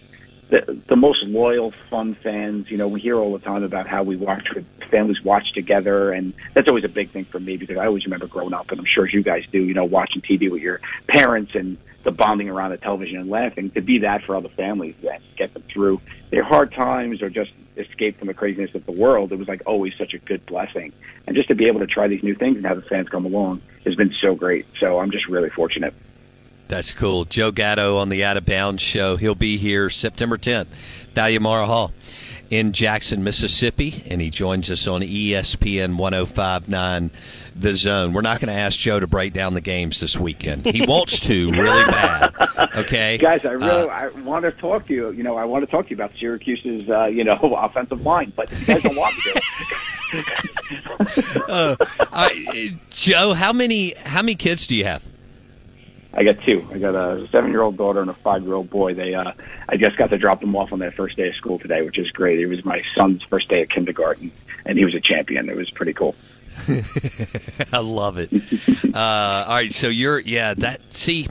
the 0.49 0.79
the 0.87 0.95
most 0.95 1.23
loyal, 1.23 1.71
fun 1.89 2.13
fans. 2.15 2.69
You 2.69 2.77
know, 2.77 2.87
we 2.87 2.99
hear 2.99 3.17
all 3.17 3.33
the 3.33 3.43
time 3.43 3.63
about 3.63 3.87
how 3.87 4.03
we 4.03 4.15
watch 4.15 4.47
with 4.53 4.65
families 4.89 5.23
watch 5.23 5.53
together, 5.53 6.11
and 6.11 6.33
that's 6.53 6.67
always 6.67 6.83
a 6.83 6.89
big 6.89 7.09
thing 7.09 7.25
for 7.25 7.39
me 7.39 7.57
because 7.57 7.77
I 7.77 7.85
always 7.85 8.05
remember 8.05 8.27
growing 8.27 8.53
up, 8.53 8.71
and 8.71 8.79
I'm 8.79 8.85
sure 8.85 9.05
as 9.05 9.13
you 9.13 9.23
guys 9.23 9.45
do. 9.51 9.61
You 9.61 9.73
know, 9.73 9.85
watching 9.85 10.21
TV 10.21 10.51
with 10.51 10.61
your 10.61 10.81
parents 11.07 11.55
and 11.55 11.77
the 12.03 12.11
bonding 12.11 12.49
around 12.49 12.71
the 12.71 12.77
television 12.77 13.17
and 13.17 13.29
laughing. 13.29 13.71
To 13.71 13.81
be 13.81 13.99
that 13.99 14.23
for 14.23 14.35
other 14.35 14.49
families 14.49 14.95
that 15.03 15.21
get 15.35 15.53
them 15.53 15.63
through 15.63 15.99
their 16.29 16.43
hard 16.43 16.71
times 16.71 17.21
or 17.21 17.29
just 17.29 17.51
escape 17.77 18.19
from 18.19 18.27
the 18.27 18.33
craziness 18.33 18.73
of 18.75 18.85
the 18.85 18.91
world, 18.91 19.31
it 19.31 19.39
was 19.39 19.47
like 19.47 19.63
always 19.65 19.95
such 19.97 20.13
a 20.13 20.19
good 20.19 20.45
blessing. 20.45 20.93
And 21.27 21.35
just 21.35 21.49
to 21.49 21.55
be 21.55 21.65
able 21.67 21.79
to 21.79 21.87
try 21.87 22.07
these 22.07 22.23
new 22.23 22.35
things 22.35 22.57
and 22.57 22.65
have 22.65 22.77
the 22.77 22.87
fans 22.87 23.09
come 23.09 23.25
along 23.25 23.61
has 23.83 23.95
been 23.95 24.13
so 24.21 24.35
great. 24.35 24.67
So 24.79 24.99
I'm 24.99 25.11
just 25.11 25.27
really 25.27 25.49
fortunate. 25.49 25.93
That's 26.67 26.93
cool. 26.93 27.25
Joe 27.25 27.51
Gatto 27.51 27.97
on 27.97 28.09
the 28.09 28.23
Out 28.23 28.37
of 28.37 28.45
Bounds 28.45 28.81
show. 28.81 29.17
He'll 29.17 29.35
be 29.35 29.57
here 29.57 29.89
September 29.89 30.37
10th, 30.37 30.65
Thalia 31.13 31.39
Mara 31.39 31.65
Hall. 31.67 31.91
in 32.51 32.71
Jackson, 32.73 33.23
Mississippi, 33.23 34.03
and 34.07 34.21
he 34.21 34.29
joins 34.29 34.69
us 34.69 34.87
on 34.87 35.01
ESPN 35.01 35.97
1059 35.97 37.09
The 37.55 37.73
Zone. 37.75 38.13
We're 38.13 38.21
not 38.21 38.39
going 38.39 38.53
to 38.53 38.59
ask 38.59 38.79
Joe 38.79 38.99
to 38.99 39.07
break 39.07 39.33
down 39.33 39.53
the 39.55 39.61
games 39.61 39.99
this 39.99 40.15
weekend. 40.17 40.63
He 40.65 40.85
wants 40.85 41.19
to 41.21 41.51
really 41.51 41.85
bad. 41.85 42.33
Okay, 42.75 43.17
Guys, 43.21 43.45
I 43.45 43.51
really 43.53 43.69
Uh, 43.69 43.87
I 43.87 44.07
want 44.21 44.45
to 44.45 44.51
talk 44.51 44.85
to 44.87 44.93
you. 44.93 45.09
You 45.11 45.23
know, 45.23 45.35
I 45.37 45.45
want 45.45 45.65
to 45.65 45.71
talk 45.71 45.85
to 45.85 45.89
you 45.89 45.95
about 45.95 46.11
Syracuse's 46.19 46.87
uh, 46.89 47.05
you 47.05 47.23
know 47.23 47.35
offensive 47.59 48.01
line, 48.05 48.31
but 48.35 48.51
you 48.51 48.65
guys 48.65 48.83
don't 48.83 48.95
want 48.95 49.15
me 49.17 49.33
to. 49.33 49.41
uh, 51.47 51.75
I, 52.13 52.77
Joe, 52.91 53.33
how 53.33 53.53
many 53.53 53.93
how 54.05 54.21
many 54.21 54.35
kids 54.35 54.67
do 54.67 54.75
you 54.75 54.85
have? 54.85 55.03
I 56.15 56.23
got 56.23 56.41
two. 56.43 56.65
I 56.71 56.77
got 56.77 56.95
a 56.95 57.27
seven-year-old 57.27 57.77
daughter 57.77 58.01
and 58.01 58.09
a 58.09 58.13
five-year-old 58.13 58.69
boy. 58.69 58.93
They, 58.93 59.13
uh, 59.13 59.33
I 59.67 59.77
just 59.77 59.97
got 59.97 60.09
to 60.11 60.17
drop 60.17 60.39
them 60.39 60.55
off 60.55 60.71
on 60.71 60.79
their 60.79 60.91
first 60.91 61.17
day 61.17 61.27
of 61.27 61.35
school 61.35 61.59
today, 61.59 61.81
which 61.81 61.97
is 61.97 62.09
great. 62.11 62.39
It 62.39 62.47
was 62.47 62.63
my 62.63 62.83
son's 62.95 63.21
first 63.23 63.49
day 63.49 63.63
of 63.63 63.69
kindergarten, 63.69 64.31
and 64.65 64.77
he 64.77 64.85
was 64.85 64.95
a 64.95 65.01
champion. 65.01 65.49
It 65.49 65.57
was 65.57 65.69
pretty 65.71 65.93
cool. 65.93 66.15
I 67.73 67.79
love 67.79 68.17
it. 68.17 68.29
Uh, 68.95 69.45
all 69.47 69.55
right, 69.55 69.73
so 69.73 69.89
you're 69.89 70.19
yeah. 70.19 70.53
That 70.53 70.93
see, 70.93 71.27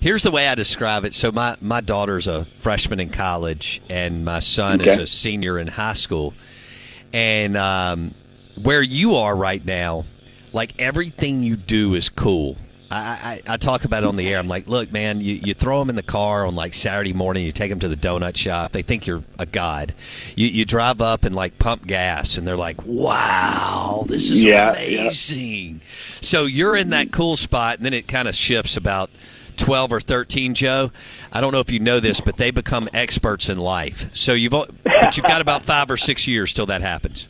here's 0.00 0.22
the 0.22 0.30
way 0.30 0.46
I 0.46 0.54
describe 0.54 1.04
it. 1.04 1.12
So 1.12 1.32
my 1.32 1.56
my 1.60 1.80
daughter's 1.80 2.28
a 2.28 2.44
freshman 2.44 3.00
in 3.00 3.10
college, 3.10 3.82
and 3.90 4.24
my 4.24 4.38
son 4.38 4.80
is 4.80 4.96
a 4.96 5.06
senior 5.08 5.58
in 5.58 5.66
high 5.66 5.94
school. 5.94 6.34
And 7.12 7.56
um, 7.56 8.14
where 8.62 8.82
you 8.82 9.16
are 9.16 9.34
right 9.34 9.64
now, 9.64 10.04
like 10.52 10.72
everything 10.78 11.42
you 11.42 11.56
do 11.56 11.94
is 11.94 12.08
cool. 12.08 12.56
I, 12.90 13.42
I, 13.46 13.54
I 13.54 13.56
talk 13.56 13.84
about 13.84 14.02
it 14.02 14.06
on 14.08 14.16
the 14.16 14.28
air. 14.28 14.38
I'm 14.38 14.48
like, 14.48 14.66
look, 14.66 14.90
man, 14.90 15.20
you, 15.20 15.34
you 15.34 15.54
throw 15.54 15.78
them 15.78 15.90
in 15.90 15.96
the 15.96 16.02
car 16.02 16.44
on 16.44 16.54
like 16.56 16.74
Saturday 16.74 17.12
morning. 17.12 17.44
You 17.44 17.52
take 17.52 17.70
them 17.70 17.78
to 17.80 17.88
the 17.88 17.96
donut 17.96 18.36
shop. 18.36 18.72
They 18.72 18.82
think 18.82 19.06
you're 19.06 19.22
a 19.38 19.46
god. 19.46 19.94
You, 20.36 20.48
you 20.48 20.64
drive 20.64 21.00
up 21.00 21.24
and 21.24 21.34
like 21.34 21.58
pump 21.58 21.86
gas, 21.86 22.36
and 22.36 22.46
they're 22.48 22.56
like, 22.56 22.84
wow, 22.84 24.04
this 24.08 24.30
is 24.30 24.42
Yeah, 24.42 24.78
yeah. 24.80 25.00
amazing. 25.02 25.80
So 26.20 26.44
you're 26.44 26.76
in 26.76 26.90
that 26.90 27.12
cool 27.12 27.36
spot, 27.36 27.76
and 27.76 27.86
then 27.86 27.94
it 27.94 28.08
kind 28.08 28.26
of 28.26 28.34
shifts 28.34 28.76
about 28.76 29.10
12 29.56 29.92
or 29.92 30.00
13, 30.00 30.54
Joe. 30.54 30.90
I 31.32 31.40
don't 31.40 31.52
know 31.52 31.60
if 31.60 31.70
you 31.70 31.78
know 31.80 32.00
this, 32.00 32.20
but 32.20 32.38
they 32.38 32.50
become 32.50 32.88
experts 32.92 33.48
in 33.48 33.58
life. 33.58 34.10
So 34.14 34.32
you've 34.32 34.52
but 34.52 35.16
you've 35.16 35.26
got 35.26 35.40
about 35.40 35.64
five 35.64 35.90
or 35.90 35.96
six 35.96 36.26
years 36.26 36.52
till 36.52 36.66
that 36.66 36.82
happens. 36.82 37.28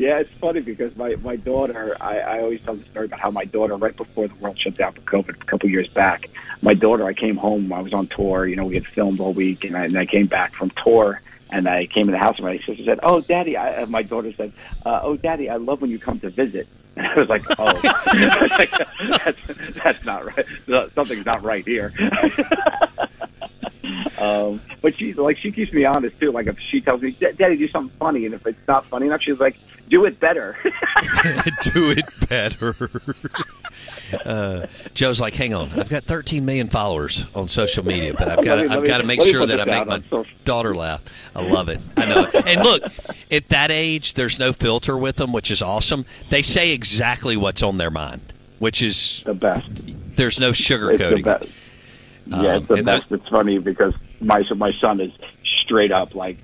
Yeah, 0.00 0.20
it's 0.20 0.30
funny 0.38 0.60
because 0.60 0.96
my 0.96 1.14
my 1.16 1.36
daughter. 1.36 1.94
I, 2.00 2.20
I 2.20 2.40
always 2.40 2.62
tell 2.62 2.74
the 2.74 2.84
story 2.86 3.04
about 3.04 3.20
how 3.20 3.30
my 3.30 3.44
daughter, 3.44 3.76
right 3.76 3.94
before 3.94 4.28
the 4.28 4.34
world 4.36 4.58
shut 4.58 4.74
down 4.74 4.94
for 4.94 5.02
COVID, 5.02 5.42
a 5.42 5.44
couple 5.44 5.68
years 5.68 5.88
back, 5.88 6.30
my 6.62 6.72
daughter. 6.72 7.04
I 7.04 7.12
came 7.12 7.36
home. 7.36 7.70
I 7.70 7.82
was 7.82 7.92
on 7.92 8.06
tour. 8.06 8.46
You 8.46 8.56
know, 8.56 8.64
we 8.64 8.76
had 8.76 8.86
filmed 8.86 9.20
all 9.20 9.34
week, 9.34 9.62
and 9.62 9.76
I, 9.76 9.84
and 9.84 9.98
I 9.98 10.06
came 10.06 10.26
back 10.26 10.54
from 10.54 10.70
tour. 10.70 11.20
And 11.50 11.68
I 11.68 11.84
came 11.84 12.06
in 12.06 12.12
the 12.12 12.18
house, 12.18 12.36
and 12.38 12.46
my 12.46 12.56
sister 12.56 12.82
said, 12.82 13.00
"Oh, 13.02 13.20
Daddy," 13.20 13.58
I, 13.58 13.84
my 13.84 14.02
daughter 14.02 14.32
said, 14.32 14.54
uh, 14.86 15.00
"Oh, 15.02 15.16
Daddy, 15.18 15.50
I 15.50 15.56
love 15.56 15.82
when 15.82 15.90
you 15.90 15.98
come 15.98 16.18
to 16.20 16.30
visit." 16.30 16.66
And 16.96 17.06
I 17.06 17.14
was 17.14 17.28
like, 17.28 17.44
"Oh, 17.58 17.72
that's, 19.24 19.74
that's 19.82 20.04
not 20.06 20.24
right. 20.24 20.46
Something's 20.92 21.26
not 21.26 21.42
right 21.42 21.64
here." 21.64 21.92
um, 24.18 24.60
but 24.82 24.96
she 24.96 25.12
like 25.14 25.38
she 25.38 25.52
keeps 25.52 25.72
me 25.72 25.84
honest 25.84 26.18
too. 26.20 26.30
Like 26.32 26.46
if 26.46 26.58
she 26.58 26.80
tells 26.80 27.02
me, 27.02 27.10
"Daddy, 27.12 27.56
do 27.56 27.68
something 27.68 27.96
funny," 27.98 28.26
and 28.26 28.34
if 28.34 28.46
it's 28.46 28.66
not 28.68 28.86
funny 28.86 29.06
enough, 29.06 29.22
she's 29.22 29.38
like, 29.40 29.56
"Do 29.88 30.04
it 30.04 30.18
better." 30.20 30.56
Do 31.72 31.90
it 31.90 32.04
better. 32.28 32.74
Uh, 34.24 34.66
Joe's 34.92 35.20
like, 35.20 35.34
hang 35.34 35.54
on, 35.54 35.70
I've 35.78 35.88
got 35.88 36.02
13 36.02 36.44
million 36.44 36.68
followers 36.68 37.24
on 37.34 37.46
social 37.48 37.84
media, 37.84 38.12
but 38.12 38.28
I've 38.28 38.44
got 38.44 38.58
me- 38.58 38.68
I've 38.68 38.84
got 38.84 38.98
to 38.98 39.04
make 39.04 39.22
sure 39.22 39.46
that 39.46 39.60
I 39.60 39.64
make 39.64 39.86
my 39.86 40.24
daughter 40.44 40.74
laugh. 40.74 41.00
I 41.34 41.42
love 41.42 41.68
it. 41.68 41.80
I 41.96 42.06
know. 42.06 42.26
And 42.44 42.60
look, 42.62 42.82
at 43.30 43.48
that 43.48 43.70
age, 43.70 44.14
there's 44.14 44.38
no 44.38 44.52
filter 44.52 44.96
with 44.96 45.16
them, 45.16 45.32
which 45.32 45.50
is 45.50 45.62
awesome. 45.62 46.04
They 46.28 46.42
say 46.42 46.72
exactly 46.72 47.36
what's 47.36 47.62
on 47.62 47.78
their 47.78 47.90
mind, 47.90 48.20
which 48.58 48.82
is 48.82 49.22
the 49.24 49.34
best. 49.34 50.16
There's 50.16 50.40
no 50.40 50.50
sugarcoating. 50.50 51.48
Yeah, 52.30 52.36
Um, 52.36 52.56
it's 52.56 52.66
the 52.68 52.74
and 52.74 52.86
best. 52.86 53.12
It's 53.12 53.28
funny 53.28 53.58
because 53.58 53.94
my 54.20 54.42
so 54.44 54.54
my 54.54 54.72
son 54.80 55.00
is 55.00 55.12
straight 55.62 55.92
up 55.92 56.14
like 56.14 56.38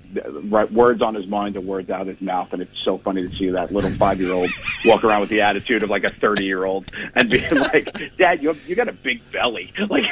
right, 0.44 0.70
words 0.72 1.02
on 1.02 1.14
his 1.14 1.26
mind 1.26 1.56
and 1.56 1.66
words 1.66 1.90
out 1.90 2.02
of 2.02 2.06
his 2.06 2.20
mouth, 2.20 2.52
and 2.52 2.62
it's 2.62 2.78
so 2.82 2.98
funny 2.98 3.28
to 3.28 3.36
see 3.36 3.50
that 3.50 3.72
little 3.72 3.90
five 3.90 4.20
year 4.20 4.32
old 4.32 4.50
walk 4.84 5.04
around 5.04 5.20
with 5.20 5.30
the 5.30 5.40
attitude 5.40 5.82
of 5.82 5.90
like 5.90 6.04
a 6.04 6.10
thirty 6.10 6.44
year 6.44 6.64
old 6.64 6.90
and 7.14 7.30
being 7.30 7.54
like, 7.54 8.16
"Dad, 8.16 8.42
you 8.42 8.56
you 8.66 8.74
got 8.74 8.88
a 8.88 8.92
big 8.92 9.20
belly." 9.32 9.72
Like, 9.88 10.04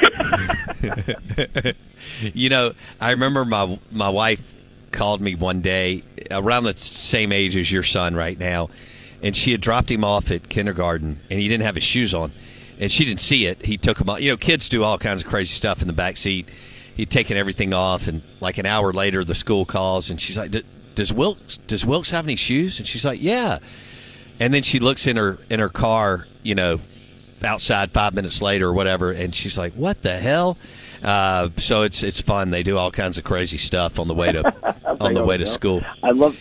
you 2.33 2.49
know, 2.49 2.73
I 3.01 3.11
remember 3.11 3.45
my 3.45 3.79
my 3.91 4.09
wife 4.09 4.53
called 4.91 5.21
me 5.21 5.35
one 5.35 5.61
day 5.61 6.03
around 6.31 6.63
the 6.63 6.75
same 6.75 7.31
age 7.31 7.55
as 7.57 7.71
your 7.71 7.83
son 7.83 8.15
right 8.15 8.37
now, 8.39 8.69
and 9.21 9.35
she 9.35 9.51
had 9.51 9.61
dropped 9.61 9.91
him 9.91 10.03
off 10.03 10.31
at 10.31 10.47
kindergarten, 10.49 11.19
and 11.29 11.39
he 11.39 11.47
didn't 11.47 11.63
have 11.63 11.75
his 11.75 11.83
shoes 11.83 12.13
on, 12.13 12.31
and 12.79 12.91
she 12.91 13.05
didn't 13.05 13.21
see 13.21 13.45
it. 13.45 13.65
He 13.65 13.77
took 13.77 13.97
them 13.97 14.09
off. 14.09 14.21
You 14.21 14.31
know, 14.31 14.37
kids 14.37 14.69
do 14.69 14.83
all 14.83 14.97
kinds 14.97 15.23
of 15.23 15.29
crazy 15.29 15.53
stuff 15.53 15.81
in 15.81 15.87
the 15.87 15.93
back 15.93 16.17
seat. 16.17 16.47
He'd 16.95 17.09
taken 17.09 17.37
everything 17.37 17.73
off, 17.73 18.07
and 18.07 18.21
like 18.39 18.57
an 18.57 18.65
hour 18.65 18.93
later, 18.93 19.23
the 19.23 19.35
school 19.35 19.65
calls, 19.65 20.09
and 20.09 20.19
she's 20.19 20.37
like, 20.37 20.51
"D- 20.51 20.63
"Does 20.95 21.11
Wilkes 21.11 21.57
does 21.67 21.85
Wilkes 21.85 22.11
have 22.11 22.25
any 22.25 22.35
shoes?" 22.35 22.79
And 22.79 22.87
she's 22.87 23.03
like, 23.05 23.21
"Yeah." 23.21 23.59
And 24.39 24.53
then 24.53 24.63
she 24.63 24.79
looks 24.79 25.07
in 25.07 25.17
her 25.17 25.39
in 25.49 25.59
her 25.59 25.69
car, 25.69 26.27
you 26.43 26.55
know, 26.55 26.79
outside 27.43 27.91
five 27.91 28.13
minutes 28.13 28.41
later 28.41 28.69
or 28.69 28.73
whatever, 28.73 29.11
and 29.11 29.35
she's 29.35 29.57
like, 29.57 29.73
"What 29.73 30.01
the 30.03 30.17
hell?" 30.17 30.57
Uh, 31.03 31.49
so 31.57 31.83
it's 31.83 32.01
it's 32.01 32.21
fun. 32.21 32.49
They 32.49 32.63
do 32.63 32.77
all 32.77 32.91
kinds 32.91 33.17
of 33.17 33.23
crazy 33.23 33.57
stuff 33.57 33.99
on 33.99 34.07
the 34.07 34.13
way 34.13 34.31
to 34.31 34.75
on 35.01 35.13
the 35.13 35.23
way 35.23 35.37
to 35.37 35.45
school. 35.45 35.83
I 36.01 36.11
love, 36.11 36.39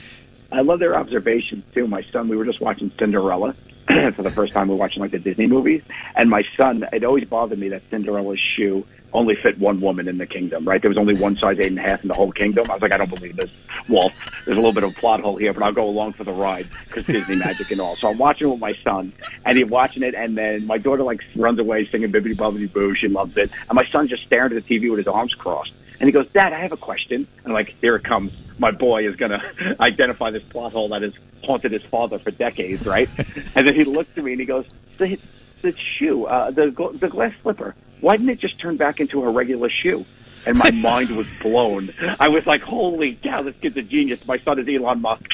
I 0.52 0.60
love 0.60 0.78
their 0.78 0.96
observations 0.96 1.64
too. 1.74 1.86
My 1.86 2.02
son, 2.04 2.28
we 2.28 2.36
were 2.36 2.44
just 2.44 2.60
watching 2.60 2.90
Cinderella 2.98 3.54
for 4.14 4.22
the 4.22 4.30
first 4.30 4.52
time. 4.52 4.68
We 4.68 4.74
were 4.74 4.80
watching 4.80 5.00
like 5.00 5.10
the 5.10 5.18
Disney 5.18 5.46
movies, 5.46 5.82
and 6.16 6.30
my 6.30 6.44
son, 6.56 6.86
it 6.92 7.04
always 7.04 7.24
bothered 7.24 7.58
me 7.58 7.68
that 7.68 7.82
Cinderella's 7.90 8.38
shoe 8.38 8.86
only 9.12 9.36
fit 9.36 9.58
one 9.58 9.80
woman 9.80 10.08
in 10.08 10.18
the 10.18 10.26
kingdom. 10.26 10.64
Right? 10.64 10.80
There 10.80 10.88
was 10.88 10.98
only 10.98 11.14
one 11.14 11.36
size 11.36 11.58
eight 11.58 11.68
and 11.68 11.78
a 11.78 11.82
half 11.82 12.02
in 12.02 12.08
the 12.08 12.14
whole 12.14 12.32
kingdom. 12.32 12.70
I 12.70 12.74
was 12.74 12.82
like, 12.82 12.92
I 12.92 12.96
don't 12.96 13.10
believe 13.10 13.36
this. 13.36 13.54
Walt, 13.88 14.12
there's 14.44 14.56
a 14.56 14.60
little 14.60 14.72
bit 14.72 14.84
of 14.84 14.92
a 14.92 14.94
plot 14.94 15.20
hole 15.20 15.36
here, 15.36 15.52
but 15.52 15.62
I'll 15.62 15.72
go 15.72 15.84
along 15.84 16.14
for 16.14 16.24
the 16.24 16.32
ride 16.32 16.66
because 16.86 17.06
Disney 17.06 17.36
magic 17.36 17.70
and 17.70 17.80
all. 17.80 17.96
So 17.96 18.08
I'm 18.08 18.18
watching 18.18 18.50
with 18.50 18.60
my 18.60 18.74
son, 18.82 19.12
and 19.44 19.58
he's 19.58 19.66
watching 19.66 20.02
it, 20.02 20.14
and 20.14 20.36
then 20.36 20.66
my 20.66 20.78
daughter 20.78 21.02
like 21.02 21.22
runs 21.36 21.58
away 21.58 21.86
singing 21.86 22.10
"Bibbidi 22.10 22.34
Bobbidi 22.34 22.72
Boo." 22.72 22.94
She 22.94 23.08
loves 23.08 23.36
it, 23.36 23.50
and 23.68 23.76
my 23.76 23.84
son's 23.86 24.10
just 24.10 24.24
staring 24.24 24.56
at 24.56 24.66
the 24.66 24.78
TV 24.78 24.88
with 24.88 24.98
his 24.98 25.08
arms 25.08 25.34
crossed. 25.34 25.74
And 26.00 26.08
he 26.08 26.12
goes, 26.12 26.26
Dad, 26.28 26.52
I 26.52 26.58
have 26.60 26.72
a 26.72 26.76
question. 26.76 27.26
And 27.44 27.46
I'm 27.46 27.52
like, 27.52 27.74
here 27.80 27.96
it 27.96 28.04
comes. 28.04 28.32
My 28.58 28.70
boy 28.70 29.06
is 29.08 29.16
going 29.16 29.30
to 29.58 29.76
identify 29.80 30.30
this 30.30 30.42
plot 30.44 30.72
hole 30.72 30.88
that 30.88 31.02
has 31.02 31.12
haunted 31.44 31.72
his 31.72 31.82
father 31.82 32.18
for 32.18 32.30
decades, 32.30 32.86
right? 32.86 33.08
and 33.54 33.68
then 33.68 33.74
he 33.74 33.84
looks 33.84 34.16
at 34.16 34.24
me 34.24 34.32
and 34.32 34.40
he 34.40 34.46
goes, 34.46 34.66
the, 34.98 35.18
the 35.62 35.76
shoe, 35.76 36.26
uh, 36.26 36.50
the, 36.50 36.66
gl- 36.66 36.98
the 36.98 37.08
glass 37.08 37.32
slipper, 37.42 37.74
why 38.00 38.16
didn't 38.16 38.30
it 38.30 38.38
just 38.38 38.58
turn 38.58 38.76
back 38.76 39.00
into 39.00 39.22
a 39.22 39.30
regular 39.30 39.68
shoe? 39.68 40.04
And 40.46 40.58
my 40.58 40.70
mind 40.82 41.10
was 41.10 41.40
blown. 41.40 41.84
I 42.20 42.28
was 42.28 42.46
like, 42.46 42.62
holy 42.62 43.14
cow, 43.16 43.42
this 43.42 43.56
kid's 43.60 43.76
a 43.76 43.82
genius. 43.82 44.26
My 44.26 44.38
son 44.38 44.58
is 44.58 44.68
Elon 44.68 45.00
Musk. 45.00 45.24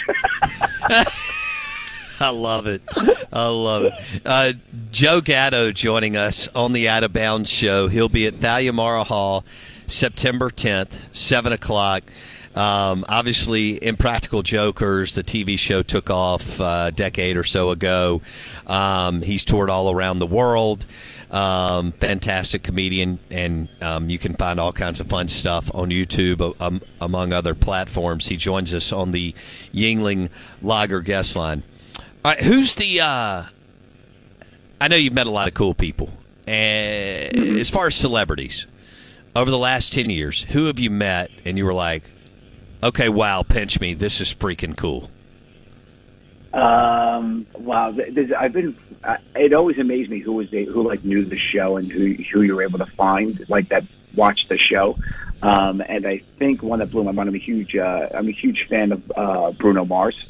I 2.23 2.29
love 2.29 2.66
it. 2.66 2.83
I 3.33 3.47
love 3.47 3.85
it. 3.85 3.93
Uh, 4.27 4.53
Joe 4.91 5.21
Gatto 5.23 5.73
joining 5.73 6.16
us 6.18 6.49
on 6.49 6.73
the 6.75 6.89
Out 6.89 7.03
of 7.03 7.14
Bounds 7.14 7.49
show. 7.49 7.89
He'll 7.89 8.11
be 8.11 8.27
at 8.27 8.35
Thalia 8.35 8.73
Mara 8.75 9.05
Hall 9.05 9.45
September 9.87 10.51
10th, 10.51 10.93
7 11.16 11.53
o'clock. 11.53 12.03
Um, 12.55 13.05
obviously, 13.09 13.82
Impractical 13.82 14.42
Jokers, 14.42 15.14
the 15.14 15.22
TV 15.22 15.57
show, 15.57 15.82
took 15.82 16.11
off 16.11 16.61
uh, 16.61 16.86
a 16.88 16.92
decade 16.92 17.36
or 17.36 17.44
so 17.44 17.70
ago. 17.70 18.22
Um, 18.66 19.22
he's 19.22 19.44
toured 19.44 19.70
all 19.70 19.90
around 19.90 20.18
the 20.18 20.26
world. 20.26 20.84
Um, 21.30 21.92
fantastic 21.92 22.64
comedian, 22.64 23.20
and 23.30 23.68
um, 23.80 24.11
you 24.11 24.18
can 24.18 24.34
find 24.34 24.59
all 24.59 24.72
kinds 24.72 24.98
of 24.98 25.07
fun 25.07 25.28
stuff 25.28 25.70
on 25.72 25.90
YouTube, 25.90 26.57
um, 26.61 26.80
among 27.01 27.32
other 27.32 27.55
platforms. 27.55 28.26
He 28.26 28.36
joins 28.36 28.74
us 28.74 28.92
on 28.92 29.12
the 29.12 29.32
Yuengling 29.72 30.28
Lager 30.61 31.01
guest 31.01 31.36
line. 31.36 31.62
All 32.24 32.32
right, 32.32 32.40
who's 32.40 32.74
the? 32.74 33.01
Uh, 33.01 33.44
I 34.80 34.88
know 34.88 34.96
you've 34.96 35.12
met 35.12 35.28
a 35.28 35.30
lot 35.30 35.46
of 35.46 35.55
cool 35.55 35.72
people, 35.72 36.11
and 36.48 37.59
as 37.59 37.70
far 37.70 37.86
as 37.86 37.94
celebrities, 37.94 38.66
over 39.36 39.53
the 39.53 39.59
last 39.59 39.92
ten 39.92 40.11
years, 40.11 40.42
who 40.42 40.66
have 40.66 40.80
you 40.80 40.90
met 40.90 41.30
and 41.44 41.57
you 41.57 41.64
were 41.64 41.74
like, 41.74 42.03
okay, 42.83 43.09
wow, 43.09 43.43
pinch 43.43 43.81
me, 43.81 43.95
this 43.95 44.20
is 44.20 44.35
freaking 44.35 44.76
cool. 44.76 45.11
Um, 46.53 47.47
wow, 47.55 47.93
th- 47.93 48.12
there's- 48.14 48.33
I've 48.33 48.53
been. 48.53 48.74
Uh, 49.03 49.16
it 49.37 49.53
always 49.55 49.78
amazed 49.78 50.11
me 50.11 50.18
who 50.18 50.33
was 50.35 50.51
the, 50.51 50.64
who 50.64 50.83
like 50.83 51.05
knew 51.05 51.24
the 51.24 51.39
show 51.39 51.76
and 51.78 51.91
who 51.91 52.12
who 52.33 52.43
you 52.43 52.55
were 52.55 52.62
able 52.62 52.78
to 52.81 52.87
find 52.87 53.49
like 53.49 53.68
that 53.70 53.85
watched 54.14 54.49
the 54.49 54.59
show. 54.59 54.99
Um, 55.43 55.81
and 55.89 56.07
I 56.07 56.18
think 56.39 56.62
one 56.62 56.81
that 56.81 56.91
blew 56.91 57.03
my 57.05 57.12
mind. 57.12 57.28
I'm 57.28 57.35
a 57.35 57.39
huge 57.39 57.76
uh, 57.76 58.09
I'm 58.12 58.28
a 58.28 58.33
huge 58.33 58.66
fan 58.68 58.93
of 58.93 59.12
uh, 59.16 59.53
Bruno 59.53 59.85
Mars, 59.87 60.22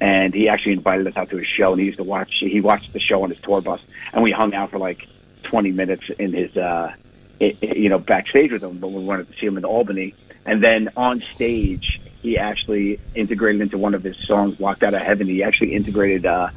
and 0.00 0.34
he 0.34 0.48
actually 0.48 0.72
invited 0.72 1.06
us 1.06 1.16
out 1.16 1.28
to 1.30 1.36
his 1.36 1.46
show. 1.46 1.72
And 1.72 1.80
he 1.80 1.86
used 1.86 1.98
to 1.98 2.04
watch. 2.04 2.32
He 2.40 2.60
watched 2.60 2.92
the 2.94 2.98
show 3.00 3.22
on 3.22 3.30
his 3.30 3.38
tour 3.40 3.60
bus, 3.60 3.80
and 4.12 4.22
we 4.24 4.32
hung 4.32 4.54
out 4.54 4.70
for 4.70 4.78
like 4.78 5.06
20 5.44 5.70
minutes 5.72 6.08
in 6.18 6.32
his 6.32 6.56
uh, 6.56 6.92
i 7.40 7.56
i- 7.62 7.66
you 7.66 7.88
know 7.90 7.98
backstage 7.98 8.50
with 8.50 8.64
him. 8.64 8.78
But 8.78 8.88
we 8.88 9.04
wanted 9.04 9.30
to 9.30 9.38
see 9.38 9.46
him 9.46 9.58
in 9.58 9.64
Albany, 9.66 10.14
and 10.48 10.62
then 10.62 10.88
on 10.96 11.22
stage 11.34 12.00
he 12.22 12.38
actually 12.38 12.98
integrated 13.14 13.60
into 13.60 13.78
one 13.78 13.94
of 13.94 14.02
his 14.02 14.16
songs, 14.26 14.58
"Locked 14.58 14.82
Out 14.82 14.94
of 14.94 15.02
Heaven." 15.02 15.26
He 15.26 15.42
actually 15.42 15.74
integrated 15.74 16.26
uh, 16.26 16.48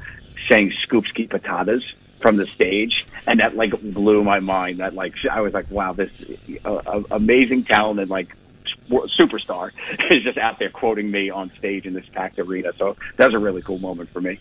saying 0.47 0.71
"Scoopski 0.71 1.29
potatoes" 1.29 1.83
from 2.21 2.37
the 2.37 2.47
stage, 2.47 3.05
and 3.27 3.39
that 3.41 3.55
like 3.55 3.71
blew 3.81 4.23
my 4.23 4.39
mind. 4.39 4.79
That 4.79 4.95
like 4.95 5.13
I 5.29 5.41
was 5.41 5.53
like, 5.53 5.69
wow, 5.69 5.93
this 5.93 6.09
uh, 6.65 7.03
amazing 7.11 7.65
talent 7.65 7.99
and 7.99 8.09
like 8.09 8.35
superstar 8.89 9.71
is 10.09 10.23
just 10.23 10.37
out 10.37 10.57
there 10.57 10.69
quoting 10.69 11.11
me 11.11 11.29
on 11.29 11.51
stage 11.57 11.85
in 11.85 11.93
this 11.93 12.07
packed 12.13 12.39
arena. 12.39 12.71
So 12.77 12.95
that 13.17 13.25
was 13.25 13.35
a 13.35 13.39
really 13.39 13.61
cool 13.61 13.79
moment 13.79 14.09
for 14.09 14.21
me. 14.21 14.39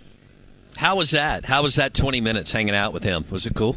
How 0.76 0.96
was 0.96 1.10
that? 1.10 1.44
How 1.44 1.62
was 1.62 1.74
that 1.74 1.92
20 1.92 2.20
minutes 2.20 2.52
hanging 2.52 2.74
out 2.74 2.92
with 2.92 3.02
him? 3.02 3.24
Was 3.30 3.46
it 3.46 3.54
cool? 3.54 3.76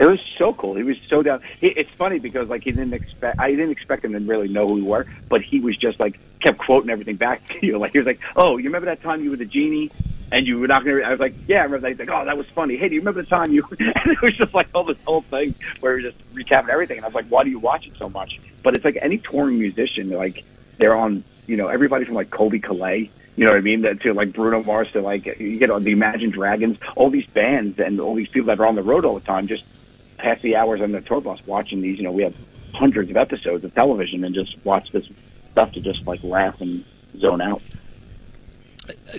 It 0.00 0.06
was 0.06 0.18
so 0.38 0.54
cool. 0.54 0.76
He 0.76 0.82
was 0.82 0.96
so 1.10 1.22
down. 1.22 1.42
He, 1.60 1.66
It's 1.66 1.90
funny 1.90 2.18
because 2.18 2.48
like 2.48 2.64
he 2.64 2.72
didn't 2.72 2.94
expect. 2.94 3.38
I 3.38 3.50
didn't 3.50 3.70
expect 3.70 4.02
him 4.02 4.14
to 4.14 4.18
really 4.20 4.48
know 4.48 4.66
who 4.66 4.74
we 4.76 4.82
were, 4.82 5.06
but 5.28 5.42
he 5.42 5.60
was 5.60 5.76
just 5.76 6.00
like 6.00 6.18
kept 6.40 6.56
quoting 6.56 6.88
everything 6.88 7.16
back 7.16 7.46
to 7.60 7.66
you. 7.66 7.76
Like 7.76 7.92
he 7.92 7.98
was 7.98 8.06
like, 8.06 8.18
"Oh, 8.34 8.56
you 8.56 8.64
remember 8.64 8.86
that 8.86 9.02
time 9.02 9.22
you 9.22 9.28
were 9.28 9.36
the 9.36 9.44
genie 9.44 9.90
and 10.32 10.46
you 10.46 10.58
were 10.58 10.68
not 10.68 10.84
going 10.84 10.96
to?" 10.96 11.06
I 11.06 11.10
was 11.10 11.20
like, 11.20 11.34
"Yeah, 11.46 11.58
I 11.58 11.64
remember 11.64 11.80
that." 11.80 11.90
He's 11.90 11.98
like, 11.98 12.10
"Oh, 12.10 12.24
that 12.24 12.38
was 12.38 12.46
funny." 12.46 12.78
Hey, 12.78 12.88
do 12.88 12.94
you 12.94 13.02
remember 13.02 13.20
the 13.20 13.28
time 13.28 13.52
you? 13.52 13.62
and 13.78 14.06
it 14.06 14.22
was 14.22 14.34
just 14.38 14.54
like 14.54 14.68
all 14.74 14.84
this 14.84 14.96
whole 15.04 15.20
thing 15.20 15.54
where 15.80 15.98
he 15.98 16.06
was 16.06 16.14
just 16.14 16.34
recapping 16.34 16.70
everything, 16.70 16.96
and 16.96 17.04
I 17.04 17.08
was 17.08 17.14
like, 17.14 17.26
"Why 17.26 17.44
do 17.44 17.50
you 17.50 17.58
watch 17.58 17.86
it 17.86 17.92
so 17.98 18.08
much?" 18.08 18.40
But 18.62 18.76
it's 18.76 18.86
like 18.86 18.96
any 19.02 19.18
touring 19.18 19.58
musician, 19.58 20.08
like 20.08 20.44
they're 20.78 20.96
on. 20.96 21.24
You 21.46 21.56
know, 21.56 21.68
everybody 21.68 22.04
from 22.06 22.14
like 22.14 22.30
Colbie 22.30 22.62
Caillat 22.62 23.10
you 23.36 23.44
know 23.44 23.52
what 23.52 23.58
I 23.58 23.62
mean? 23.62 23.82
That 23.82 24.00
to 24.02 24.12
like 24.12 24.32
Bruno 24.32 24.62
Mars 24.62 24.92
to 24.92 25.00
like 25.00 25.24
you 25.24 25.58
get 25.58 25.68
the 25.68 25.92
Imagine 25.92 26.30
Dragons, 26.30 26.78
all 26.94 27.10
these 27.10 27.26
bands 27.26 27.78
and 27.78 28.00
all 28.00 28.14
these 28.14 28.28
people 28.28 28.48
that 28.48 28.60
are 28.60 28.66
on 28.66 28.74
the 28.74 28.82
road 28.82 29.04
all 29.04 29.18
the 29.18 29.24
time 29.24 29.46
just 29.46 29.64
pass 30.20 30.40
the 30.42 30.56
hours 30.56 30.80
on 30.80 30.92
the 30.92 31.00
tour 31.00 31.20
bus 31.20 31.40
watching 31.46 31.80
these. 31.80 31.98
You 31.98 32.04
know, 32.04 32.12
we 32.12 32.22
have 32.22 32.34
hundreds 32.74 33.10
of 33.10 33.16
episodes 33.16 33.64
of 33.64 33.74
television 33.74 34.24
and 34.24 34.34
just 34.34 34.56
watch 34.64 34.92
this 34.92 35.08
stuff 35.52 35.72
to 35.72 35.80
just 35.80 36.06
like 36.06 36.22
laugh 36.22 36.60
and 36.60 36.84
zone 37.18 37.40
out. 37.40 37.62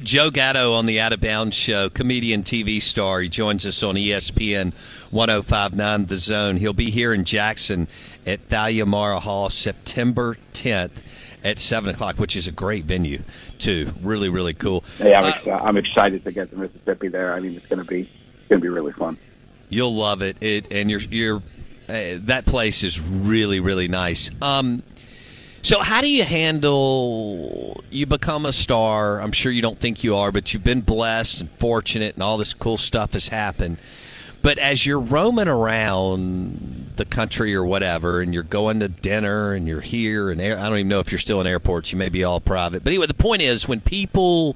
Joe 0.01 0.31
Gatto 0.31 0.73
on 0.73 0.85
the 0.85 0.99
Out 0.99 1.13
of 1.13 1.21
Bounds 1.21 1.55
show, 1.55 1.89
comedian, 1.89 2.43
TV 2.43 2.81
star. 2.81 3.21
He 3.21 3.29
joins 3.29 3.65
us 3.65 3.83
on 3.83 3.95
ESPN 3.95 4.73
1059 5.11 6.05
The 6.07 6.17
Zone. 6.17 6.57
He'll 6.57 6.73
be 6.73 6.89
here 6.89 7.13
in 7.13 7.23
Jackson 7.23 7.87
at 8.25 8.41
Thalia 8.41 8.85
Mara 8.85 9.19
Hall 9.19 9.49
September 9.49 10.37
10th 10.53 10.91
at 11.43 11.57
7 11.57 11.89
o'clock, 11.89 12.17
which 12.17 12.35
is 12.35 12.47
a 12.47 12.51
great 12.51 12.83
venue, 12.85 13.21
too. 13.59 13.93
Really, 14.01 14.29
really 14.29 14.53
cool. 14.53 14.83
Yeah, 14.99 15.19
I'm, 15.19 15.25
uh, 15.25 15.29
ex- 15.29 15.47
I'm 15.47 15.77
excited 15.77 16.23
to 16.25 16.31
get 16.31 16.49
to 16.51 16.57
Mississippi 16.57 17.07
there. 17.07 17.33
I 17.33 17.39
mean, 17.39 17.55
it's 17.55 17.67
going 17.67 17.79
to 17.79 17.85
be 17.85 18.01
it's 18.01 18.47
going 18.49 18.61
to 18.61 18.65
be 18.65 18.69
really 18.69 18.93
fun. 18.93 19.17
You'll 19.71 19.95
love 19.95 20.21
it. 20.21 20.37
It 20.41 20.71
and 20.71 20.91
you're 20.91 20.99
you're 20.99 21.37
uh, 21.89 22.19
that 22.25 22.45
place 22.45 22.83
is 22.83 22.99
really 22.99 23.59
really 23.59 23.87
nice. 23.87 24.29
Um, 24.41 24.83
so 25.63 25.79
how 25.79 26.01
do 26.01 26.09
you 26.09 26.23
handle 26.23 27.83
you 27.89 28.05
become 28.05 28.45
a 28.45 28.53
star? 28.53 29.21
I'm 29.21 29.31
sure 29.31 29.51
you 29.51 29.61
don't 29.61 29.79
think 29.79 30.03
you 30.03 30.15
are, 30.15 30.31
but 30.31 30.53
you've 30.53 30.63
been 30.63 30.81
blessed 30.81 31.41
and 31.41 31.51
fortunate, 31.51 32.15
and 32.15 32.23
all 32.23 32.37
this 32.37 32.53
cool 32.53 32.77
stuff 32.77 33.13
has 33.13 33.29
happened. 33.29 33.77
But 34.41 34.57
as 34.57 34.85
you're 34.85 34.99
roaming 34.99 35.47
around 35.47 36.93
the 36.95 37.05
country 37.05 37.55
or 37.55 37.63
whatever, 37.63 38.21
and 38.21 38.33
you're 38.33 38.43
going 38.43 38.79
to 38.79 38.87
dinner 38.87 39.53
and 39.53 39.67
you're 39.67 39.81
here, 39.81 40.29
and 40.31 40.41
air, 40.41 40.57
I 40.57 40.63
don't 40.63 40.79
even 40.79 40.87
know 40.87 40.99
if 40.99 41.11
you're 41.11 41.19
still 41.19 41.41
in 41.41 41.47
airports. 41.47 41.91
You 41.91 41.97
may 41.97 42.09
be 42.09 42.23
all 42.23 42.39
private. 42.39 42.83
But 42.83 42.91
anyway, 42.91 43.07
the 43.07 43.13
point 43.13 43.41
is 43.41 43.67
when 43.67 43.81
people 43.81 44.55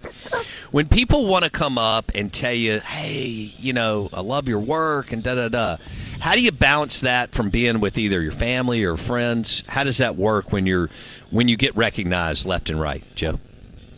when 0.71 0.88
people 0.88 1.25
want 1.25 1.43
to 1.43 1.49
come 1.49 1.77
up 1.77 2.11
and 2.15 2.33
tell 2.33 2.53
you, 2.53 2.79
"Hey, 2.79 3.51
you 3.59 3.73
know, 3.73 4.09
I 4.11 4.21
love 4.21 4.47
your 4.47 4.59
work," 4.59 5.11
and 5.11 5.21
da 5.21 5.36
da 5.36 5.49
da. 5.49 5.77
How 6.19 6.33
do 6.33 6.41
you 6.41 6.51
balance 6.51 7.01
that 7.01 7.33
from 7.33 7.49
being 7.49 7.79
with 7.79 7.97
either 7.97 8.21
your 8.21 8.31
family 8.31 8.83
or 8.83 8.97
friends? 8.97 9.63
How 9.67 9.83
does 9.83 9.99
that 9.99 10.15
work 10.15 10.51
when 10.51 10.65
you're 10.65 10.89
when 11.29 11.47
you 11.47 11.57
get 11.57 11.75
recognized 11.75 12.45
left 12.45 12.69
and 12.69 12.81
right, 12.81 13.03
Joe? 13.15 13.39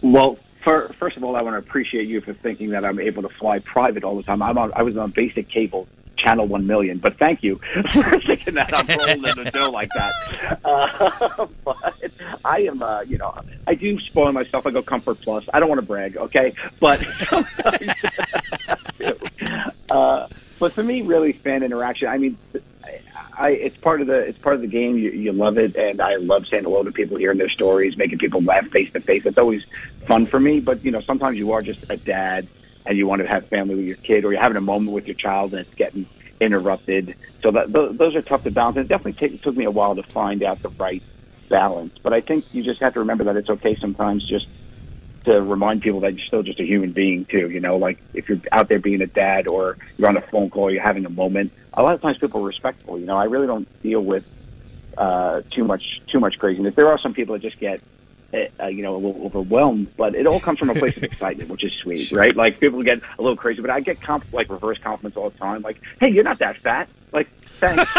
Well, 0.02 0.38
for, 0.68 0.94
first 1.00 1.16
of 1.16 1.24
all, 1.24 1.38
I 1.38 1.42
want 1.42 1.54
to 1.54 1.60
appreciate 1.60 2.10
you 2.10 2.20
for 2.20 2.34
thinking 2.34 2.72
that 2.72 2.84
I'm 2.84 3.00
able 3.00 3.22
to 3.22 3.30
fly 3.30 3.60
private 3.60 4.04
all 4.04 4.18
the 4.18 4.24
time. 4.24 4.42
I'm 4.42 4.58
on, 4.58 4.74
I 4.76 4.84
was 4.84 4.98
on 4.98 5.12
basic 5.12 5.48
cable, 5.48 5.88
channel 6.18 6.46
one 6.46 6.68
million, 6.68 6.98
but 6.98 7.18
thank 7.18 7.42
you 7.42 7.56
for 7.94 8.20
thinking 8.20 8.56
that 8.56 8.74
I'm 8.74 8.86
rolling 8.98 9.38
in 9.38 9.46
the 9.46 9.50
dough 9.50 9.70
like 9.70 9.88
that. 9.96 10.60
Uh, 10.66 11.48
but 11.64 12.12
I 12.44 12.64
am, 12.64 12.84
uh, 12.84 13.00
you 13.00 13.18
know, 13.18 13.34
I 13.66 13.76
do 13.76 13.98
spoil 14.02 14.34
myself. 14.34 14.68
I 14.68 14.72
go 14.72 14.82
Comfort 14.82 15.22
Plus. 15.22 15.46
I 15.54 15.62
don't 15.62 15.70
want 15.70 15.80
to 15.80 15.88
brag, 15.88 16.18
okay, 16.18 16.54
but 16.82 17.00
sometimes. 17.00 17.88
uh, 19.90 20.28
but 20.60 20.74
for 20.74 20.84
me, 20.84 21.02
really, 21.02 21.32
fan 21.32 21.64
interaction. 21.64 22.10
I 22.10 22.18
mean, 22.18 22.38
I, 23.38 23.52
it's 23.52 23.78
part 23.78 24.02
of 24.02 24.08
the 24.08 24.18
it's 24.18 24.38
part 24.38 24.56
of 24.56 24.62
the 24.62 24.68
game. 24.68 24.98
You, 24.98 25.12
you 25.12 25.32
love 25.32 25.58
it, 25.58 25.76
and 25.76 26.02
I 26.02 26.16
love 26.16 26.48
saying 26.48 26.64
hello 26.64 26.84
to 26.84 26.92
people, 26.92 27.18
hearing 27.18 27.38
their 27.38 27.50
stories, 27.50 27.96
making 27.96 28.18
people 28.18 28.42
laugh 28.42 28.68
face 28.68 28.92
to 28.94 29.00
face. 29.00 29.26
It's 29.26 29.38
always 29.38 29.64
fun 30.08 30.26
for 30.26 30.40
me. 30.40 30.60
But 30.60 30.84
you 30.84 30.92
know, 30.92 31.02
sometimes 31.02 31.38
you 31.38 31.52
are 31.52 31.62
just 31.62 31.86
a 31.90 31.98
dad, 31.98 32.48
and 32.86 32.98
you 32.98 33.06
want 33.06 33.22
to 33.22 33.28
have 33.28 33.48
family 33.48 33.76
with 33.76 33.86
your 33.86 33.98
kid, 33.98 34.26
or 34.26 34.32
you're 34.32 34.42
having 34.42 34.58
a 34.58 34.62
moment 34.62 34.92
with 34.92 35.06
your 35.06 35.16
child, 35.16 35.54
and 35.54 35.62
it's 35.62 35.74
getting 35.76 36.08
interrupted. 36.40 37.16
So 37.44 37.52
that 37.52 37.72
those 37.72 38.16
are 38.16 38.24
tough 38.24 38.44
to 38.44 38.52
balance. 38.52 38.78
It 38.78 38.88
definitely 38.88 39.14
take, 39.14 39.42
took 39.42 39.56
me 39.56 39.66
a 39.66 39.72
while 39.72 39.96
to 39.96 40.04
find 40.04 40.42
out 40.42 40.62
the 40.64 40.70
right 40.70 41.04
balance. 41.48 41.94
But 42.02 42.14
I 42.14 42.22
think 42.22 42.46
you 42.54 42.64
just 42.64 42.82
have 42.82 42.94
to 42.96 43.00
remember 43.02 43.26
that 43.26 43.38
it's 43.38 43.50
okay 43.50 43.76
sometimes 43.76 44.28
just 44.28 44.48
to 45.28 45.42
remind 45.42 45.82
people 45.82 46.00
that 46.02 46.16
you're 46.16 46.26
still 46.26 46.44
just 46.44 46.60
a 46.60 46.66
human 46.66 46.92
being 46.92 47.26
too. 47.26 47.50
You 47.50 47.60
know, 47.60 47.78
like 47.78 48.00
if 48.14 48.28
you're 48.30 48.40
out 48.52 48.68
there 48.68 48.80
being 48.80 49.02
a 49.02 49.08
dad 49.08 49.48
or 49.48 49.78
you're 49.98 50.10
on 50.10 50.18
a 50.18 50.22
phone 50.22 50.50
call, 50.50 50.72
you're 50.72 50.82
having 50.82 51.06
a 51.06 51.10
moment. 51.10 51.52
A 51.74 51.84
lot 51.84 51.94
of 51.94 52.02
times 52.02 52.18
people 52.18 52.42
are 52.42 52.48
respectful. 52.48 52.98
You 53.00 53.06
know, 53.06 53.18
I 53.18 53.26
really 53.26 53.48
don't 53.48 53.68
deal 53.84 54.02
with 54.02 54.26
uh, 54.98 55.42
too 55.52 55.64
much 55.64 56.02
too 56.08 56.20
much 56.20 56.40
craziness. 56.40 56.76
There 56.76 56.88
are 56.88 56.98
some 56.98 57.14
people 57.14 57.34
that 57.34 57.42
just 57.42 57.60
get 57.60 57.82
uh, 58.34 58.68
you 58.68 58.84
know, 58.84 58.96
a 58.96 59.00
little 59.00 59.26
overwhelmed, 59.26 59.96
but 59.96 60.16
it 60.16 60.28
all 60.28 60.40
comes 60.40 60.60
from 60.60 60.70
a 60.70 60.76
place 60.76 60.98
of 60.98 61.04
excitement, 61.04 61.50
which 61.50 61.64
is 61.64 61.72
sweet, 61.74 62.12
right? 62.12 62.36
Like 62.36 62.60
people 62.60 62.82
get 62.82 63.02
a 63.18 63.22
little 63.22 63.38
crazy, 63.38 63.62
but 63.62 63.70
I 63.70 63.80
get 63.80 64.02
comp- 64.02 64.32
like 64.34 64.50
reverse 64.50 64.78
compliments 64.80 65.18
all 65.18 65.30
the 65.30 65.38
time. 65.38 65.62
Like, 65.62 65.82
hey, 66.00 66.10
you're 66.10 66.24
not 66.24 66.40
that 66.40 66.58
fat. 66.58 66.90
Like, 67.14 67.30
thanks. 67.60 67.92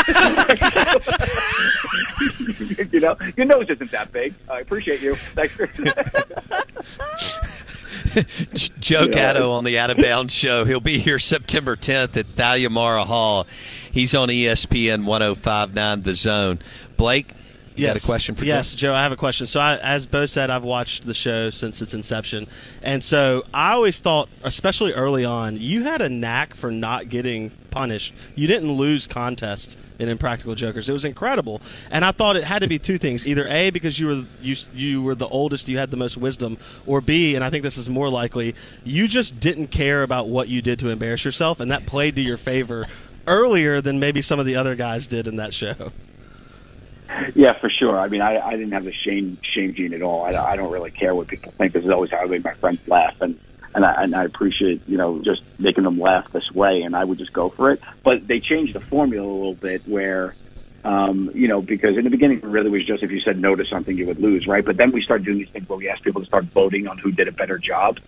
you 2.92 3.00
know, 3.00 3.16
your 3.36 3.46
nose 3.46 3.68
isn't 3.70 3.90
that 3.90 4.12
big. 4.12 4.34
I 4.48 4.60
appreciate 4.60 5.02
you. 5.02 5.14
Thanks. 5.14 5.56
Joe 8.80 9.02
you 9.02 9.08
Gatto 9.08 9.52
on 9.52 9.64
the 9.64 9.78
Out 9.78 9.90
of 9.90 9.98
Bounds 9.98 10.32
show. 10.32 10.64
He'll 10.64 10.80
be 10.80 10.98
here 10.98 11.18
September 11.18 11.76
10th 11.76 12.16
at 12.16 12.26
Thalia 12.26 12.70
Mara 12.70 13.04
Hall. 13.04 13.46
He's 13.92 14.14
on 14.14 14.28
ESPN 14.28 15.04
1059 15.04 16.02
The 16.02 16.14
Zone. 16.14 16.58
Blake, 16.96 17.32
you 17.78 17.84
yes. 17.84 17.94
got 17.94 18.02
a 18.02 18.06
question 18.06 18.34
for 18.34 18.44
yes, 18.44 18.74
Joe? 18.74 18.88
Joe, 18.88 18.94
I 18.94 19.02
have 19.04 19.12
a 19.12 19.16
question. 19.16 19.46
So, 19.46 19.60
I, 19.60 19.76
as 19.76 20.04
Bo 20.04 20.26
said, 20.26 20.50
I've 20.50 20.64
watched 20.64 21.06
the 21.06 21.14
show 21.14 21.50
since 21.50 21.80
its 21.80 21.94
inception, 21.94 22.46
and 22.82 23.02
so 23.04 23.44
I 23.54 23.72
always 23.72 24.00
thought, 24.00 24.28
especially 24.42 24.92
early 24.92 25.24
on, 25.24 25.56
you 25.58 25.84
had 25.84 26.02
a 26.02 26.08
knack 26.08 26.54
for 26.54 26.72
not 26.72 27.08
getting 27.08 27.50
punished. 27.70 28.14
You 28.34 28.48
didn't 28.48 28.72
lose 28.72 29.06
contests 29.06 29.76
in 30.00 30.08
Impractical 30.08 30.56
Jokers. 30.56 30.88
It 30.88 30.92
was 30.92 31.04
incredible, 31.04 31.60
and 31.90 32.04
I 32.04 32.10
thought 32.10 32.34
it 32.36 32.44
had 32.44 32.60
to 32.60 32.66
be 32.68 32.80
two 32.80 32.98
things: 32.98 33.28
either 33.28 33.46
a 33.46 33.70
because 33.70 33.98
you 33.98 34.06
were 34.08 34.24
you 34.42 34.56
you 34.74 35.02
were 35.02 35.14
the 35.14 35.28
oldest, 35.28 35.68
you 35.68 35.78
had 35.78 35.92
the 35.92 35.96
most 35.96 36.16
wisdom, 36.16 36.58
or 36.84 37.00
b, 37.00 37.36
and 37.36 37.44
I 37.44 37.50
think 37.50 37.62
this 37.62 37.78
is 37.78 37.88
more 37.88 38.08
likely, 38.08 38.56
you 38.84 39.06
just 39.06 39.38
didn't 39.38 39.68
care 39.68 40.02
about 40.02 40.28
what 40.28 40.48
you 40.48 40.62
did 40.62 40.80
to 40.80 40.88
embarrass 40.88 41.24
yourself, 41.24 41.60
and 41.60 41.70
that 41.70 41.86
played 41.86 42.16
to 42.16 42.22
your 42.22 42.38
favor 42.38 42.86
earlier 43.28 43.80
than 43.80 44.00
maybe 44.00 44.20
some 44.20 44.40
of 44.40 44.46
the 44.46 44.56
other 44.56 44.74
guys 44.74 45.06
did 45.06 45.28
in 45.28 45.36
that 45.36 45.54
show. 45.54 45.92
Yeah, 47.34 47.52
for 47.52 47.70
sure. 47.70 47.98
I 47.98 48.08
mean, 48.08 48.20
I, 48.20 48.38
I 48.38 48.52
didn't 48.52 48.72
have 48.72 48.84
the 48.84 48.92
shame 48.92 49.38
shame 49.42 49.74
gene 49.74 49.94
at 49.94 50.02
all. 50.02 50.24
I, 50.24 50.30
I 50.30 50.56
don't 50.56 50.70
really 50.70 50.90
care 50.90 51.14
what 51.14 51.28
people 51.28 51.52
think. 51.52 51.72
This 51.72 51.84
is 51.84 51.90
always 51.90 52.10
how 52.10 52.18
I 52.18 52.26
make 52.26 52.44
my 52.44 52.54
friends 52.54 52.80
laugh, 52.86 53.20
and 53.20 53.38
and 53.74 53.84
I, 53.84 54.02
and 54.02 54.14
I 54.14 54.24
appreciate 54.24 54.82
you 54.88 54.96
know 54.96 55.20
just 55.20 55.42
making 55.58 55.84
them 55.84 55.98
laugh 55.98 56.30
this 56.32 56.50
way. 56.52 56.82
And 56.82 56.94
I 56.94 57.04
would 57.04 57.18
just 57.18 57.32
go 57.32 57.48
for 57.48 57.70
it. 57.70 57.80
But 58.02 58.26
they 58.26 58.40
changed 58.40 58.74
the 58.74 58.80
formula 58.80 59.26
a 59.26 59.32
little 59.32 59.54
bit 59.54 59.86
where. 59.86 60.34
Um, 60.84 61.32
you 61.34 61.48
know, 61.48 61.60
because 61.60 61.98
in 61.98 62.04
the 62.04 62.10
beginning, 62.10 62.38
it 62.38 62.44
really 62.44 62.70
was 62.70 62.86
just 62.86 63.02
if 63.02 63.10
you 63.10 63.20
said 63.20 63.36
no 63.38 63.56
to 63.56 63.64
something, 63.64 63.98
you 63.98 64.06
would 64.06 64.20
lose, 64.20 64.46
right? 64.46 64.64
But 64.64 64.76
then 64.76 64.92
we 64.92 65.02
started 65.02 65.24
doing 65.24 65.38
these 65.38 65.48
things 65.48 65.68
where 65.68 65.76
we 65.76 65.88
asked 65.88 66.04
people 66.04 66.20
to 66.20 66.26
start 66.26 66.44
voting 66.44 66.86
on 66.86 66.98
who 66.98 67.10
did 67.10 67.26
a 67.26 67.32
better 67.32 67.58
job 67.58 67.98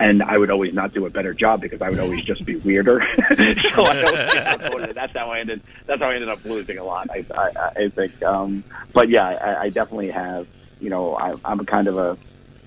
and 0.00 0.22
I 0.22 0.38
would 0.38 0.50
always 0.50 0.74
not 0.74 0.92
do 0.92 1.06
a 1.06 1.10
better 1.10 1.32
job 1.32 1.60
because 1.60 1.80
I 1.80 1.90
would 1.90 2.00
always 2.00 2.24
just 2.24 2.44
be 2.44 2.56
weirder. 2.56 3.06
so 3.36 3.84
that's 4.92 5.12
how 5.14 5.30
I 5.30 5.40
ended. 5.40 5.62
That's 5.86 6.02
how 6.02 6.10
I 6.10 6.14
ended 6.14 6.28
up 6.28 6.44
losing 6.44 6.78
a 6.78 6.84
lot. 6.84 7.08
I, 7.10 7.24
I, 7.34 7.70
I 7.84 7.88
think. 7.88 8.22
Um, 8.22 8.64
but 8.92 9.08
yeah, 9.08 9.26
I, 9.26 9.62
I 9.62 9.68
definitely 9.70 10.10
have. 10.10 10.46
You 10.80 10.90
know, 10.90 11.14
I, 11.16 11.34
I'm 11.44 11.64
kind 11.64 11.88
of 11.88 11.96
a 11.96 12.18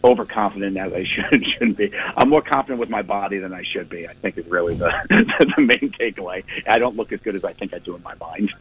overconfident 0.04 0.78
as 0.78 0.94
I 0.94 1.04
should 1.04 1.46
shouldn't 1.46 1.78
be. 1.78 1.92
I'm 2.16 2.30
more 2.30 2.42
confident 2.42 2.80
with 2.80 2.90
my 2.90 3.02
body 3.02 3.38
than 3.40 3.54
I 3.54 3.64
should 3.64 3.90
be. 3.90 4.08
I 4.08 4.14
think 4.14 4.38
is 4.38 4.48
really 4.48 4.76
the 4.76 4.92
the 5.10 5.62
main 5.62 5.92
takeaway. 6.00 6.44
I 6.68 6.80
don't 6.80 6.96
look 6.96 7.12
as 7.12 7.20
good 7.22 7.36
as 7.36 7.44
I 7.44 7.54
think 7.54 7.74
I 7.74 7.80
do 7.80 7.96
in 7.96 8.04
my 8.04 8.16
mind. 8.16 8.54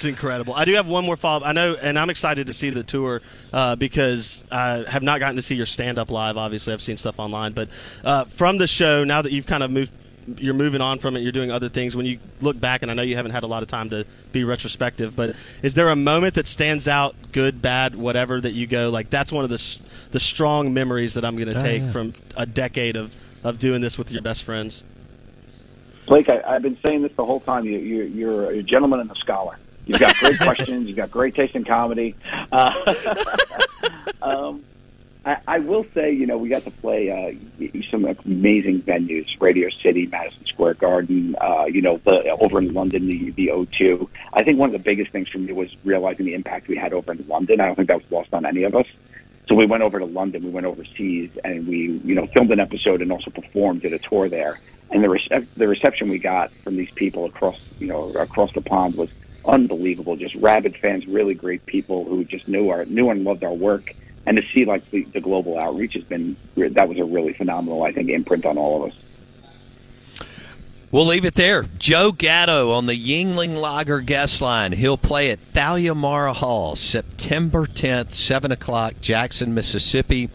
It's 0.00 0.06
incredible. 0.06 0.54
I 0.54 0.64
do 0.64 0.72
have 0.76 0.88
one 0.88 1.04
more 1.04 1.18
follow 1.18 1.42
up. 1.42 1.46
I 1.46 1.52
know, 1.52 1.74
and 1.74 1.98
I'm 1.98 2.08
excited 2.08 2.46
to 2.46 2.54
see 2.54 2.70
the 2.70 2.82
tour 2.82 3.20
uh, 3.52 3.76
because 3.76 4.42
I 4.50 4.82
have 4.88 5.02
not 5.02 5.20
gotten 5.20 5.36
to 5.36 5.42
see 5.42 5.56
your 5.56 5.66
stand 5.66 5.98
up 5.98 6.10
live. 6.10 6.38
Obviously, 6.38 6.72
I've 6.72 6.80
seen 6.80 6.96
stuff 6.96 7.18
online, 7.18 7.52
but 7.52 7.68
uh, 8.02 8.24
from 8.24 8.56
the 8.56 8.66
show, 8.66 9.04
now 9.04 9.20
that 9.20 9.30
you've 9.30 9.44
kind 9.44 9.62
of 9.62 9.70
moved 9.70 9.92
you're 10.38 10.54
moving 10.54 10.80
on 10.80 11.00
from 11.00 11.16
it. 11.16 11.20
You're 11.20 11.32
doing 11.32 11.50
other 11.50 11.68
things. 11.68 11.94
When 11.96 12.06
you 12.06 12.18
look 12.40 12.58
back, 12.58 12.80
and 12.80 12.90
I 12.90 12.94
know 12.94 13.02
you 13.02 13.16
haven't 13.16 13.32
had 13.32 13.42
a 13.42 13.46
lot 13.46 13.62
of 13.62 13.68
time 13.68 13.90
to 13.90 14.06
be 14.32 14.42
retrospective, 14.44 15.14
but 15.14 15.36
is 15.62 15.74
there 15.74 15.90
a 15.90 15.96
moment 15.96 16.34
that 16.34 16.46
stands 16.46 16.88
out, 16.88 17.14
good, 17.32 17.60
bad, 17.60 17.94
whatever, 17.94 18.40
that 18.40 18.52
you 18.52 18.66
go 18.66 18.88
like 18.88 19.10
that's 19.10 19.30
one 19.32 19.44
of 19.44 19.50
the 19.50 19.78
the 20.12 20.20
strong 20.20 20.72
memories 20.72 21.12
that 21.14 21.26
I'm 21.26 21.36
going 21.36 21.48
to 21.48 21.58
Oh, 21.58 21.62
take 21.62 21.82
yeah. 21.82 21.90
from 21.90 22.14
a 22.38 22.46
decade 22.46 22.96
of 22.96 23.14
of 23.44 23.58
doing 23.58 23.82
this 23.82 23.98
with 23.98 24.10
your 24.10 24.22
best 24.22 24.44
friends? 24.44 24.82
Blake, 26.06 26.30
I, 26.30 26.40
I've 26.46 26.62
been 26.62 26.78
saying 26.86 27.02
this 27.02 27.12
the 27.16 27.24
whole 27.24 27.40
time. 27.40 27.66
You, 27.66 27.78
you, 27.78 28.02
you're 28.04 28.50
a 28.50 28.62
gentleman 28.62 29.00
and 29.00 29.10
a 29.10 29.14
scholar. 29.16 29.58
You've 29.86 30.00
got 30.00 30.14
great 30.16 30.38
questions. 30.40 30.86
You've 30.86 30.96
got 30.96 31.10
great 31.10 31.34
taste 31.34 31.54
in 31.54 31.64
comedy. 31.64 32.14
Uh, 32.52 32.94
um, 34.22 34.64
I, 35.24 35.38
I 35.46 35.58
will 35.58 35.84
say, 35.92 36.12
you 36.12 36.26
know, 36.26 36.38
we 36.38 36.48
got 36.48 36.62
to 36.64 36.70
play 36.70 37.10
uh, 37.10 37.68
some 37.90 38.04
amazing 38.04 38.82
venues: 38.82 39.28
Radio 39.40 39.68
City, 39.82 40.06
Madison 40.06 40.46
Square 40.46 40.74
Garden. 40.74 41.36
Uh, 41.40 41.66
you 41.66 41.82
know, 41.82 41.98
the, 41.98 42.30
over 42.40 42.58
in 42.58 42.72
London, 42.72 43.04
the, 43.04 43.30
the 43.30 43.48
O2. 43.48 44.08
I 44.32 44.44
think 44.44 44.58
one 44.58 44.68
of 44.68 44.72
the 44.72 44.78
biggest 44.78 45.12
things 45.12 45.28
for 45.28 45.38
me 45.38 45.52
was 45.52 45.74
realizing 45.84 46.26
the 46.26 46.34
impact 46.34 46.68
we 46.68 46.76
had 46.76 46.92
over 46.92 47.12
in 47.12 47.26
London. 47.28 47.60
I 47.60 47.66
don't 47.66 47.74
think 47.74 47.88
that 47.88 47.98
was 47.98 48.10
lost 48.10 48.32
on 48.32 48.46
any 48.46 48.62
of 48.62 48.74
us. 48.74 48.86
So 49.48 49.56
we 49.56 49.66
went 49.66 49.82
over 49.82 49.98
to 49.98 50.04
London, 50.04 50.44
we 50.44 50.50
went 50.50 50.64
overseas, 50.64 51.30
and 51.42 51.66
we, 51.66 52.00
you 52.04 52.14
know, 52.14 52.26
filmed 52.28 52.52
an 52.52 52.60
episode 52.60 53.02
and 53.02 53.10
also 53.10 53.32
performed, 53.32 53.82
did 53.82 53.92
a 53.92 53.98
tour 53.98 54.28
there. 54.28 54.60
And 54.92 55.02
the 55.02 55.46
the 55.56 55.68
reception 55.68 56.08
we 56.08 56.18
got 56.18 56.52
from 56.64 56.76
these 56.76 56.90
people 56.92 57.24
across, 57.24 57.68
you 57.78 57.88
know, 57.88 58.10
across 58.12 58.52
the 58.52 58.60
pond 58.60 58.96
was 58.96 59.10
unbelievable. 59.44 60.16
Just 60.16 60.34
rabid 60.36 60.76
fans, 60.76 61.06
really 61.06 61.34
great 61.34 61.64
people 61.66 62.04
who 62.04 62.24
just 62.24 62.48
knew 62.48 62.70
our 62.70 62.84
knew 62.84 63.10
and 63.10 63.24
loved 63.24 63.44
our 63.44 63.52
work. 63.52 63.94
And 64.26 64.36
to 64.36 64.42
see 64.52 64.64
like 64.64 64.88
the, 64.90 65.02
the 65.04 65.20
global 65.20 65.58
outreach 65.58 65.94
has 65.94 66.04
been 66.04 66.36
that 66.56 66.88
was 66.88 66.98
a 66.98 67.04
really 67.04 67.32
phenomenal, 67.32 67.82
I 67.82 67.92
think, 67.92 68.10
imprint 68.10 68.44
on 68.44 68.58
all 68.58 68.84
of 68.84 68.92
us. 68.92 68.98
We'll 70.92 71.06
leave 71.06 71.24
it 71.24 71.36
there. 71.36 71.66
Joe 71.78 72.10
Gatto 72.10 72.72
on 72.72 72.86
the 72.86 72.94
Yuengling 72.94 73.60
Lager 73.60 74.00
guest 74.00 74.42
line. 74.42 74.72
He'll 74.72 74.98
play 74.98 75.30
at 75.30 75.38
Thalia 75.38 75.94
Mara 75.94 76.32
Hall 76.32 76.74
September 76.74 77.66
10th, 77.66 78.10
7 78.10 78.50
o'clock, 78.50 78.94
Jackson, 79.00 79.54
Mississippi. 79.54 80.30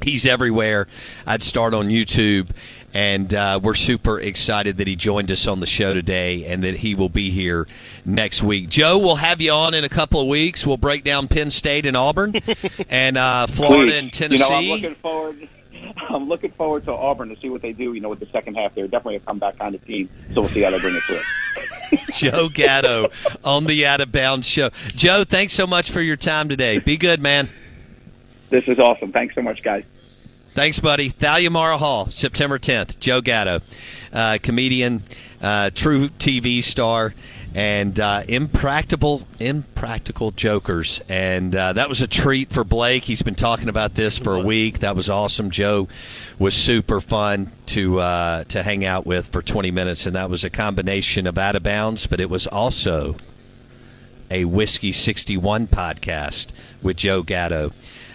He's 0.00 0.26
everywhere. 0.26 0.86
I'd 1.26 1.42
start 1.42 1.74
on 1.74 1.88
YouTube. 1.88 2.50
And 2.94 3.34
uh, 3.34 3.58
we're 3.60 3.74
super 3.74 4.20
excited 4.20 4.76
that 4.76 4.86
he 4.86 4.94
joined 4.94 5.32
us 5.32 5.48
on 5.48 5.58
the 5.58 5.66
show 5.66 5.92
today 5.92 6.46
and 6.46 6.62
that 6.62 6.76
he 6.76 6.94
will 6.94 7.08
be 7.08 7.30
here 7.30 7.66
next 8.04 8.40
week. 8.42 8.68
Joe, 8.68 8.98
we'll 8.98 9.16
have 9.16 9.40
you 9.40 9.50
on 9.50 9.74
in 9.74 9.82
a 9.82 9.88
couple 9.88 10.20
of 10.20 10.28
weeks. 10.28 10.64
We'll 10.64 10.76
break 10.76 11.02
down 11.02 11.26
Penn 11.26 11.50
State 11.50 11.86
and 11.86 11.96
Auburn 11.96 12.34
and 12.88 13.18
uh, 13.18 13.48
Florida 13.48 13.90
Please. 13.92 13.98
and 13.98 14.12
Tennessee. 14.12 14.44
You 14.44 14.50
know, 14.50 14.56
I'm 14.56 14.68
looking 14.68 14.94
forward. 14.94 15.48
I'm 16.08 16.28
looking 16.28 16.50
forward 16.52 16.84
to 16.84 16.92
Auburn 16.92 17.28
to 17.30 17.36
see 17.36 17.48
what 17.48 17.62
they 17.62 17.72
do. 17.72 17.92
You 17.92 18.00
know, 18.00 18.08
with 18.08 18.20
the 18.20 18.26
second 18.26 18.54
half, 18.54 18.74
they're 18.74 18.86
definitely 18.86 19.16
a 19.16 19.20
comeback 19.20 19.58
kind 19.58 19.74
of 19.74 19.84
team. 19.84 20.08
So 20.32 20.42
we'll 20.42 20.50
see 20.50 20.62
how 20.62 20.70
they 20.70 20.78
bring 20.78 20.94
it 20.94 21.02
to 21.08 21.18
through. 21.18 21.98
Joe 22.30 22.48
Gatto 22.48 23.10
on 23.42 23.64
the 23.64 23.86
Out 23.86 24.00
of 24.00 24.12
Bounds 24.12 24.46
show. 24.46 24.70
Joe, 24.94 25.24
thanks 25.24 25.52
so 25.52 25.66
much 25.66 25.90
for 25.90 26.00
your 26.00 26.16
time 26.16 26.48
today. 26.48 26.78
Be 26.78 26.96
good, 26.96 27.20
man. 27.20 27.48
This 28.50 28.68
is 28.68 28.78
awesome. 28.78 29.12
Thanks 29.12 29.34
so 29.34 29.42
much, 29.42 29.62
guys. 29.62 29.84
Thanks, 30.54 30.78
buddy. 30.78 31.08
Thalia 31.08 31.50
Mara 31.50 31.76
Hall, 31.78 32.06
September 32.10 32.60
10th. 32.60 33.00
Joe 33.00 33.20
Gatto, 33.20 33.58
uh, 34.12 34.38
comedian, 34.40 35.02
uh, 35.42 35.70
truTV 35.74 36.62
star, 36.62 37.12
and 37.56 37.98
uh, 37.98 38.22
impractical, 38.28 39.22
impractical 39.40 40.30
jokers. 40.30 41.00
And 41.08 41.56
uh, 41.56 41.72
that 41.72 41.88
was 41.88 42.02
a 42.02 42.06
treat 42.06 42.50
for 42.50 42.62
Blake. 42.62 43.02
He's 43.04 43.22
been 43.22 43.34
talking 43.34 43.68
about 43.68 43.96
this 43.96 44.16
for 44.16 44.36
a 44.36 44.40
week. 44.40 44.78
That 44.78 44.94
was 44.94 45.10
awesome. 45.10 45.50
Joe 45.50 45.88
was 46.38 46.54
super 46.54 47.00
fun 47.00 47.50
to 47.66 47.98
uh, 47.98 48.44
to 48.44 48.62
hang 48.62 48.84
out 48.84 49.04
with 49.04 49.26
for 49.26 49.42
20 49.42 49.72
minutes, 49.72 50.06
and 50.06 50.14
that 50.14 50.30
was 50.30 50.44
a 50.44 50.50
combination 50.50 51.26
of 51.26 51.36
out 51.36 51.56
of 51.56 51.64
bounds, 51.64 52.06
but 52.06 52.20
it 52.20 52.30
was 52.30 52.46
also 52.46 53.16
a 54.30 54.44
Whiskey 54.44 54.92
61 54.92 55.66
podcast 55.66 56.48
with 56.80 56.96
Joe 56.96 57.22
Gatto, 57.22 57.72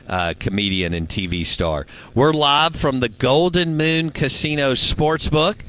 uh, 0.09 0.33
comedian 0.39 0.93
and 0.93 1.07
TV 1.07 1.45
star. 1.45 1.85
We're 2.13 2.33
live 2.33 2.75
from 2.75 2.99
the 2.99 3.09
Golden 3.09 3.77
Moon 3.77 4.09
Casino 4.09 4.73
Sportsbook. 4.73 5.61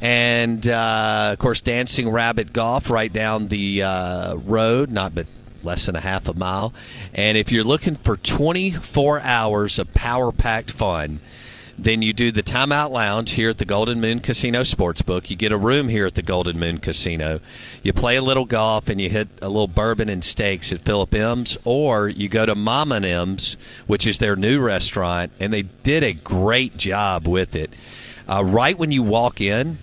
And, 0.00 0.66
uh, 0.66 1.30
of 1.32 1.38
course, 1.38 1.60
Dancing 1.60 2.08
Rabbit 2.08 2.52
Golf 2.52 2.90
right 2.90 3.12
down 3.12 3.48
the 3.48 3.84
uh, 3.84 4.34
road, 4.34 4.90
not 4.90 5.14
but 5.14 5.26
less 5.62 5.86
than 5.86 5.94
a 5.94 6.00
half 6.00 6.28
a 6.28 6.34
mile. 6.34 6.72
And 7.14 7.38
if 7.38 7.52
you're 7.52 7.62
looking 7.62 7.94
for 7.94 8.16
24 8.16 9.20
hours 9.20 9.78
of 9.78 9.94
power 9.94 10.32
packed 10.32 10.72
fun, 10.72 11.20
then 11.84 12.02
you 12.02 12.12
do 12.12 12.30
the 12.30 12.42
Timeout 12.42 12.90
Lounge 12.90 13.32
here 13.32 13.50
at 13.50 13.58
the 13.58 13.64
Golden 13.64 14.00
Moon 14.00 14.20
Casino 14.20 14.60
Sportsbook. 14.60 15.30
You 15.30 15.36
get 15.36 15.52
a 15.52 15.56
room 15.56 15.88
here 15.88 16.06
at 16.06 16.14
the 16.14 16.22
Golden 16.22 16.58
Moon 16.58 16.78
Casino. 16.78 17.40
You 17.82 17.92
play 17.92 18.16
a 18.16 18.22
little 18.22 18.44
golf 18.44 18.88
and 18.88 19.00
you 19.00 19.08
hit 19.08 19.28
a 19.40 19.48
little 19.48 19.68
bourbon 19.68 20.08
and 20.08 20.22
steaks 20.22 20.72
at 20.72 20.82
Philip 20.82 21.14
M's, 21.14 21.58
or 21.64 22.08
you 22.08 22.28
go 22.28 22.46
to 22.46 22.54
Mama 22.54 22.96
and 22.96 23.04
M's, 23.04 23.56
which 23.86 24.06
is 24.06 24.18
their 24.18 24.36
new 24.36 24.60
restaurant, 24.60 25.32
and 25.40 25.52
they 25.52 25.62
did 25.62 26.02
a 26.02 26.12
great 26.12 26.76
job 26.76 27.26
with 27.26 27.56
it. 27.56 27.72
Uh, 28.28 28.44
right 28.44 28.78
when 28.78 28.92
you 28.92 29.02
walk 29.02 29.40
in, 29.40 29.78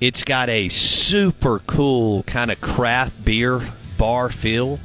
it's 0.00 0.24
got 0.24 0.50
a 0.50 0.68
super 0.68 1.60
cool 1.60 2.22
kind 2.24 2.50
of 2.50 2.60
craft 2.60 3.24
beer 3.24 3.62
bar 3.96 4.28
feel, 4.28 4.78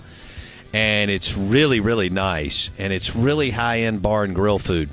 and 0.71 1.11
it's 1.11 1.35
really, 1.35 1.81
really 1.81 2.09
nice, 2.09 2.69
and 2.77 2.93
it's 2.93 3.15
really 3.15 3.49
high 3.51 3.79
end 3.79 4.01
bar 4.01 4.23
and 4.23 4.33
grill 4.33 4.59
food. 4.59 4.89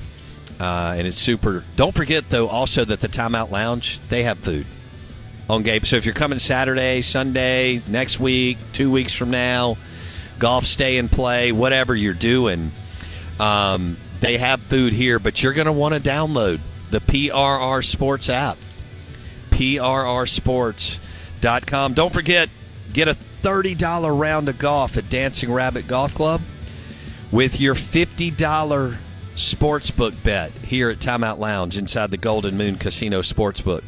Uh, 0.59 0.95
and 0.97 1.07
it's 1.07 1.19
super. 1.19 1.65
Don't 1.77 1.95
forget 1.95 2.31
though, 2.31 2.49
also 2.49 2.83
that 2.85 3.01
the 3.01 3.09
Timeout 3.09 3.51
Lounge 3.51 4.01
they 4.09 4.23
have 4.23 4.39
food 4.39 4.67
on 5.49 5.63
game. 5.63 5.85
So 5.85 5.95
if 5.97 6.05
you're 6.05 6.15
coming 6.15 6.39
Saturday, 6.39 7.01
Sunday, 7.03 7.81
next 7.89 8.19
week, 8.19 8.59
two 8.73 8.91
weeks 8.91 9.15
from 9.15 9.31
now, 9.31 9.77
golf 10.39 10.65
stay 10.65 10.99
and 10.99 11.11
play, 11.11 11.53
whatever 11.53 11.95
you're 11.95 12.15
doing, 12.15 12.73
um, 13.39 13.99
they 14.21 14.39
have 14.39 14.61
food 14.63 14.95
here. 14.95 15.19
But 15.19 15.43
you're 15.43 15.53
going 15.53 15.67
to 15.67 15.73
want 15.73 15.95
to 15.95 16.01
download 16.01 16.61
the 16.91 17.01
PRR 17.01 17.85
Sports 17.85 18.31
app, 18.31 18.57
PRRSports.com. 19.51 21.95
Don't 21.95 22.15
forget, 22.15 22.49
get 22.93 23.09
a 23.09 23.15
thirty 23.15 23.75
dollar 23.75 24.15
round 24.15 24.49
of 24.49 24.59
golf 24.59 24.97
at 24.97 25.11
Dancing 25.11 25.53
Rabbit 25.53 25.87
Golf 25.87 26.15
Club 26.15 26.41
with 27.31 27.61
your 27.61 27.75
fifty 27.75 28.31
dollar 28.31 28.97
sportsbook 29.37 30.23
bet 30.25 30.51
here 30.51 30.89
at 30.89 30.99
Timeout 30.99 31.39
Lounge 31.39 31.77
inside 31.77 32.11
the 32.11 32.17
Golden 32.17 32.57
Moon 32.57 32.77
Casino 32.77 33.21
Sportsbook. 33.21 33.83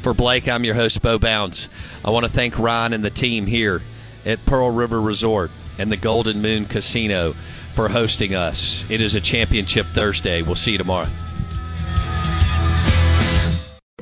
For 0.00 0.14
Blake, 0.14 0.48
I'm 0.48 0.64
your 0.64 0.74
host, 0.74 1.02
Bo 1.02 1.18
Bounds. 1.18 1.68
I 2.04 2.10
want 2.10 2.24
to 2.24 2.32
thank 2.32 2.58
Ryan 2.58 2.92
and 2.92 3.04
the 3.04 3.10
team 3.10 3.46
here 3.46 3.82
at 4.24 4.44
Pearl 4.46 4.70
River 4.70 5.00
Resort 5.00 5.50
and 5.78 5.90
the 5.90 5.96
Golden 5.96 6.40
Moon 6.40 6.66
Casino 6.66 7.32
for 7.32 7.88
hosting 7.88 8.34
us. 8.34 8.88
It 8.90 9.00
is 9.00 9.14
a 9.14 9.20
championship 9.20 9.86
Thursday. 9.86 10.42
We'll 10.42 10.54
see 10.54 10.72
you 10.72 10.78
tomorrow. 10.78 11.08